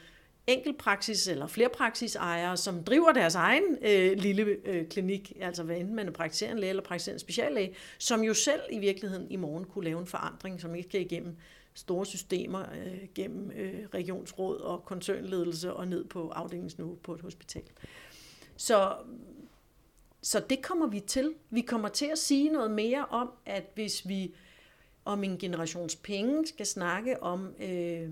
enkeltpraksis 0.47 1.27
eller 1.27 1.47
flerpraksisejere, 1.47 2.57
som 2.57 2.83
driver 2.83 3.11
deres 3.11 3.35
egen 3.35 3.63
øh, 3.81 4.17
lille 4.17 4.57
øh, 4.65 4.87
klinik, 4.87 5.33
altså 5.41 5.63
hvad 5.63 5.77
enten 5.77 5.95
man 5.95 6.07
er 6.07 6.11
praktiserende 6.11 6.61
læge 6.61 6.69
eller 6.69 6.83
praktiserende 6.83 7.19
speciallæge, 7.19 7.75
som 7.97 8.21
jo 8.21 8.33
selv 8.33 8.61
i 8.71 8.79
virkeligheden 8.79 9.31
i 9.31 9.35
morgen 9.35 9.65
kunne 9.65 9.85
lave 9.85 9.99
en 9.99 10.07
forandring, 10.07 10.61
som 10.61 10.75
ikke 10.75 10.89
skal 10.89 11.01
igennem 11.01 11.35
store 11.73 12.05
systemer, 12.05 12.61
øh, 12.61 13.07
gennem 13.15 13.51
øh, 13.51 13.87
regionsråd 13.93 14.57
og 14.59 14.85
koncernledelse 14.85 15.73
og 15.73 15.87
ned 15.87 16.05
på 16.05 16.29
afdelingsniveau 16.29 16.95
på 17.03 17.13
et 17.13 17.21
hospital. 17.21 17.63
Så, 18.57 18.95
så 20.21 20.39
det 20.49 20.61
kommer 20.61 20.87
vi 20.87 20.99
til. 20.99 21.33
Vi 21.49 21.61
kommer 21.61 21.87
til 21.87 22.05
at 22.05 22.17
sige 22.17 22.49
noget 22.49 22.71
mere 22.71 23.05
om, 23.05 23.31
at 23.45 23.63
hvis 23.75 24.07
vi 24.07 24.35
om 25.07 25.23
en 25.23 25.37
generations 25.37 25.95
penge 25.95 26.47
skal 26.47 26.65
snakke 26.65 27.23
om 27.23 27.55
øh, 27.59 28.09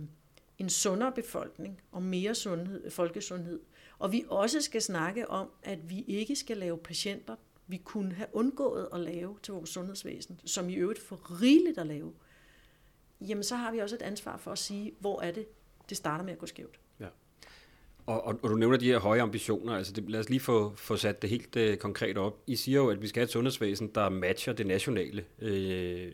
en 0.58 0.70
sundere 0.70 1.12
befolkning, 1.12 1.82
og 1.92 2.04
mere 2.04 2.36
sundhed, 2.36 2.92
folkesundhed. 2.92 3.60
Og 4.00 4.12
vi 4.12 4.24
også 4.30 4.62
skal 4.62 4.82
snakke 4.82 5.30
om, 5.30 5.50
at 5.64 5.90
vi 5.90 6.04
ikke 6.08 6.36
skal 6.36 6.58
lave 6.58 6.78
patienter, 6.78 7.36
vi 7.68 7.78
kunne 7.78 8.14
have 8.14 8.28
undgået 8.34 8.90
at 8.94 9.00
lave 9.00 9.38
til 9.44 9.54
vores 9.54 9.70
sundhedsvæsen, 9.70 10.40
som 10.46 10.70
i 10.70 10.74
øvrigt 10.74 11.00
for 11.00 11.42
rigeligt 11.42 11.78
at 11.78 11.88
lave. 11.88 12.14
Jamen 13.22 13.44
så 13.44 13.56
har 13.56 13.72
vi 13.72 13.80
også 13.80 13.96
et 13.96 14.02
ansvar 14.02 14.38
for 14.38 14.52
at 14.52 14.58
sige, 14.58 14.94
hvor 15.00 15.22
er 15.22 15.32
det, 15.32 15.48
det 15.90 15.98
starter 15.98 16.26
med 16.26 16.34
at 16.34 16.40
gå 16.40 16.46
skævt. 16.46 16.80
Ja. 17.00 17.08
Og, 18.06 18.24
og, 18.24 18.40
og 18.44 18.50
du 18.50 18.56
nævner 18.56 18.78
de 18.78 18.86
her 18.86 19.00
høje 19.00 19.22
ambitioner, 19.22 19.74
altså 19.74 19.94
det, 19.94 20.10
lad 20.10 20.20
os 20.20 20.30
lige 20.30 20.40
få, 20.40 20.76
få 20.76 20.96
sat 20.96 21.22
det 21.22 21.30
helt 21.30 21.56
øh, 21.56 21.78
konkret 21.78 22.18
op. 22.18 22.44
I 22.48 22.56
siger 22.56 22.80
jo, 22.82 22.90
at 22.90 23.02
vi 23.02 23.08
skal 23.08 23.20
have 23.20 23.26
et 23.26 23.32
sundhedsvæsen, 23.32 23.92
der 23.96 24.10
matcher 24.10 24.54
det 24.54 24.68
nationale 24.68 25.26
øh, 25.40 26.14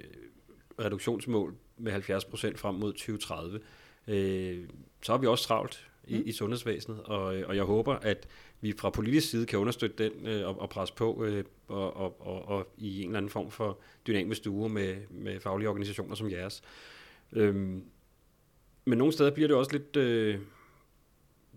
reduktionsmål 0.85 1.55
med 1.77 1.91
70 1.91 2.25
procent 2.25 2.59
frem 2.59 2.75
mod 2.75 2.93
2030. 2.93 3.59
Øh, 4.07 4.67
så 5.01 5.11
har 5.11 5.17
vi 5.17 5.27
også 5.27 5.47
travlt 5.47 5.87
i, 6.07 6.17
mm. 6.17 6.23
i 6.25 6.31
sundhedsvæsenet, 6.31 6.99
og, 6.99 7.23
og 7.23 7.55
jeg 7.55 7.63
håber, 7.63 7.93
at 7.93 8.27
vi 8.61 8.73
fra 8.77 8.89
politisk 8.89 9.29
side 9.29 9.45
kan 9.45 9.59
understøtte 9.59 10.03
den 10.03 10.27
øh, 10.27 10.47
og, 10.47 10.61
og 10.61 10.69
presse 10.69 10.93
på 10.93 11.25
øh, 11.25 11.43
og, 11.67 11.97
og, 11.97 12.27
og, 12.27 12.47
og 12.47 12.67
i 12.77 13.01
en 13.01 13.07
eller 13.07 13.17
anden 13.17 13.29
form 13.29 13.51
for 13.51 13.79
dynamisk 14.07 14.45
duo 14.45 14.67
med, 14.67 14.95
med 15.09 15.39
faglige 15.39 15.69
organisationer 15.69 16.15
som 16.15 16.31
jeres. 16.31 16.61
Øh, 17.33 17.55
men 18.85 18.97
nogle 18.97 19.13
steder 19.13 19.31
bliver 19.31 19.47
det 19.47 19.57
også 19.57 19.71
lidt... 19.71 19.95
Øh, 19.95 20.39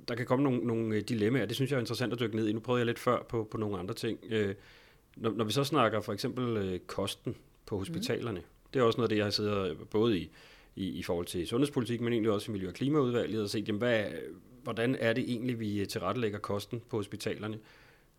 der 0.08 0.14
kan 0.14 0.26
komme 0.26 0.42
nogle, 0.42 0.66
nogle 0.66 1.00
dilemmaer, 1.00 1.46
det 1.46 1.56
synes 1.56 1.70
jeg 1.70 1.76
er 1.76 1.80
interessant 1.80 2.12
at 2.12 2.20
dykke 2.20 2.37
ned 2.37 2.48
i. 2.48 2.52
Nu 2.52 2.60
prøvede 2.60 2.80
jeg 2.80 2.87
lidt 2.87 2.98
før 2.98 3.22
på, 3.22 3.48
på 3.50 3.58
nogle 3.58 3.78
andre 3.78 3.94
ting. 3.94 4.18
Øh, 4.30 4.54
når, 5.16 5.30
når 5.30 5.44
vi 5.44 5.52
så 5.52 5.64
snakker 5.64 6.00
for 6.00 6.12
eksempel 6.12 6.56
øh, 6.56 6.78
kosten 6.78 7.37
på 7.66 7.78
hospitalerne, 7.78 8.40
mm. 8.40 8.46
Det 8.74 8.80
er 8.80 8.84
også 8.84 8.96
noget 8.96 9.06
af 9.06 9.08
det, 9.08 9.16
jeg 9.16 9.26
har 9.26 9.30
siddet 9.30 9.78
både 9.90 10.18
i, 10.18 10.30
i, 10.76 10.88
i 10.88 11.02
forhold 11.02 11.26
til 11.26 11.46
sundhedspolitik, 11.46 12.00
men 12.00 12.12
egentlig 12.12 12.32
også 12.32 12.50
i 12.50 12.52
Miljø- 12.52 12.68
og 12.68 12.74
Klimaudvalget, 12.74 13.42
og 13.42 13.50
set, 13.50 13.68
jamen, 13.68 13.78
hvad, 13.78 14.04
hvordan 14.62 14.96
er 15.00 15.12
det 15.12 15.24
egentlig, 15.30 15.60
vi 15.60 15.87
tilrettelægger 15.88 16.38
kosten 16.38 16.82
på 16.90 16.96
hospitalerne? 16.96 17.58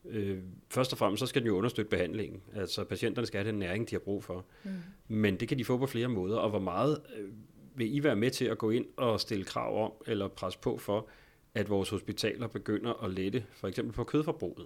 Øh, 0.10 0.38
først 0.70 0.92
og 0.92 0.98
fremmest 0.98 1.20
så 1.20 1.26
skal 1.26 1.42
den 1.42 1.48
jo 1.48 1.58
understøtte 1.58 1.90
behandlingen. 1.90 2.42
Altså 2.56 2.84
patienterne 2.84 3.28
skal 3.28 3.38
have 3.38 3.52
den 3.52 3.60
næring, 3.60 3.90
de 3.90 3.96
har 3.96 4.00
brug 4.00 4.24
for. 4.24 4.46
Mm. 4.64 4.72
Men 5.08 5.40
det 5.40 5.48
kan 5.48 5.58
de 5.58 5.66
få 5.66 5.78
på 5.78 5.86
flere 5.86 6.08
måder. 6.08 6.38
Og 6.38 6.50
hvor 6.50 6.60
meget 6.60 7.02
øh, 7.18 7.30
vil 7.76 7.96
I 7.96 8.04
være 8.04 8.16
med 8.16 8.32
til 8.32 8.46
at 8.46 8.58
gå 8.58 8.70
ind 8.70 8.86
og 8.98 9.20
stille 9.20 9.44
krav 9.44 9.86
om, 9.86 9.92
eller 10.08 10.28
presse 10.28 10.60
på 10.60 10.78
for, 10.78 11.08
at 11.54 11.70
vores 11.70 11.90
hospitaler 11.90 12.48
begynder 12.48 13.04
at 13.04 13.12
lette 13.12 13.46
for 13.52 13.68
eksempel 13.68 13.94
på 13.94 14.04
kødforbruget? 14.04 14.66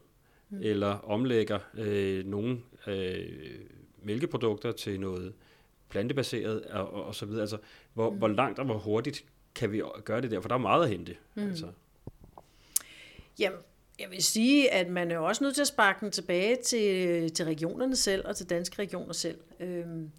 Mm. 0.50 0.58
Eller 0.62 0.88
omlægger 0.88 1.60
øh, 1.78 2.26
nogle 2.26 2.60
øh, 2.88 3.26
mælkeprodukter 4.04 4.72
til 4.72 5.00
noget 5.00 5.34
plantebaseret 5.90 6.62
og, 6.66 6.94
og, 6.94 7.04
og 7.04 7.16
så 7.16 7.26
videre. 7.26 7.42
Altså, 7.42 7.58
hvor, 7.94 8.10
mm. 8.10 8.18
hvor 8.18 8.28
langt 8.28 8.60
og 8.60 8.66
hvor 8.66 8.78
hurtigt 8.78 9.26
kan 9.56 9.72
vi 9.72 9.82
gøre 10.04 10.22
det 10.22 10.32
der? 10.32 10.42
For 10.42 10.48
der 10.48 10.56
er 10.56 10.60
meget 10.60 10.84
at 10.84 10.90
hente. 10.90 11.16
Mm. 11.36 11.48
Altså. 11.48 11.68
Jamen, 13.40 13.60
jeg 14.00 14.12
vil 14.12 14.24
sige, 14.24 14.74
at 14.74 14.90
man 14.90 15.12
er 15.12 15.18
også 15.18 15.44
nødt 15.44 15.56
til 15.56 15.62
at 15.62 15.68
sparke 15.68 16.00
den 16.02 16.12
tilbage 16.12 16.56
til, 16.56 17.32
til 17.32 17.46
regionerne 17.46 17.96
selv 17.96 18.28
og 18.28 18.36
til 18.36 18.50
danske 18.50 18.80
regioner 18.80 19.14
selv. 19.14 19.38
Øhm, 19.60 20.12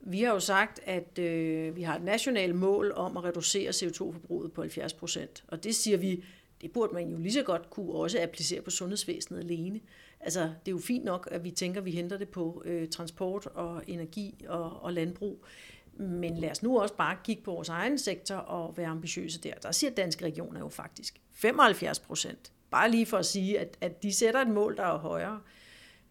vi 0.00 0.22
har 0.22 0.32
jo 0.32 0.40
sagt, 0.40 0.80
at 0.84 1.18
øh, 1.18 1.76
vi 1.76 1.82
har 1.82 1.96
et 1.96 2.02
nationalt 2.02 2.54
mål 2.54 2.92
om 2.96 3.16
at 3.16 3.24
reducere 3.24 3.70
CO2-forbruget 3.70 4.52
på 4.52 4.60
70 4.60 4.92
procent. 4.92 5.44
Og 5.48 5.64
det 5.64 5.74
siger 5.74 5.96
vi, 5.96 6.24
det 6.62 6.72
burde 6.72 6.94
man 6.94 7.08
jo 7.08 7.18
lige 7.18 7.32
så 7.32 7.42
godt 7.42 7.70
kunne 7.70 7.92
også 7.92 8.22
applicere 8.22 8.62
på 8.62 8.70
sundhedsvæsenet 8.70 9.40
alene. 9.40 9.80
Altså, 10.20 10.40
det 10.40 10.68
er 10.68 10.72
jo 10.72 10.78
fint 10.78 11.04
nok, 11.04 11.28
at 11.30 11.44
vi 11.44 11.50
tænker, 11.50 11.80
at 11.80 11.84
vi 11.84 11.90
henter 11.90 12.18
det 12.18 12.28
på 12.28 12.62
øh, 12.64 12.88
transport 12.88 13.46
og 13.46 13.82
energi 13.86 14.44
og, 14.48 14.82
og 14.82 14.92
landbrug. 14.92 15.44
Men 15.92 16.38
lad 16.38 16.50
os 16.50 16.62
nu 16.62 16.80
også 16.80 16.94
bare 16.94 17.16
kigge 17.24 17.42
på 17.42 17.52
vores 17.52 17.68
egen 17.68 17.98
sektor 17.98 18.34
og 18.34 18.76
være 18.76 18.86
ambitiøse 18.86 19.40
der. 19.40 19.54
Der 19.54 19.72
siger 19.72 19.90
danske 19.90 20.24
regioner 20.24 20.60
jo 20.60 20.68
faktisk 20.68 21.20
75 21.32 21.98
procent. 21.98 22.52
Bare 22.70 22.90
lige 22.90 23.06
for 23.06 23.16
at 23.16 23.26
sige, 23.26 23.60
at, 23.60 23.78
at 23.80 24.02
de 24.02 24.12
sætter 24.12 24.40
et 24.40 24.48
mål, 24.48 24.76
der 24.76 24.82
er 24.84 24.98
højere. 24.98 25.40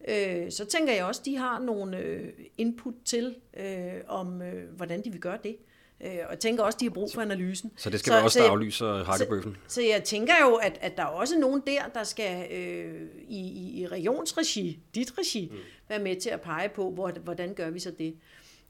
Øh, 0.08 0.50
så 0.52 0.64
tænker 0.64 0.92
jeg 0.92 1.04
også, 1.04 1.20
at 1.20 1.26
de 1.26 1.36
har 1.36 1.58
nogle 1.58 1.98
øh, 1.98 2.32
input 2.58 2.94
til, 3.04 3.36
øh, 3.56 3.92
om 4.06 4.42
øh, 4.42 4.74
hvordan 4.76 5.04
de 5.04 5.10
vil 5.10 5.20
gøre 5.20 5.38
det. 5.42 5.56
Øh, 6.00 6.10
og 6.10 6.30
jeg 6.30 6.38
tænker 6.40 6.62
også, 6.62 6.76
at 6.76 6.80
de 6.80 6.84
har 6.84 6.90
brug 6.90 7.12
for 7.14 7.20
analysen. 7.20 7.72
Så 7.76 7.90
det 7.90 8.00
skal 8.00 8.10
så, 8.10 8.14
være 8.14 8.24
også, 8.24 8.38
der 8.38 8.50
aflyser 8.50 9.04
hakkebøffen? 9.04 9.56
Så, 9.66 9.74
så 9.74 9.82
jeg 9.82 10.04
tænker 10.04 10.34
jo, 10.42 10.54
at, 10.54 10.78
at 10.80 10.96
der 10.96 11.02
er 11.02 11.06
også 11.06 11.38
nogen 11.38 11.62
der, 11.66 11.88
der 11.94 12.04
skal 12.04 12.52
øh, 12.52 13.02
i, 13.28 13.40
i, 13.40 13.80
i 13.80 13.86
regionsregi, 13.86 14.78
dit 14.94 15.18
regi, 15.18 15.48
mm. 15.52 15.58
være 15.88 15.98
med 15.98 16.20
til 16.20 16.30
at 16.30 16.40
pege 16.40 16.68
på, 16.68 16.90
hvor, 16.90 17.10
hvordan 17.10 17.54
gør 17.54 17.70
vi 17.70 17.78
så 17.78 17.90
det. 17.98 18.14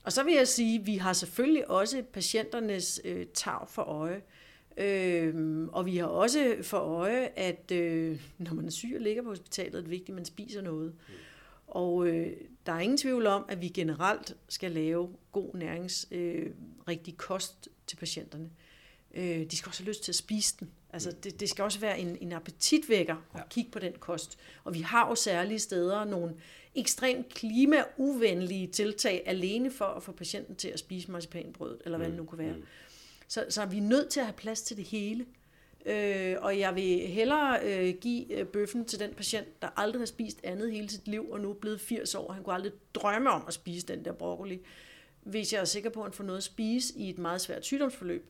Og 0.05 0.12
så 0.12 0.23
vil 0.23 0.35
jeg 0.35 0.49
sige, 0.49 0.81
at 0.81 0.87
vi 0.87 0.97
har 0.97 1.12
selvfølgelig 1.12 1.71
også 1.71 2.03
patienternes 2.12 3.01
øh, 3.05 3.27
tag 3.35 3.69
for 3.69 3.83
øje. 3.83 4.21
Øh, 4.77 5.67
og 5.73 5.87
vi 5.87 5.97
har 5.97 6.07
også 6.07 6.57
for 6.62 6.79
øje, 6.79 7.29
at 7.37 7.73
øh, 7.73 8.21
når 8.38 8.55
man 8.55 8.67
er 8.67 8.71
syg 8.71 8.93
og 8.95 9.01
ligger 9.01 9.23
på 9.23 9.29
hospitalet, 9.29 9.75
er 9.75 9.81
det 9.81 9.91
vigtigt, 9.91 10.09
at 10.09 10.14
man 10.14 10.25
spiser 10.25 10.62
noget. 10.62 10.93
Mm. 11.09 11.14
Og 11.69 12.07
øh, 12.07 12.37
der 12.67 12.73
er 12.73 12.81
ingen 12.81 12.99
tvivl 12.99 13.27
om, 13.27 13.45
at 13.49 13.61
vi 13.61 13.69
generelt 13.69 14.37
skal 14.49 14.71
lave 14.71 15.09
god 15.33 15.55
næringsrigtig 15.55 17.13
øh, 17.13 17.17
kost 17.17 17.69
til 17.87 17.97
patienterne. 17.97 18.51
Øh, 19.15 19.51
de 19.51 19.57
skal 19.57 19.69
også 19.71 19.83
have 19.83 19.89
lyst 19.89 20.05
til 20.05 20.13
at 20.13 20.17
spise 20.17 20.57
den. 20.61 20.71
Altså, 20.93 21.13
det, 21.23 21.41
det 21.41 21.49
skal 21.49 21.65
også 21.65 21.81
være 21.81 21.99
en, 21.99 22.19
en 22.21 22.33
appetitvækker 22.33 23.15
at 23.35 23.41
ja. 23.41 23.49
kigge 23.51 23.71
på 23.71 23.79
den 23.79 23.93
kost. 24.01 24.39
Og 24.65 24.75
vi 24.75 24.81
har 24.81 25.09
jo 25.09 25.15
særlige 25.15 25.59
steder 25.59 26.05
nogle 26.05 26.35
ekstremt 26.75 27.29
klimauvenlige 27.29 28.67
tiltag 28.67 29.23
alene 29.27 29.71
for 29.71 29.85
at 29.85 30.03
få 30.03 30.13
patienten 30.13 30.57
til 30.57 30.69
at 30.69 30.79
spise 30.79 31.11
marcipanbrød, 31.11 31.81
eller 31.85 31.99
hvad 31.99 32.07
mm. 32.07 32.13
det 32.13 32.21
nu 32.23 32.27
kunne 32.27 32.39
være. 32.39 32.57
Mm. 32.57 32.65
Så, 33.29 33.47
så 33.49 33.63
er 33.63 33.67
vi 33.67 33.81
nødt 33.81 34.09
til 34.09 34.21
at 34.21 34.27
have 34.27 34.37
plads 34.37 34.63
til 34.63 34.77
det 34.77 34.85
hele. 34.85 35.27
Øh, 35.88 36.37
og 36.40 36.59
jeg 36.59 36.74
vil 36.74 37.09
hellere 37.09 37.59
øh, 37.62 37.94
give 38.01 38.33
øh, 38.33 38.46
bøffen 38.46 38.85
til 38.85 39.01
den 39.01 39.14
patient, 39.14 39.62
der 39.62 39.68
aldrig 39.77 40.01
har 40.01 40.07
spist 40.07 40.40
andet 40.44 40.72
hele 40.72 40.88
sit 40.88 41.09
liv, 41.09 41.31
og 41.31 41.40
nu 41.40 41.51
er 41.51 41.55
blevet 41.55 41.81
80 41.81 42.14
år. 42.14 42.33
Han 42.33 42.42
kunne 42.42 42.55
aldrig 42.55 42.72
drømme 42.94 43.31
om 43.31 43.44
at 43.48 43.55
spise 43.55 43.87
den 43.87 44.05
der 44.05 44.12
broccoli, 44.12 44.61
hvis 45.22 45.53
jeg 45.53 45.61
er 45.61 45.64
sikker 45.64 45.90
på, 45.90 46.01
at 46.01 46.05
han 46.07 46.12
får 46.12 46.24
noget 46.24 46.38
at 46.38 46.44
spise 46.44 46.98
i 46.98 47.11
et 47.11 47.18
meget 47.18 47.40
svært 47.40 47.64
sygdomsforløb, 47.64 48.27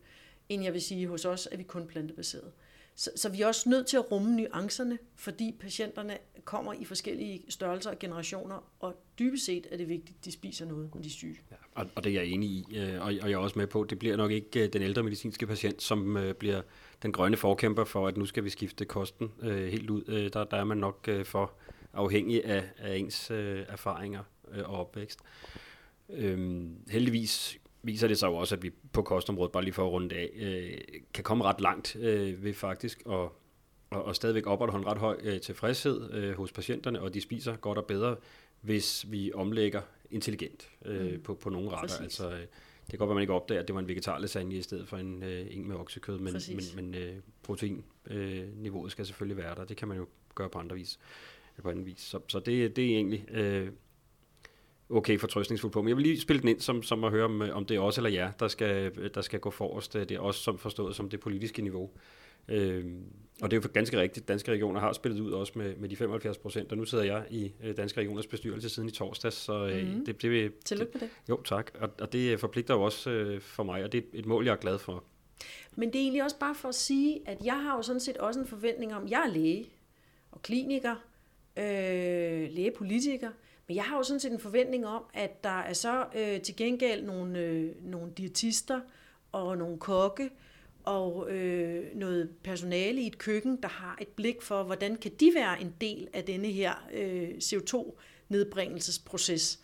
end 0.48 0.64
jeg 0.64 0.72
vil 0.72 0.82
sige 0.82 1.06
hos 1.06 1.24
os, 1.24 1.46
at 1.46 1.58
vi 1.58 1.62
kun 1.62 1.86
plantebaseret. 1.86 2.52
Så, 2.98 3.10
så 3.16 3.28
vi 3.28 3.42
er 3.42 3.46
også 3.46 3.68
nødt 3.68 3.86
til 3.86 3.96
at 3.96 4.12
rumme 4.12 4.36
nuancerne, 4.36 4.98
fordi 5.16 5.54
patienterne 5.60 6.18
kommer 6.44 6.72
i 6.72 6.84
forskellige 6.84 7.42
størrelser 7.48 7.90
og 7.90 7.98
generationer, 7.98 8.70
og 8.80 8.94
dybest 9.18 9.44
set 9.44 9.66
er 9.70 9.76
det 9.76 9.88
vigtigt, 9.88 10.18
at 10.18 10.24
de 10.24 10.32
spiser 10.32 10.66
noget, 10.66 10.94
når 10.94 11.00
de 11.02 11.06
er 11.06 11.10
syge. 11.10 11.36
Ja, 11.50 11.56
og, 11.74 11.86
og 11.94 12.04
det 12.04 12.10
er 12.10 12.14
jeg 12.14 12.26
enig 12.26 12.48
i, 12.48 12.76
øh, 12.76 13.00
og, 13.00 13.06
og 13.06 13.12
jeg 13.12 13.32
er 13.32 13.36
også 13.36 13.58
med 13.58 13.66
på, 13.66 13.84
det 13.84 13.98
bliver 13.98 14.16
nok 14.16 14.30
ikke 14.30 14.64
øh, 14.64 14.72
den 14.72 14.82
ældre 14.82 15.02
medicinske 15.02 15.46
patient, 15.46 15.82
som 15.82 16.16
øh, 16.16 16.34
bliver 16.34 16.62
den 17.02 17.12
grønne 17.12 17.36
forkæmper 17.36 17.84
for, 17.84 18.08
at 18.08 18.16
nu 18.16 18.26
skal 18.26 18.44
vi 18.44 18.50
skifte 18.50 18.84
kosten 18.84 19.30
helt 19.42 19.90
ud. 19.90 20.30
Der, 20.32 20.44
der 20.44 20.56
er 20.56 20.64
man 20.64 20.78
nok 20.78 21.08
for 21.24 21.52
afhængig 21.92 22.44
af, 22.44 22.64
af 22.78 22.96
ens 22.96 23.30
erfaringer 23.68 24.22
og 24.64 24.80
opvækst. 24.80 25.20
Øhm, 26.10 26.76
heldigvis 26.88 27.58
viser 27.82 28.08
det 28.08 28.18
sig 28.18 28.26
jo 28.26 28.34
også, 28.34 28.54
at 28.54 28.62
vi 28.62 28.70
på 28.92 29.02
kostområdet, 29.02 29.52
bare 29.52 29.64
lige 29.64 29.74
for 29.74 29.86
at 29.86 29.92
runde 29.92 30.16
af, 30.16 30.30
øh, 30.34 30.78
kan 31.14 31.24
komme 31.24 31.44
ret 31.44 31.60
langt 31.60 31.96
øh, 31.96 32.44
ved 32.44 32.54
faktisk 32.54 33.02
at 33.06 33.28
og, 33.90 34.04
og 34.04 34.16
stadigvæk 34.16 34.46
opretholde 34.46 34.84
en 34.84 34.90
ret 34.90 34.98
høj 34.98 35.16
øh, 35.22 35.40
tilfredshed 35.40 36.12
øh, 36.12 36.36
hos 36.36 36.52
patienterne, 36.52 37.00
og 37.00 37.14
de 37.14 37.20
spiser 37.20 37.56
godt 37.56 37.78
og 37.78 37.86
bedre, 37.86 38.16
hvis 38.60 39.06
vi 39.10 39.32
omlægger 39.32 39.82
intelligent 40.10 40.70
øh, 40.84 41.12
mm. 41.12 41.22
på, 41.22 41.34
på 41.34 41.50
nogle 41.50 41.70
retter. 41.70 42.02
Altså, 42.02 42.30
øh, 42.30 42.40
det 42.40 42.90
kan 42.90 42.98
godt 42.98 43.08
være, 43.08 43.14
man 43.14 43.22
ikke 43.22 43.32
opdager, 43.32 43.60
at 43.60 43.68
det 43.68 43.74
var 43.74 43.80
en 43.80 43.88
vegetarlasagne 43.88 44.54
i 44.54 44.62
stedet 44.62 44.88
for 44.88 44.96
en, 44.96 45.22
øh, 45.22 45.46
en 45.50 45.68
med 45.68 45.76
oksekød, 45.76 46.18
men, 46.18 46.34
men, 46.48 46.64
men 46.74 46.94
øh, 46.94 47.16
proteinniveauet 47.42 48.86
øh, 48.86 48.90
skal 48.90 49.06
selvfølgelig 49.06 49.36
være 49.36 49.54
der. 49.54 49.64
Det 49.64 49.76
kan 49.76 49.88
man 49.88 49.96
jo 49.96 50.06
gøre 50.34 50.48
på 50.48 50.58
andre 50.58 50.76
vis. 50.76 50.98
På 51.62 51.70
anden 51.70 51.86
vis. 51.86 52.00
Så, 52.00 52.20
så 52.28 52.38
det, 52.38 52.76
det 52.76 52.84
er 52.84 52.88
egentlig 52.88 53.30
øh, 53.30 53.68
okay 54.90 55.18
fortrøstningsfuld 55.18 55.72
på. 55.72 55.82
Men 55.82 55.88
jeg 55.88 55.96
vil 55.96 56.02
lige 56.02 56.20
spille 56.20 56.40
den 56.40 56.48
ind, 56.48 56.60
som, 56.60 56.82
som 56.82 57.04
at 57.04 57.10
høre, 57.10 57.24
om, 57.24 57.40
om 57.52 57.64
det 57.64 57.76
er 57.76 57.80
os 57.80 57.96
eller 57.96 58.10
jer, 58.10 58.30
der 58.30 58.48
skal, 58.48 58.92
der 59.14 59.20
skal 59.20 59.40
gå 59.40 59.50
forrest. 59.50 59.92
Det 59.92 60.10
er 60.10 60.20
også 60.20 60.40
som 60.40 60.58
forstået 60.58 60.96
som 60.96 61.10
det 61.10 61.20
politiske 61.20 61.62
niveau. 61.62 61.90
Øh, 62.48 62.84
og 63.42 63.50
det 63.50 63.56
er 63.56 63.60
jo 63.60 63.68
ganske 63.72 64.00
rigtigt. 64.00 64.28
Danske 64.28 64.52
regioner 64.52 64.80
har 64.80 64.92
spillet 64.92 65.20
ud 65.20 65.32
også 65.32 65.52
med, 65.56 65.76
med 65.76 65.88
de 65.88 65.96
75 65.96 66.38
procent, 66.38 66.72
og 66.72 66.78
nu 66.78 66.84
sidder 66.84 67.04
jeg 67.04 67.24
i 67.30 67.52
øh, 67.64 67.76
Danske 67.76 68.00
Regioners 68.00 68.26
bestyrelse 68.26 68.68
siden 68.68 68.88
i 68.88 68.92
torsdags, 68.92 69.36
så 69.36 69.66
øh, 69.66 69.88
mm. 69.88 70.04
det, 70.04 70.22
det 70.22 70.30
vil... 70.30 70.52
Tillykke 70.64 70.92
med 70.94 71.00
det. 71.00 71.10
Jo, 71.28 71.42
tak. 71.42 71.70
Og, 71.80 71.90
og 72.00 72.12
det 72.12 72.40
forpligter 72.40 72.74
jo 72.74 72.82
også 72.82 73.10
øh, 73.10 73.40
for 73.40 73.62
mig, 73.62 73.84
og 73.84 73.92
det 73.92 73.98
er 73.98 74.18
et 74.18 74.26
mål, 74.26 74.44
jeg 74.44 74.52
er 74.52 74.56
glad 74.56 74.78
for. 74.78 75.04
Men 75.76 75.88
det 75.88 75.96
er 75.96 76.02
egentlig 76.02 76.22
også 76.22 76.38
bare 76.38 76.54
for 76.54 76.68
at 76.68 76.74
sige, 76.74 77.20
at 77.26 77.38
jeg 77.44 77.62
har 77.62 77.76
jo 77.76 77.82
sådan 77.82 78.00
set 78.00 78.16
også 78.16 78.40
en 78.40 78.46
forventning 78.46 78.94
om, 78.94 79.08
jeg 79.08 79.24
er 79.26 79.32
læge 79.32 79.70
og 80.30 80.42
kliniker, 80.42 80.94
øh, 81.58 82.50
lægepolitiker, 82.50 83.30
men 83.66 83.76
jeg 83.76 83.84
har 83.84 83.96
jo 83.96 84.02
sådan 84.02 84.20
set 84.20 84.32
en 84.32 84.40
forventning 84.40 84.86
om, 84.86 85.02
at 85.14 85.44
der 85.44 85.60
er 85.60 85.72
så 85.72 86.06
øh, 86.14 86.40
til 86.40 86.56
gengæld 86.56 87.04
nogle, 87.04 87.38
øh, 87.38 87.84
nogle 87.84 88.12
diætister 88.16 88.80
og 89.32 89.58
nogle 89.58 89.78
kokke 89.78 90.30
og 90.84 91.30
øh, 91.30 91.96
noget 91.96 92.30
personale 92.42 93.00
i 93.00 93.06
et 93.06 93.18
køkken, 93.18 93.62
der 93.62 93.68
har 93.68 93.98
et 94.00 94.08
blik 94.08 94.42
for, 94.42 94.62
hvordan 94.62 94.96
kan 94.96 95.12
de 95.20 95.32
være 95.34 95.60
en 95.60 95.74
del 95.80 96.08
af 96.12 96.24
denne 96.24 96.48
her 96.48 96.88
øh, 96.92 97.28
CO2-nedbringelsesproces. 97.28 99.58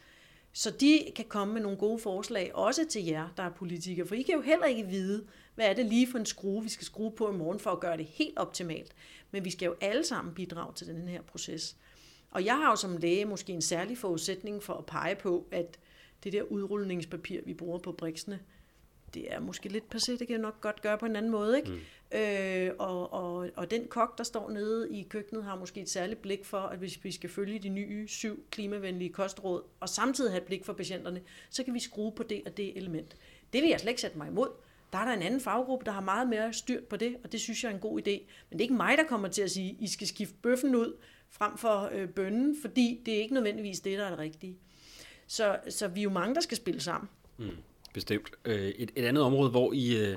Så 0.53 0.71
de 0.71 1.01
kan 1.17 1.25
komme 1.29 1.55
med 1.55 1.63
nogle 1.63 1.79
gode 1.79 1.99
forslag, 1.99 2.55
også 2.55 2.87
til 2.91 3.05
jer, 3.05 3.29
der 3.37 3.43
er 3.43 3.51
politikere. 3.51 4.07
For 4.07 4.15
I 4.15 4.23
kan 4.23 4.35
jo 4.35 4.41
heller 4.41 4.67
ikke 4.67 4.87
vide, 4.87 5.27
hvad 5.55 5.67
er 5.67 5.73
det 5.73 5.87
lige 5.87 6.11
for 6.11 6.19
en 6.19 6.27
skrue, 6.27 6.63
vi 6.63 6.69
skal 6.69 6.87
skrue 6.87 7.13
på 7.13 7.33
i 7.33 7.37
morgen 7.37 7.61
for 7.61 7.71
at 7.71 7.81
gøre 7.81 7.97
det 7.97 8.07
helt 8.07 8.39
optimalt. 8.39 8.93
Men 9.31 9.45
vi 9.45 9.51
skal 9.51 9.67
jo 9.67 9.75
alle 9.81 10.05
sammen 10.05 10.35
bidrage 10.35 10.75
til 10.75 10.87
den 10.87 11.09
her 11.09 11.23
proces. 11.23 11.77
Og 12.35 12.45
jeg 12.45 12.57
har 12.57 12.71
jo 12.71 12.77
som 12.77 12.97
læge 12.97 13.25
måske 13.25 13.53
en 13.53 13.63
særlig 13.63 13.99
forudsætning 13.99 14.63
for 14.63 14.75
at 14.75 14.87
pege 14.87 15.15
på, 15.15 15.47
at 15.51 15.79
det 16.25 16.33
der 16.33 16.43
udrulningspapir, 16.43 17.41
vi 17.45 17.55
bruger 17.55 17.79
på 17.79 17.93
briksene, 17.93 18.41
det 19.15 19.33
er 19.33 19.41
måske 19.41 19.69
lidt 19.69 19.85
passé, 19.95 20.11
det 20.11 20.19
kan 20.19 20.31
jeg 20.31 20.39
nok 20.39 20.61
godt 20.61 20.83
gøre 20.83 20.99
på 20.99 21.07
en 21.07 21.17
anden 21.17 21.33
måde, 21.33 21.57
ikke? 21.57 21.71
Mm. 21.71 22.19
Øh, 22.19 22.71
og, 22.79 23.13
og, 23.13 23.51
og 23.57 23.71
den 23.71 23.87
kok, 23.89 24.19
der 24.19 24.25
står 24.25 24.51
nede 24.51 24.91
i 24.91 25.03
køkkenet, 25.03 25.45
har 25.45 25.57
måske 25.57 25.81
et 25.81 25.91
særligt 25.91 26.23
blik 26.23 26.45
for, 26.45 26.59
at 26.59 26.79
hvis 26.79 27.05
vi 27.05 27.13
skal 27.13 27.31
følge 27.31 27.59
de 27.59 27.69
nye 27.69 28.09
syv 28.09 28.45
klimavenlige 28.51 29.13
kostråd, 29.13 29.63
og 29.81 29.89
samtidig 29.89 30.31
have 30.33 30.41
et 30.41 30.47
blik 30.47 30.65
for 30.65 30.73
patienterne, 30.73 31.21
så 31.51 31.65
kan 31.65 31.75
vi 31.75 31.81
skrue 31.81 32.13
på 32.13 32.23
det 32.23 32.43
og 32.47 32.57
det 32.57 32.77
element. 32.77 33.17
Det 33.53 33.63
vil 33.63 33.71
jeg 33.71 33.81
slet 33.81 33.91
ikke 33.91 34.01
sætte 34.01 34.19
mig 34.19 34.29
imod. 34.29 34.49
Der 34.93 34.99
er 34.99 35.05
der 35.05 35.13
en 35.13 35.23
anden 35.23 35.41
faggruppe, 35.41 35.85
der 35.85 35.93
har 35.93 36.01
meget 36.01 36.29
mere 36.29 36.53
styrt 36.53 36.85
på 36.85 36.97
det, 36.97 37.17
og 37.25 37.33
det 37.33 37.41
synes 37.41 37.65
jeg 37.65 37.71
er 37.71 37.75
en 37.75 37.81
god 37.81 38.01
idé. 38.01 38.11
Men 38.51 38.53
det 38.53 38.59
er 38.59 38.63
ikke 38.63 38.75
mig, 38.75 38.99
der 38.99 39.05
kommer 39.05 39.29
til 39.29 39.43
at 39.43 39.51
sige, 39.51 39.77
I 39.81 39.89
skal 39.89 40.07
skifte 40.07 40.35
bøffen 40.43 40.75
ud 40.75 40.97
frem 41.39 41.59
for 41.59 41.91
øh, 41.93 42.09
bønnen, 42.09 42.57
fordi 42.63 43.01
det 43.07 43.15
er 43.15 43.19
ikke 43.19 43.35
nødvendigvis 43.35 43.81
det, 43.81 43.99
der 43.99 44.05
er 44.05 44.11
det 44.11 44.19
rigtige. 44.19 44.57
Så, 45.27 45.57
så 45.69 45.89
vi 45.89 46.01
er 46.01 46.05
jo 46.05 46.11
mange, 46.11 46.35
der 46.35 46.41
skal 46.41 46.57
spille 46.57 46.81
sammen. 46.81 47.09
Mm, 47.39 47.51
bestemt. 47.95 48.31
Øh, 48.45 48.69
et, 48.69 48.91
et 48.97 49.05
andet 49.05 49.23
område, 49.23 49.51
hvor 49.51 49.73
I 49.73 50.07
øh, 50.07 50.17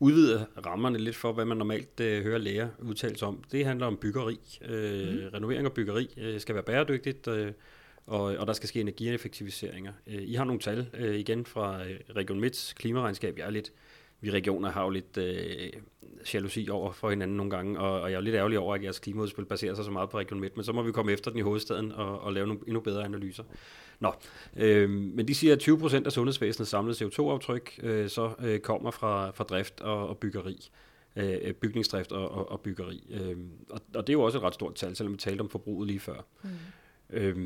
udvider 0.00 0.44
rammerne 0.66 0.98
lidt 0.98 1.16
for, 1.16 1.32
hvad 1.32 1.44
man 1.44 1.56
normalt 1.56 2.00
øh, 2.00 2.22
hører 2.22 2.38
læger 2.38 2.68
udtales 2.82 3.22
om, 3.22 3.44
det 3.52 3.66
handler 3.66 3.86
om 3.86 3.96
byggeri. 3.96 4.38
Øh, 4.64 5.08
mm. 5.08 5.28
Renovering 5.34 5.66
og 5.66 5.72
byggeri 5.72 6.14
øh, 6.16 6.40
skal 6.40 6.54
være 6.54 6.64
bæredygtigt, 6.64 7.28
øh, 7.28 7.52
og, 8.06 8.22
og 8.22 8.46
der 8.46 8.52
skal 8.52 8.68
ske 8.68 8.80
energieffektiviseringer. 8.80 9.92
Øh, 10.06 10.22
I 10.22 10.34
har 10.34 10.44
nogle 10.44 10.60
tal 10.60 10.86
øh, 10.94 11.14
igen 11.14 11.46
fra 11.46 11.84
øh, 11.84 12.00
Region 12.16 12.40
Midts 12.40 12.72
klimaregnskab. 12.72 13.38
Jeg 13.38 13.46
er 13.46 13.50
lidt 13.50 13.72
vi 14.24 14.30
regioner 14.30 14.70
har 14.70 14.84
jo 14.84 14.90
lidt 14.90 15.16
øh, 15.16 15.72
jalousi 16.34 16.68
over 16.70 16.92
for 16.92 17.10
hinanden 17.10 17.36
nogle 17.36 17.50
gange, 17.50 17.80
og, 17.80 18.00
og 18.00 18.10
jeg 18.10 18.16
er 18.16 18.20
lidt 18.20 18.34
ærgerlig 18.34 18.58
over, 18.58 18.74
at 18.74 18.82
jeres 18.82 18.98
klimaudspil 18.98 19.44
baserer 19.44 19.74
sig 19.74 19.84
så 19.84 19.90
meget 19.90 20.10
på 20.10 20.18
Region 20.18 20.40
Midt, 20.40 20.56
men 20.56 20.64
så 20.64 20.72
må 20.72 20.82
vi 20.82 20.92
komme 20.92 21.12
efter 21.12 21.30
den 21.30 21.38
i 21.38 21.42
hovedstaden 21.42 21.92
og, 21.92 22.20
og 22.20 22.32
lave 22.32 22.46
nogle 22.46 22.62
endnu 22.66 22.80
bedre 22.80 23.04
analyser. 23.04 23.44
Nå, 24.00 24.12
øh, 24.56 24.90
men 24.90 25.28
de 25.28 25.34
siger, 25.34 25.52
at 25.52 25.58
20 25.58 25.78
procent 25.78 26.06
af 26.06 26.12
sundhedsvæsenets 26.12 26.70
samlede 26.70 27.04
CO2-aftryk 27.04 27.80
øh, 27.82 28.08
så 28.08 28.30
øh, 28.44 28.60
kommer 28.60 28.90
fra, 28.90 29.30
fra 29.30 29.44
drift 29.44 29.80
og, 29.80 30.08
og 30.08 30.18
byggeri 30.18 30.70
øh, 31.16 31.52
bygningsdrift 31.52 32.12
og, 32.12 32.30
og, 32.30 32.50
og 32.50 32.60
byggeri. 32.60 33.06
Øh, 33.10 33.36
og, 33.70 33.80
og 33.94 34.06
det 34.06 34.08
er 34.08 34.12
jo 34.12 34.22
også 34.22 34.38
et 34.38 34.44
ret 34.44 34.54
stort 34.54 34.74
tal, 34.74 34.96
selvom 34.96 35.12
vi 35.12 35.18
talte 35.18 35.40
om 35.40 35.48
forbruget 35.48 35.86
lige 35.86 36.00
før. 36.00 36.26
Mm. 36.42 36.50
Øh, 37.10 37.36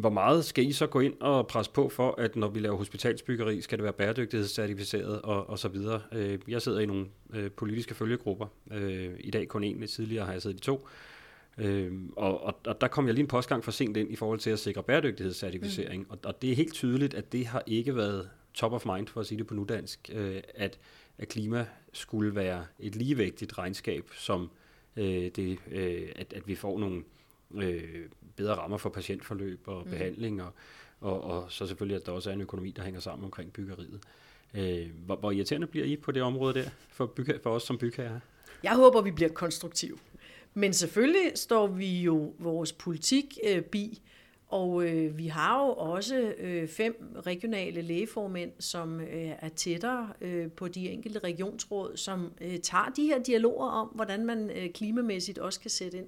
hvor 0.00 0.10
meget 0.10 0.44
skal 0.44 0.66
I 0.66 0.72
så 0.72 0.86
gå 0.86 1.00
ind 1.00 1.14
og 1.20 1.46
presse 1.46 1.72
på 1.72 1.88
for, 1.88 2.14
at 2.18 2.36
når 2.36 2.48
vi 2.48 2.60
laver 2.60 2.76
hospitalsbyggeri, 2.76 3.60
skal 3.60 3.78
det 3.78 3.84
være 3.84 3.92
bæredygtighedscertificeret 3.92 5.22
og, 5.22 5.50
og 5.50 5.58
så 5.58 5.68
videre? 5.68 6.00
Øh, 6.12 6.38
jeg 6.48 6.62
sidder 6.62 6.80
i 6.80 6.86
nogle 6.86 7.06
øh, 7.32 7.50
politiske 7.50 7.94
følgegrupper. 7.94 8.46
Øh, 8.72 9.10
I 9.18 9.30
dag 9.30 9.48
kun 9.48 9.64
en, 9.64 9.80
lidt 9.80 9.90
tidligere 9.90 10.24
har 10.24 10.32
jeg 10.32 10.42
siddet 10.42 10.56
i 10.56 10.60
to. 10.60 10.88
og, 12.16 12.44
og, 12.44 12.54
og 12.66 12.80
der 12.80 12.88
kom 12.88 13.06
jeg 13.06 13.14
lige 13.14 13.22
en 13.22 13.28
postgang 13.28 13.64
for 13.64 13.70
sent 13.70 13.96
ind 13.96 14.10
i 14.10 14.16
forhold 14.16 14.38
til 14.38 14.50
at 14.50 14.58
sikre 14.58 14.82
bæredygtighedscertificering. 14.82 16.02
Mm. 16.02 16.10
Og, 16.10 16.18
og 16.24 16.42
det 16.42 16.50
er 16.50 16.54
helt 16.54 16.74
tydeligt, 16.74 17.14
at 17.14 17.32
det 17.32 17.46
har 17.46 17.62
ikke 17.66 17.96
været 17.96 18.28
top 18.54 18.72
of 18.72 18.86
mind, 18.86 19.08
for 19.08 19.20
at 19.20 19.26
sige 19.26 19.38
det 19.38 19.46
på 19.46 19.54
nudansk, 19.54 20.10
at, 20.54 20.78
at 21.18 21.28
klima 21.28 21.66
skulle 21.92 22.34
være 22.34 22.64
et 22.78 22.96
ligevægtigt 22.96 23.58
regnskab, 23.58 24.10
som 24.14 24.50
det, 24.96 25.58
at, 26.16 26.32
at 26.32 26.42
vi 26.46 26.54
får 26.54 26.78
nogle 26.78 27.02
øh, 27.54 28.08
bedre 28.36 28.54
rammer 28.54 28.76
for 28.76 28.90
patientforløb 28.90 29.60
og 29.66 29.82
mm. 29.84 29.90
behandling, 29.90 30.42
og, 30.42 30.52
og, 31.00 31.24
og 31.24 31.52
så 31.52 31.66
selvfølgelig, 31.66 31.96
at 31.96 32.06
der 32.06 32.12
også 32.12 32.30
er 32.30 32.34
en 32.34 32.40
økonomi, 32.40 32.70
der 32.70 32.82
hænger 32.82 33.00
sammen 33.00 33.24
omkring 33.24 33.52
byggeriet. 33.52 34.00
Øh, 34.54 34.90
hvor, 35.06 35.16
hvor 35.16 35.30
irriterende 35.30 35.66
bliver 35.66 35.86
I 35.86 35.96
på 35.96 36.12
det 36.12 36.22
område 36.22 36.54
der, 36.54 36.70
for, 36.88 37.06
bygge, 37.06 37.40
for 37.42 37.50
os 37.50 37.62
som 37.62 37.78
bygherrer? 37.78 38.20
Jeg 38.62 38.76
håber, 38.76 39.00
vi 39.00 39.10
bliver 39.10 39.30
konstruktive. 39.30 39.98
Men 40.54 40.72
selvfølgelig 40.72 41.32
står 41.34 41.66
vi 41.66 42.02
jo 42.02 42.34
vores 42.38 42.72
politik 42.72 43.38
øh, 43.46 43.62
bi, 43.62 44.00
og 44.48 44.84
øh, 44.84 45.18
vi 45.18 45.26
har 45.26 45.64
jo 45.64 45.72
også 45.72 46.34
øh, 46.38 46.68
fem 46.68 47.16
regionale 47.26 47.82
lægeformænd, 47.82 48.52
som 48.58 49.00
øh, 49.00 49.30
er 49.40 49.48
tættere 49.48 50.12
øh, 50.20 50.50
på 50.50 50.68
de 50.68 50.90
enkelte 50.90 51.18
regionsråd, 51.18 51.96
som 51.96 52.32
øh, 52.40 52.58
tager 52.58 52.92
de 52.96 53.04
her 53.04 53.18
dialoger 53.22 53.68
om, 53.68 53.88
hvordan 53.88 54.26
man 54.26 54.50
øh, 54.50 54.70
klimamæssigt 54.70 55.38
også 55.38 55.60
kan 55.60 55.70
sætte 55.70 55.98
ind. 55.98 56.06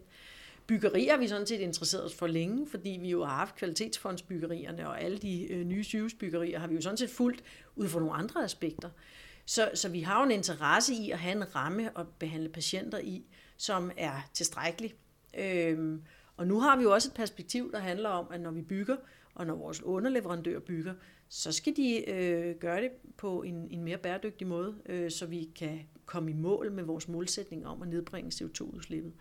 Byggerier 0.66 1.10
har 1.10 1.18
vi 1.18 1.28
sådan 1.28 1.46
set 1.46 1.60
interesseret 1.60 2.04
os 2.04 2.14
for 2.14 2.26
længe, 2.26 2.66
fordi 2.66 2.98
vi 3.00 3.10
jo 3.10 3.24
har 3.24 3.36
haft 3.36 3.56
kvalitetsfondsbyggerierne, 3.56 4.88
og 4.88 5.00
alle 5.02 5.18
de 5.18 5.52
øh, 5.52 5.64
nye 5.64 5.84
sygehusbyggerier 5.84 6.58
har 6.58 6.66
vi 6.66 6.74
jo 6.74 6.80
sådan 6.80 6.96
set 6.96 7.10
fuldt 7.10 7.42
ud 7.76 7.88
fra 7.88 8.00
nogle 8.00 8.14
andre 8.14 8.44
aspekter. 8.44 8.90
Så, 9.46 9.70
så 9.74 9.88
vi 9.88 10.00
har 10.00 10.20
jo 10.20 10.24
en 10.24 10.30
interesse 10.30 10.94
i 10.94 11.10
at 11.10 11.18
have 11.18 11.36
en 11.36 11.54
ramme 11.56 11.98
at 11.98 12.06
behandle 12.18 12.48
patienter 12.48 12.98
i, 12.98 13.24
som 13.56 13.90
er 13.96 14.28
tilstrækkelig. 14.34 14.94
Øhm, 15.38 16.02
og 16.36 16.46
nu 16.46 16.60
har 16.60 16.76
vi 16.76 16.82
jo 16.82 16.92
også 16.92 17.08
et 17.08 17.14
perspektiv, 17.14 17.72
der 17.72 17.78
handler 17.78 18.08
om, 18.08 18.26
at 18.30 18.40
når 18.40 18.50
vi 18.50 18.62
bygger, 18.62 18.96
og 19.34 19.46
når 19.46 19.54
vores 19.54 19.82
underleverandører 19.82 20.60
bygger, 20.60 20.94
så 21.28 21.52
skal 21.52 21.76
de 21.76 22.10
øh, 22.10 22.56
gøre 22.56 22.80
det 22.82 22.90
på 23.16 23.42
en, 23.42 23.68
en 23.70 23.84
mere 23.84 23.98
bæredygtig 23.98 24.46
måde, 24.46 24.74
øh, 24.86 25.10
så 25.10 25.26
vi 25.26 25.50
kan 25.56 25.80
komme 26.06 26.30
i 26.30 26.34
mål 26.34 26.72
med 26.72 26.84
vores 26.84 27.08
målsætning 27.08 27.66
om 27.66 27.82
at 27.82 27.88
nedbringe 27.88 28.44
CO2-udslippet. 28.44 29.12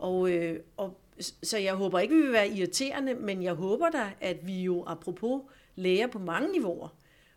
Og, 0.00 0.30
øh, 0.30 0.60
og, 0.76 1.00
så 1.42 1.58
jeg 1.58 1.74
håber 1.74 1.98
ikke, 1.98 2.14
vi 2.14 2.20
vil 2.20 2.32
være 2.32 2.48
irriterende, 2.48 3.14
men 3.14 3.42
jeg 3.42 3.54
håber 3.54 3.90
da, 3.90 4.12
at 4.20 4.46
vi 4.46 4.62
jo 4.62 4.84
apropos 4.86 5.42
læger 5.76 6.06
på 6.06 6.18
mange 6.18 6.52
niveauer, 6.52 6.88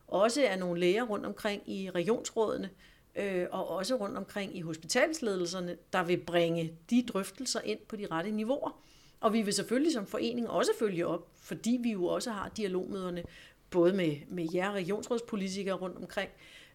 også 0.07 0.43
er 0.45 0.57
nogle 0.57 0.79
læger 0.79 1.03
rundt 1.03 1.25
omkring 1.25 1.69
i 1.69 1.89
regionsrådene, 1.89 2.69
øh, 3.15 3.45
og 3.51 3.69
også 3.69 3.95
rundt 3.95 4.17
omkring 4.17 4.57
i 4.57 4.61
hospitalsledelserne, 4.61 5.77
der 5.93 6.03
vil 6.03 6.17
bringe 6.17 6.73
de 6.89 7.05
drøftelser 7.07 7.61
ind 7.61 7.79
på 7.87 7.95
de 7.95 8.07
rette 8.11 8.31
niveauer. 8.31 8.79
Og 9.19 9.33
vi 9.33 9.41
vil 9.41 9.53
selvfølgelig 9.53 9.93
som 9.93 10.05
forening 10.05 10.49
også 10.49 10.71
følge 10.79 11.07
op, 11.07 11.27
fordi 11.41 11.79
vi 11.81 11.91
jo 11.91 12.05
også 12.05 12.31
har 12.31 12.49
dialogmøderne, 12.57 13.23
både 13.69 13.93
med, 13.93 14.15
med 14.27 14.47
jer 14.53 14.71
regionsrådspolitikere 14.71 15.75
rundt 15.75 15.97
omkring, 15.97 16.29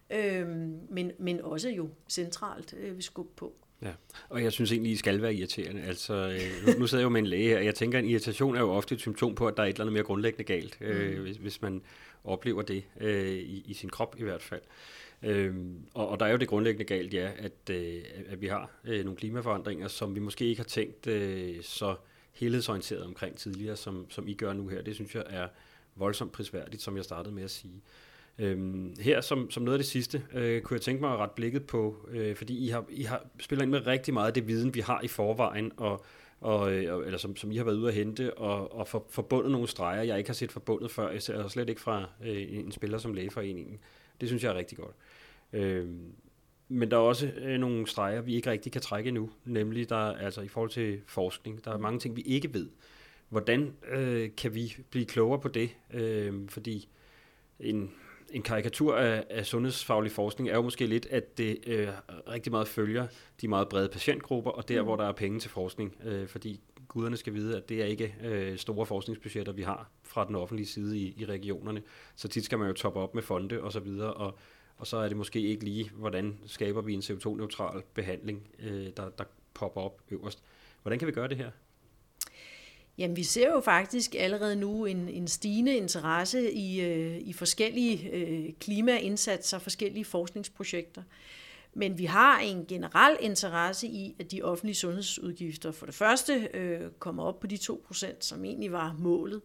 øh, 0.09 0.47
men, 0.89 1.11
men 1.19 1.41
også 1.41 1.69
jo 1.69 1.89
centralt 2.09 2.73
øh, 2.77 2.97
vi 2.97 3.01
skubbe 3.01 3.31
på. 3.35 3.53
Ja, 3.81 3.91
og 4.29 4.43
jeg 4.43 4.51
synes 4.51 4.71
egentlig, 4.71 4.91
I 4.91 4.95
skal 4.95 5.21
være 5.21 5.33
irriterende. 5.33 5.81
Altså, 5.81 6.13
øh, 6.13 6.67
nu, 6.67 6.79
nu 6.79 6.87
sidder 6.87 7.01
jeg 7.01 7.05
jo 7.05 7.09
med 7.09 7.21
en 7.21 7.27
læge 7.27 7.49
her, 7.49 7.57
og 7.57 7.65
jeg 7.65 7.75
tænker, 7.75 7.97
at 7.97 8.03
en 8.03 8.09
irritation 8.09 8.55
er 8.55 8.59
jo 8.59 8.71
ofte 8.71 8.95
et 8.95 9.01
symptom 9.01 9.35
på, 9.35 9.47
at 9.47 9.57
der 9.57 9.63
er 9.63 9.67
et 9.67 9.73
eller 9.73 9.83
andet 9.83 9.93
mere 9.93 10.03
grundlæggende 10.03 10.43
galt, 10.43 10.77
øh, 10.81 11.17
mm. 11.17 11.23
hvis, 11.23 11.37
hvis 11.37 11.61
man 11.61 11.81
oplever 12.23 12.61
det 12.61 12.83
øh, 12.99 13.37
i, 13.37 13.63
i 13.65 13.73
sin 13.73 13.89
krop 13.89 14.15
i 14.19 14.23
hvert 14.23 14.41
fald. 14.41 14.61
Øhm, 15.23 15.85
og, 15.93 16.09
og 16.09 16.19
der 16.19 16.25
er 16.25 16.31
jo 16.31 16.37
det 16.37 16.47
grundlæggende 16.47 16.85
galt, 16.85 17.13
ja, 17.13 17.31
at, 17.37 17.69
øh, 17.71 18.01
at 18.27 18.41
vi 18.41 18.47
har 18.47 18.71
øh, 18.85 19.05
nogle 19.05 19.17
klimaforandringer, 19.17 19.87
som 19.87 20.15
vi 20.15 20.19
måske 20.19 20.45
ikke 20.45 20.59
har 20.59 20.67
tænkt 20.67 21.07
øh, 21.07 21.63
så 21.63 21.95
helhedsorienteret 22.31 23.03
omkring 23.03 23.37
tidligere, 23.37 23.75
som, 23.75 24.05
som 24.09 24.27
I 24.27 24.33
gør 24.33 24.53
nu 24.53 24.67
her. 24.67 24.81
Det 24.81 24.95
synes 24.95 25.15
jeg 25.15 25.23
er 25.27 25.47
voldsomt 25.95 26.31
prisværdigt, 26.31 26.81
som 26.81 26.95
jeg 26.95 27.03
startede 27.03 27.35
med 27.35 27.43
at 27.43 27.51
sige. 27.51 27.81
Øhm, 28.39 28.95
her 28.99 29.21
som, 29.21 29.51
som 29.51 29.63
noget 29.63 29.77
af 29.77 29.79
det 29.79 29.87
sidste, 29.87 30.23
øh, 30.33 30.61
kunne 30.61 30.75
jeg 30.75 30.81
tænke 30.81 31.01
mig 31.01 31.11
at 31.11 31.17
rette 31.17 31.35
blikket 31.35 31.65
på, 31.65 32.07
øh, 32.11 32.35
fordi 32.35 32.65
I 32.65 32.69
har, 32.69 32.85
I 32.89 33.03
har 33.03 33.25
spillet 33.39 33.63
ind 33.63 33.71
med 33.71 33.87
rigtig 33.87 34.13
meget 34.13 34.27
af 34.27 34.33
det 34.33 34.47
viden, 34.47 34.75
vi 34.75 34.79
har 34.79 35.01
i 35.01 35.07
forvejen, 35.07 35.71
og, 35.77 36.05
og, 36.41 36.73
øh, 36.73 37.05
eller 37.05 37.17
som, 37.17 37.35
som 37.35 37.51
I 37.51 37.57
har 37.57 37.63
været 37.63 37.77
ude 37.77 37.87
at 37.87 37.93
hente, 37.93 38.33
og, 38.33 38.75
og 38.75 38.87
for, 38.87 39.05
forbundet 39.09 39.51
nogle 39.51 39.67
streger, 39.67 40.03
jeg 40.03 40.17
ikke 40.17 40.29
har 40.29 40.33
set 40.33 40.51
forbundet 40.51 40.91
før, 40.91 41.11
jeg 41.11 41.21
ser 41.21 41.47
slet 41.47 41.69
ikke 41.69 41.81
fra 41.81 42.09
øh, 42.25 42.45
en 42.49 42.71
spiller 42.71 42.97
som 42.97 43.13
lægeforeningen. 43.13 43.79
Det 44.21 44.29
synes 44.29 44.43
jeg 44.43 44.49
er 44.49 44.57
rigtig 44.57 44.77
godt. 44.77 44.95
Øh, 45.53 45.87
men 46.67 46.91
der 46.91 46.97
er 46.97 47.01
også 47.01 47.31
øh, 47.37 47.59
nogle 47.59 47.87
streger, 47.87 48.21
vi 48.21 48.35
ikke 48.35 48.51
rigtig 48.51 48.71
kan 48.71 48.81
trække 48.81 49.07
endnu, 49.07 49.29
nemlig 49.45 49.89
der, 49.89 49.95
altså 49.95 50.41
i 50.41 50.47
forhold 50.47 50.69
til 50.69 51.01
forskning. 51.05 51.65
Der 51.65 51.71
er 51.71 51.77
mange 51.77 51.99
ting, 51.99 52.15
vi 52.15 52.21
ikke 52.21 52.53
ved. 52.53 52.69
Hvordan 53.29 53.73
øh, 53.91 54.29
kan 54.37 54.55
vi 54.55 54.75
blive 54.89 55.05
klogere 55.05 55.39
på 55.39 55.47
det? 55.47 55.69
Øh, 55.93 56.33
fordi 56.49 56.89
en, 57.59 57.91
en 58.31 58.41
karikatur 58.41 58.95
af, 58.95 59.23
af 59.29 59.45
sundhedsfaglig 59.45 60.11
forskning 60.11 60.49
er 60.49 60.55
jo 60.55 60.61
måske 60.61 60.85
lidt, 60.85 61.05
at 61.05 61.37
det 61.37 61.57
øh, 61.67 61.87
rigtig 62.27 62.51
meget 62.51 62.67
følger 62.67 63.07
de 63.41 63.47
meget 63.47 63.69
brede 63.69 63.89
patientgrupper, 63.89 64.51
og 64.51 64.69
der, 64.69 64.81
mm. 64.81 64.87
hvor 64.87 64.95
der 64.95 65.03
er 65.03 65.11
penge 65.11 65.39
til 65.39 65.49
forskning. 65.49 65.95
Øh, 66.03 66.27
fordi 66.27 66.61
guderne 66.87 67.17
skal 67.17 67.33
vide, 67.33 67.57
at 67.57 67.69
det 67.69 67.81
er 67.81 67.85
ikke 67.85 68.15
øh, 68.23 68.57
store 68.57 68.85
forskningsbudgetter, 68.85 69.53
vi 69.53 69.61
har 69.61 69.89
fra 70.03 70.27
den 70.27 70.35
offentlige 70.35 70.67
side 70.67 70.97
i, 70.97 71.13
i 71.17 71.25
regionerne. 71.25 71.81
Så 72.15 72.27
tit 72.27 72.45
skal 72.45 72.57
man 72.57 72.67
jo 72.67 72.73
toppe 72.73 72.99
op 72.99 73.15
med 73.15 73.23
fonde 73.23 73.61
og 73.61 73.71
så 73.71 73.79
videre, 73.79 74.13
og, 74.13 74.37
og 74.77 74.87
så 74.87 74.97
er 74.97 75.07
det 75.07 75.17
måske 75.17 75.39
ikke 75.39 75.63
lige, 75.63 75.91
hvordan 75.93 76.39
skaber 76.45 76.81
vi 76.81 76.93
en 76.93 76.99
CO2-neutral 77.01 77.81
behandling, 77.93 78.47
øh, 78.59 78.87
der, 78.97 79.09
der 79.09 79.23
popper 79.53 79.81
op 79.81 80.01
øverst. 80.11 80.43
Hvordan 80.81 80.99
kan 80.99 81.07
vi 81.07 81.11
gøre 81.11 81.27
det 81.27 81.37
her? 81.37 81.51
Jamen, 82.99 83.17
vi 83.17 83.23
ser 83.23 83.49
jo 83.49 83.59
faktisk 83.59 84.15
allerede 84.15 84.55
nu 84.55 84.85
en, 84.85 85.09
en 85.09 85.27
stigende 85.27 85.75
interesse 85.75 86.51
i, 86.51 86.81
øh, 86.81 87.17
i 87.17 87.33
forskellige 87.33 88.09
øh, 88.11 88.49
klimaindsatser, 88.59 89.59
forskellige 89.59 90.05
forskningsprojekter. 90.05 91.01
Men 91.73 91.97
vi 91.97 92.05
har 92.05 92.39
en 92.39 92.65
generel 92.65 93.17
interesse 93.19 93.87
i, 93.87 94.15
at 94.19 94.31
de 94.31 94.41
offentlige 94.41 94.75
sundhedsudgifter 94.75 95.71
for 95.71 95.85
det 95.85 95.95
første 95.95 96.49
øh, 96.53 96.81
kommer 96.99 97.23
op 97.23 97.39
på 97.39 97.47
de 97.47 97.55
2%, 97.55 98.07
som 98.19 98.45
egentlig 98.45 98.71
var 98.71 98.95
målet. 98.99 99.41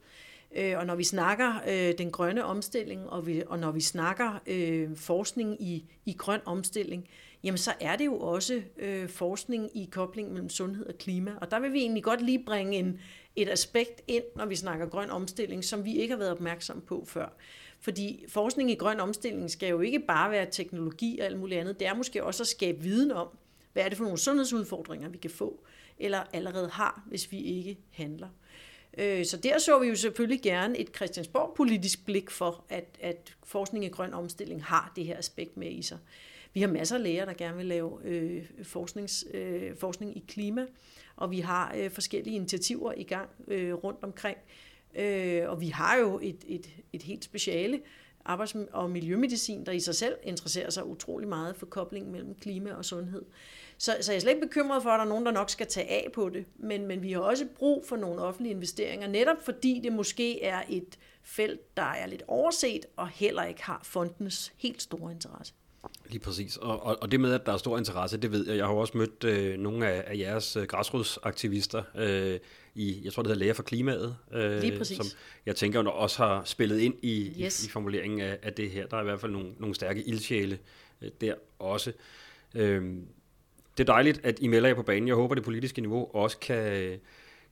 Øh, 0.57 0.79
og 0.79 0.87
når 0.87 0.95
vi 0.95 1.05
snakker 1.05 1.55
øh, 1.69 1.95
den 1.99 2.11
grønne 2.11 2.45
omstilling, 2.45 3.11
og, 3.11 3.27
vi, 3.27 3.43
og 3.47 3.59
når 3.59 3.71
vi 3.71 3.81
snakker 3.81 4.41
øh, 4.47 4.97
forskning 4.97 5.63
i, 5.63 5.85
i 6.07 6.13
grøn 6.13 6.41
omstilling, 6.45 7.09
jamen 7.45 7.59
så 7.59 7.73
er 7.81 7.97
det 7.97 8.07
jo 8.07 8.19
også 8.19 8.63
øh, 8.79 9.09
forskning 9.09 9.77
i 9.77 9.89
kobling 9.93 10.33
mellem 10.33 10.49
sundhed 10.49 10.87
og 10.87 10.99
klima. 10.99 11.35
Og 11.41 11.51
der 11.51 11.61
vil 11.61 11.73
vi 11.73 11.79
egentlig 11.79 12.05
godt 12.05 12.23
lige 12.23 12.45
bringe 12.45 12.79
en, 12.79 13.01
et 13.37 13.49
aspekt 13.49 14.03
ind, 14.09 14.25
når 14.37 14.47
vi 14.47 14.57
snakker 14.57 14.87
grøn 14.87 15.11
omstilling, 15.11 15.65
som 15.65 15.85
vi 15.85 15.97
ikke 15.97 16.13
har 16.13 16.19
været 16.19 16.31
opmærksom 16.31 16.81
på 16.81 17.05
før. 17.07 17.37
Fordi 17.81 18.25
forskning 18.29 18.71
i 18.71 18.75
grøn 18.75 19.01
omstilling 19.01 19.51
skal 19.51 19.69
jo 19.69 19.81
ikke 19.81 20.01
bare 20.01 20.31
være 20.31 20.47
teknologi 20.51 21.19
og 21.19 21.27
alt 21.27 21.39
muligt 21.39 21.61
andet. 21.61 21.81
Det 21.81 21.89
er 21.89 21.95
måske 21.95 22.25
også 22.25 22.43
at 22.43 22.47
skabe 22.47 22.81
viden 22.81 23.11
om, 23.11 23.29
hvad 23.73 23.85
er 23.85 23.89
det 23.89 23.97
for 23.97 24.05
nogle 24.05 24.19
sundhedsudfordringer, 24.19 25.09
vi 25.09 25.19
kan 25.19 25.31
få, 25.31 25.65
eller 25.99 26.23
allerede 26.33 26.69
har, 26.69 27.03
hvis 27.07 27.33
vi 27.33 27.41
ikke 27.43 27.79
handler. 27.91 28.29
Øh, 28.99 29.25
så 29.25 29.37
der 29.37 29.59
så 29.59 29.79
vi 29.79 29.87
jo 29.87 29.95
selvfølgelig 29.95 30.43
gerne 30.43 30.79
et 30.79 30.91
Christiansborg-politisk 30.97 32.05
blik 32.05 32.31
for, 32.31 32.65
at, 32.69 32.99
at 33.01 33.37
forskning 33.43 33.85
i 33.85 33.89
grøn 33.89 34.15
omstilling 34.15 34.65
har 34.65 34.93
det 34.97 35.07
her 35.07 35.19
aspekt 35.19 35.57
med 35.57 35.71
i 35.71 35.83
sig. 35.83 35.99
Vi 36.55 36.61
har 36.61 36.69
masser 36.69 36.97
af 36.97 37.03
læger, 37.03 37.25
der 37.25 37.33
gerne 37.33 37.57
vil 37.57 37.67
lave 37.67 37.99
øh, 38.05 38.45
forsknings, 38.63 39.25
øh, 39.35 39.77
forskning 39.77 40.17
i 40.17 40.25
klima, 40.29 40.67
og 41.17 41.31
vi 41.31 41.41
har 41.41 41.75
øh, 41.77 41.91
forskellige 41.91 42.37
initiativer 42.37 42.93
i 42.97 43.03
gang 43.03 43.29
øh, 43.49 43.75
rundt 43.75 43.99
omkring. 44.03 44.39
Øh, 44.95 45.51
og 45.51 45.61
vi 45.61 45.69
har 45.69 45.97
jo 45.97 46.21
et, 46.23 46.45
et, 46.47 46.71
et 46.93 47.03
helt 47.03 47.25
speciale, 47.25 47.81
arbejds- 48.25 48.55
og 48.73 48.91
miljømedicin, 48.91 49.67
der 49.67 49.73
i 49.73 49.81
sig 49.81 49.95
selv 49.95 50.15
interesserer 50.23 50.71
sig 50.71 50.87
utrolig 50.87 51.29
meget 51.29 51.57
for 51.57 51.67
koblingen 51.67 52.13
mellem 52.13 52.35
klima 52.35 52.73
og 52.73 52.85
sundhed. 52.85 53.23
Så, 53.79 53.97
så 54.01 54.13
jeg 54.13 54.17
er 54.17 54.21
slet 54.21 54.33
ikke 54.33 54.47
bekymret 54.47 54.83
for, 54.83 54.91
at 54.91 54.99
der 54.99 55.05
er 55.05 55.09
nogen, 55.09 55.27
der 55.27 55.33
nok 55.33 55.51
skal 55.51 55.67
tage 55.67 55.91
af 55.91 56.13
på 56.13 56.29
det, 56.29 56.45
men, 56.57 56.87
men 56.87 57.03
vi 57.03 57.13
har 57.13 57.21
også 57.21 57.47
brug 57.59 57.85
for 57.89 57.97
nogle 57.97 58.23
offentlige 58.23 58.55
investeringer, 58.55 59.09
netop 59.09 59.43
fordi 59.43 59.81
det 59.85 59.93
måske 59.93 60.43
er 60.43 60.63
et 60.69 60.99
felt, 61.23 61.77
der 61.77 61.83
er 61.83 62.07
lidt 62.07 62.23
overset 62.29 62.87
og 62.97 63.09
heller 63.09 63.45
ikke 63.45 63.63
har 63.63 63.81
fondenes 63.85 64.53
helt 64.57 64.83
store 64.83 65.13
interesse. 65.13 65.55
Lige 66.09 66.21
præcis. 66.21 66.57
Og, 66.57 66.83
og, 66.83 66.99
og 67.01 67.13
det 67.13 67.21
med, 67.21 67.33
at 67.33 67.47
der 67.47 67.53
er 67.53 67.57
stor 67.57 67.79
interesse, 67.79 68.17
det 68.17 68.33
ved 68.33 68.47
jeg. 68.49 68.57
Jeg 68.57 68.67
har 68.67 68.73
også 68.73 68.99
mødt 68.99 69.25
øh, 69.25 69.59
nogle 69.59 69.89
af, 69.89 70.05
af 70.07 70.19
jeres 70.19 70.57
øh, 70.57 70.65
græsrodsaktivister 70.65 71.83
øh, 71.97 72.39
i, 72.75 73.01
jeg 73.05 73.13
tror 73.13 73.23
det 73.23 73.31
hedder 73.31 73.39
Læger 73.39 73.55
for 73.55 73.63
Klimaet, 73.63 74.17
øh, 74.33 74.85
som 74.85 75.07
jeg 75.47 75.57
tænker 75.57 75.91
også 75.91 76.23
har 76.23 76.45
spillet 76.45 76.79
ind 76.79 76.95
i, 77.03 77.45
yes. 77.45 77.65
i, 77.65 77.67
i 77.67 77.71
formuleringen 77.71 78.21
af, 78.21 78.39
af 78.43 78.53
det 78.53 78.71
her. 78.71 78.87
Der 78.87 78.97
er 78.97 79.01
i 79.01 79.05
hvert 79.05 79.21
fald 79.21 79.33
nogle, 79.33 79.49
nogle 79.59 79.75
stærke 79.75 80.03
ildsjæle 80.03 80.59
øh, 81.03 81.11
der 81.21 81.35
også. 81.59 81.93
Øh, 82.55 82.83
det 83.79 83.89
er 83.89 83.93
dejligt, 83.93 84.21
at 84.25 84.39
I 84.41 84.49
melder 84.49 84.69
jer 84.69 84.77
på 84.77 84.83
banen. 84.83 85.09
Jeg 85.09 85.17
håber, 85.17 85.35
det 85.35 85.45
politiske 85.45 85.81
niveau 85.81 86.11
også 86.15 86.39
kan, 86.39 87.01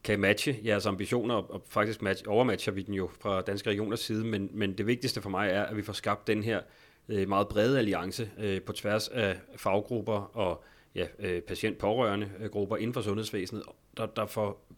kan 0.04 0.20
matche 0.20 0.58
jeres 0.64 0.86
ambitioner, 0.86 1.34
og 1.34 1.62
faktisk 1.68 2.02
match, 2.02 2.24
overmatcher 2.26 2.72
vi 2.72 2.82
den 2.82 2.94
jo 2.94 3.10
fra 3.20 3.40
Danske 3.40 3.70
Regioners 3.70 4.00
side, 4.00 4.24
men, 4.24 4.50
men 4.52 4.78
det 4.78 4.86
vigtigste 4.86 5.22
for 5.22 5.30
mig 5.30 5.50
er, 5.50 5.62
at 5.62 5.76
vi 5.76 5.82
får 5.82 5.92
skabt 5.92 6.26
den 6.26 6.42
her 6.42 6.60
øh, 7.08 7.28
meget 7.28 7.48
brede 7.48 7.78
alliance 7.78 8.30
øh, 8.38 8.60
på 8.60 8.72
tværs 8.72 9.08
af 9.08 9.36
faggrupper 9.56 10.36
og 10.36 10.64
ja, 10.94 11.06
øh, 11.18 11.42
patient-pårørende 11.42 12.30
grupper 12.52 12.76
inden 12.76 12.94
for 12.94 13.00
sundhedsvæsenet, 13.00 13.62
der, 13.96 14.06
der 14.06 14.26
får 14.26 14.68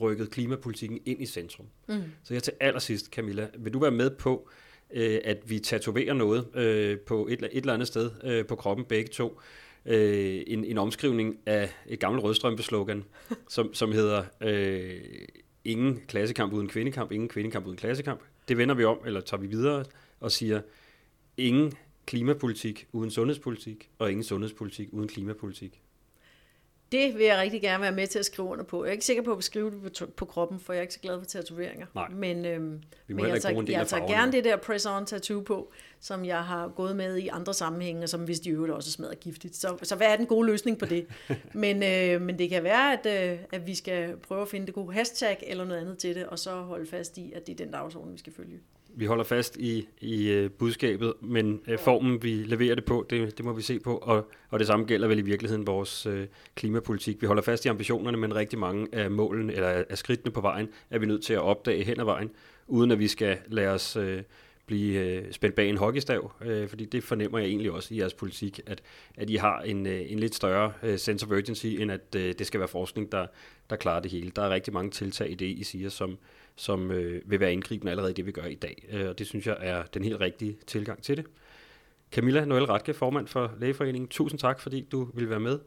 rykket 0.00 0.30
klimapolitikken 0.30 1.00
ind 1.06 1.22
i 1.22 1.26
centrum. 1.26 1.66
Mm. 1.88 2.02
Så 2.22 2.34
jeg 2.34 2.42
til 2.42 2.52
allersidst, 2.60 3.06
Camilla, 3.06 3.48
vil 3.58 3.72
du 3.72 3.78
være 3.78 3.90
med 3.90 4.10
på, 4.10 4.48
at 5.24 5.38
vi 5.50 5.58
tatoverer 5.58 6.14
noget 6.14 6.46
på 7.06 7.26
et, 7.26 7.42
et 7.42 7.48
eller 7.52 7.74
andet 7.74 7.88
sted 7.88 8.44
på 8.44 8.56
kroppen, 8.56 8.84
begge 8.84 9.08
to, 9.08 9.40
øh, 9.86 10.42
en, 10.46 10.64
en 10.64 10.78
omskrivning 10.78 11.38
af 11.46 11.70
et 11.86 12.00
gammelt 12.00 12.24
rødstrømpe-slogan, 12.24 13.04
som, 13.48 13.74
som 13.74 13.92
hedder 13.92 14.24
øh, 14.40 15.00
ingen 15.64 16.00
klassekamp 16.08 16.52
uden 16.52 16.68
kvindekamp, 16.68 17.12
ingen 17.12 17.28
kvindekamp 17.28 17.66
uden 17.66 17.76
klassekamp. 17.76 18.20
Det 18.48 18.58
vender 18.58 18.74
vi 18.74 18.84
om, 18.84 18.98
eller 19.06 19.20
tager 19.20 19.40
vi 19.40 19.46
videre 19.46 19.84
og 20.20 20.32
siger, 20.32 20.60
ingen 21.40 21.72
klimapolitik 22.06 22.86
uden 22.92 23.10
sundhedspolitik, 23.10 23.90
og 23.98 24.10
ingen 24.10 24.24
sundhedspolitik 24.24 24.88
uden 24.92 25.08
klimapolitik. 25.08 25.82
Det 26.92 27.14
vil 27.18 27.26
jeg 27.26 27.38
rigtig 27.38 27.62
gerne 27.62 27.82
være 27.82 27.92
med 27.92 28.06
til 28.06 28.18
at 28.18 28.24
skrive 28.24 28.48
under 28.48 28.64
på. 28.64 28.84
Jeg 28.84 28.88
er 28.88 28.92
ikke 28.92 29.04
sikker 29.04 29.22
på 29.22 29.32
at 29.32 29.38
beskrive 29.38 29.70
det 29.70 29.92
på, 29.98 30.06
på 30.06 30.24
kroppen, 30.24 30.60
for 30.60 30.72
jeg 30.72 30.78
er 30.78 30.82
ikke 30.82 30.94
så 30.94 31.00
glad 31.00 31.18
for 31.18 31.24
tatoveringer. 31.24 31.86
Nej. 31.94 32.08
Men, 32.08 32.44
øhm, 32.44 32.82
men 33.08 33.26
jeg, 33.26 33.42
tager, 33.42 33.64
jeg 33.68 33.86
tager 33.86 34.06
gerne 34.06 34.32
det 34.32 34.44
der 34.44 34.56
press-on 34.56 35.04
tattoo 35.04 35.40
på, 35.40 35.72
som 36.00 36.24
jeg 36.24 36.44
har 36.44 36.68
gået 36.68 36.96
med 36.96 37.16
i 37.16 37.28
andre 37.28 37.54
sammenhænge, 37.54 38.02
og 38.02 38.08
som 38.08 38.24
hvis 38.24 38.40
de 38.40 38.50
øvrigt 38.50 38.72
også 38.72 38.92
smadrer 38.92 39.14
giftigt. 39.14 39.56
Så, 39.56 39.76
så 39.82 39.96
hvad 39.96 40.06
er 40.06 40.16
den 40.16 40.26
gode 40.26 40.46
løsning 40.46 40.78
på 40.78 40.86
det? 40.86 41.06
men, 41.54 41.82
øh, 41.82 42.20
men 42.20 42.38
det 42.38 42.50
kan 42.50 42.62
være, 42.64 42.98
at, 42.98 43.32
øh, 43.32 43.38
at 43.52 43.66
vi 43.66 43.74
skal 43.74 44.16
prøve 44.16 44.42
at 44.42 44.48
finde 44.48 44.66
det 44.66 44.74
gode 44.74 44.92
hashtag 44.92 45.44
eller 45.46 45.64
noget 45.64 45.80
andet 45.80 45.98
til 45.98 46.14
det, 46.14 46.26
og 46.26 46.38
så 46.38 46.50
holde 46.50 46.86
fast 46.86 47.18
i, 47.18 47.32
at 47.32 47.46
det 47.46 47.52
er 47.52 47.56
den 47.56 47.70
dagsorden, 47.70 48.12
vi 48.12 48.18
skal 48.18 48.32
følge 48.32 48.60
vi 48.94 49.06
holder 49.06 49.24
fast 49.24 49.56
i, 49.56 49.88
i 50.00 50.30
øh, 50.30 50.50
budskabet, 50.50 51.14
men 51.20 51.60
øh, 51.68 51.78
formen, 51.78 52.22
vi 52.22 52.30
leverer 52.30 52.74
det 52.74 52.84
på, 52.84 53.06
det, 53.10 53.38
det 53.38 53.44
må 53.44 53.52
vi 53.52 53.62
se 53.62 53.80
på, 53.80 53.96
og, 53.96 54.30
og 54.50 54.58
det 54.58 54.66
samme 54.66 54.86
gælder 54.86 55.08
vel 55.08 55.18
i 55.18 55.22
virkeligheden 55.22 55.66
vores 55.66 56.06
øh, 56.06 56.26
klimapolitik. 56.54 57.20
Vi 57.20 57.26
holder 57.26 57.42
fast 57.42 57.64
i 57.64 57.68
ambitionerne, 57.68 58.16
men 58.16 58.34
rigtig 58.34 58.58
mange 58.58 58.88
af 58.92 59.10
målene, 59.10 59.52
eller 59.52 59.84
af 59.90 59.98
skridtene 59.98 60.32
på 60.32 60.40
vejen, 60.40 60.68
er 60.90 60.98
vi 60.98 61.06
nødt 61.06 61.24
til 61.24 61.32
at 61.32 61.40
opdage 61.40 61.84
hen 61.84 62.00
ad 62.00 62.04
vejen, 62.04 62.30
uden 62.66 62.90
at 62.90 62.98
vi 62.98 63.08
skal 63.08 63.38
lade 63.48 63.68
os 63.68 63.96
øh, 63.96 64.22
blive 64.66 65.00
øh, 65.00 65.32
spændt 65.32 65.56
bag 65.56 65.68
en 65.68 65.76
hockeystav, 65.76 66.32
Øh, 66.44 66.68
fordi 66.68 66.84
det 66.84 67.04
fornemmer 67.04 67.38
jeg 67.38 67.48
egentlig 67.48 67.70
også 67.70 67.94
i 67.94 67.98
jeres 67.98 68.14
politik, 68.14 68.60
at, 68.66 68.82
at 69.16 69.30
I 69.30 69.34
har 69.36 69.60
en, 69.60 69.86
øh, 69.86 70.12
en 70.12 70.18
lidt 70.18 70.34
større 70.34 70.72
øh, 70.82 70.98
sense 70.98 71.26
of 71.26 71.32
urgency, 71.32 71.66
end 71.66 71.92
at 71.92 72.14
øh, 72.16 72.34
det 72.38 72.46
skal 72.46 72.60
være 72.60 72.68
forskning, 72.68 73.12
der, 73.12 73.26
der 73.70 73.76
klarer 73.76 74.00
det 74.00 74.10
hele. 74.10 74.32
Der 74.36 74.42
er 74.42 74.50
rigtig 74.50 74.74
mange 74.74 74.90
tiltag 74.90 75.30
i 75.30 75.34
det, 75.34 75.46
I 75.46 75.64
siger, 75.64 75.88
som, 75.88 76.18
som 76.60 76.90
øh, 76.90 77.22
vil 77.24 77.40
være 77.40 77.52
indgribende 77.52 77.90
allerede 77.90 78.10
i 78.10 78.14
det, 78.14 78.26
vi 78.26 78.32
gør 78.32 78.44
i 78.44 78.54
dag. 78.54 78.88
Øh, 78.92 79.08
og 79.08 79.18
det 79.18 79.26
synes 79.26 79.46
jeg 79.46 79.56
er 79.60 79.82
den 79.94 80.04
helt 80.04 80.20
rigtige 80.20 80.56
tilgang 80.66 81.02
til 81.02 81.16
det. 81.16 81.26
Camilla 82.12 82.44
Noel 82.44 82.64
Ratke, 82.64 82.94
formand 82.94 83.26
for 83.26 83.52
Lægeforeningen, 83.58 84.08
tusind 84.08 84.40
tak, 84.40 84.60
fordi 84.60 84.86
du 84.92 85.08
vil 85.14 85.30
være 85.30 85.40
med. 85.40 85.58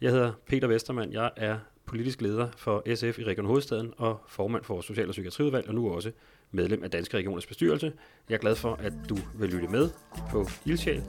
Jeg 0.00 0.10
hedder 0.10 0.32
Peter 0.46 0.68
Vestermann, 0.68 1.12
jeg 1.12 1.30
er 1.36 1.58
politisk 1.86 2.20
leder 2.20 2.48
for 2.56 2.94
SF 2.94 3.18
i 3.18 3.24
Region 3.24 3.46
Hovedstaden 3.46 3.92
og 3.96 4.20
formand 4.28 4.64
for 4.64 4.80
Social- 4.80 5.08
og 5.08 5.10
Psykiatriudvalg, 5.10 5.68
og 5.68 5.74
nu 5.74 5.90
også 5.90 6.10
medlem 6.50 6.84
af 6.84 6.90
Danske 6.90 7.16
Regioners 7.16 7.46
bestyrelse. 7.46 7.92
Jeg 8.28 8.34
er 8.34 8.38
glad 8.38 8.54
for, 8.54 8.74
at 8.74 8.92
du 9.08 9.16
vil 9.38 9.48
lytte 9.48 9.68
med 9.68 9.90
på 10.30 10.48
Ildsjæl, 10.66 11.02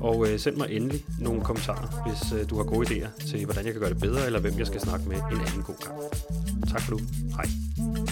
og 0.00 0.28
øh, 0.28 0.38
send 0.38 0.56
mig 0.56 0.70
endelig 0.70 1.04
nogle 1.20 1.44
kommentarer, 1.44 2.08
hvis 2.08 2.40
øh, 2.40 2.50
du 2.50 2.56
har 2.56 2.64
gode 2.64 2.86
idéer 2.86 3.30
til, 3.30 3.44
hvordan 3.44 3.64
jeg 3.64 3.72
kan 3.72 3.80
gøre 3.80 3.90
det 3.90 4.00
bedre, 4.00 4.26
eller 4.26 4.40
hvem 4.40 4.58
jeg 4.58 4.66
skal 4.66 4.80
snakke 4.80 5.08
med 5.08 5.16
en 5.16 5.40
anden 5.46 5.62
god 5.62 5.86
gang. 5.86 6.00
Tak 6.72 6.80
for 6.80 6.90
nu. 6.92 6.98
Hej. 7.36 8.11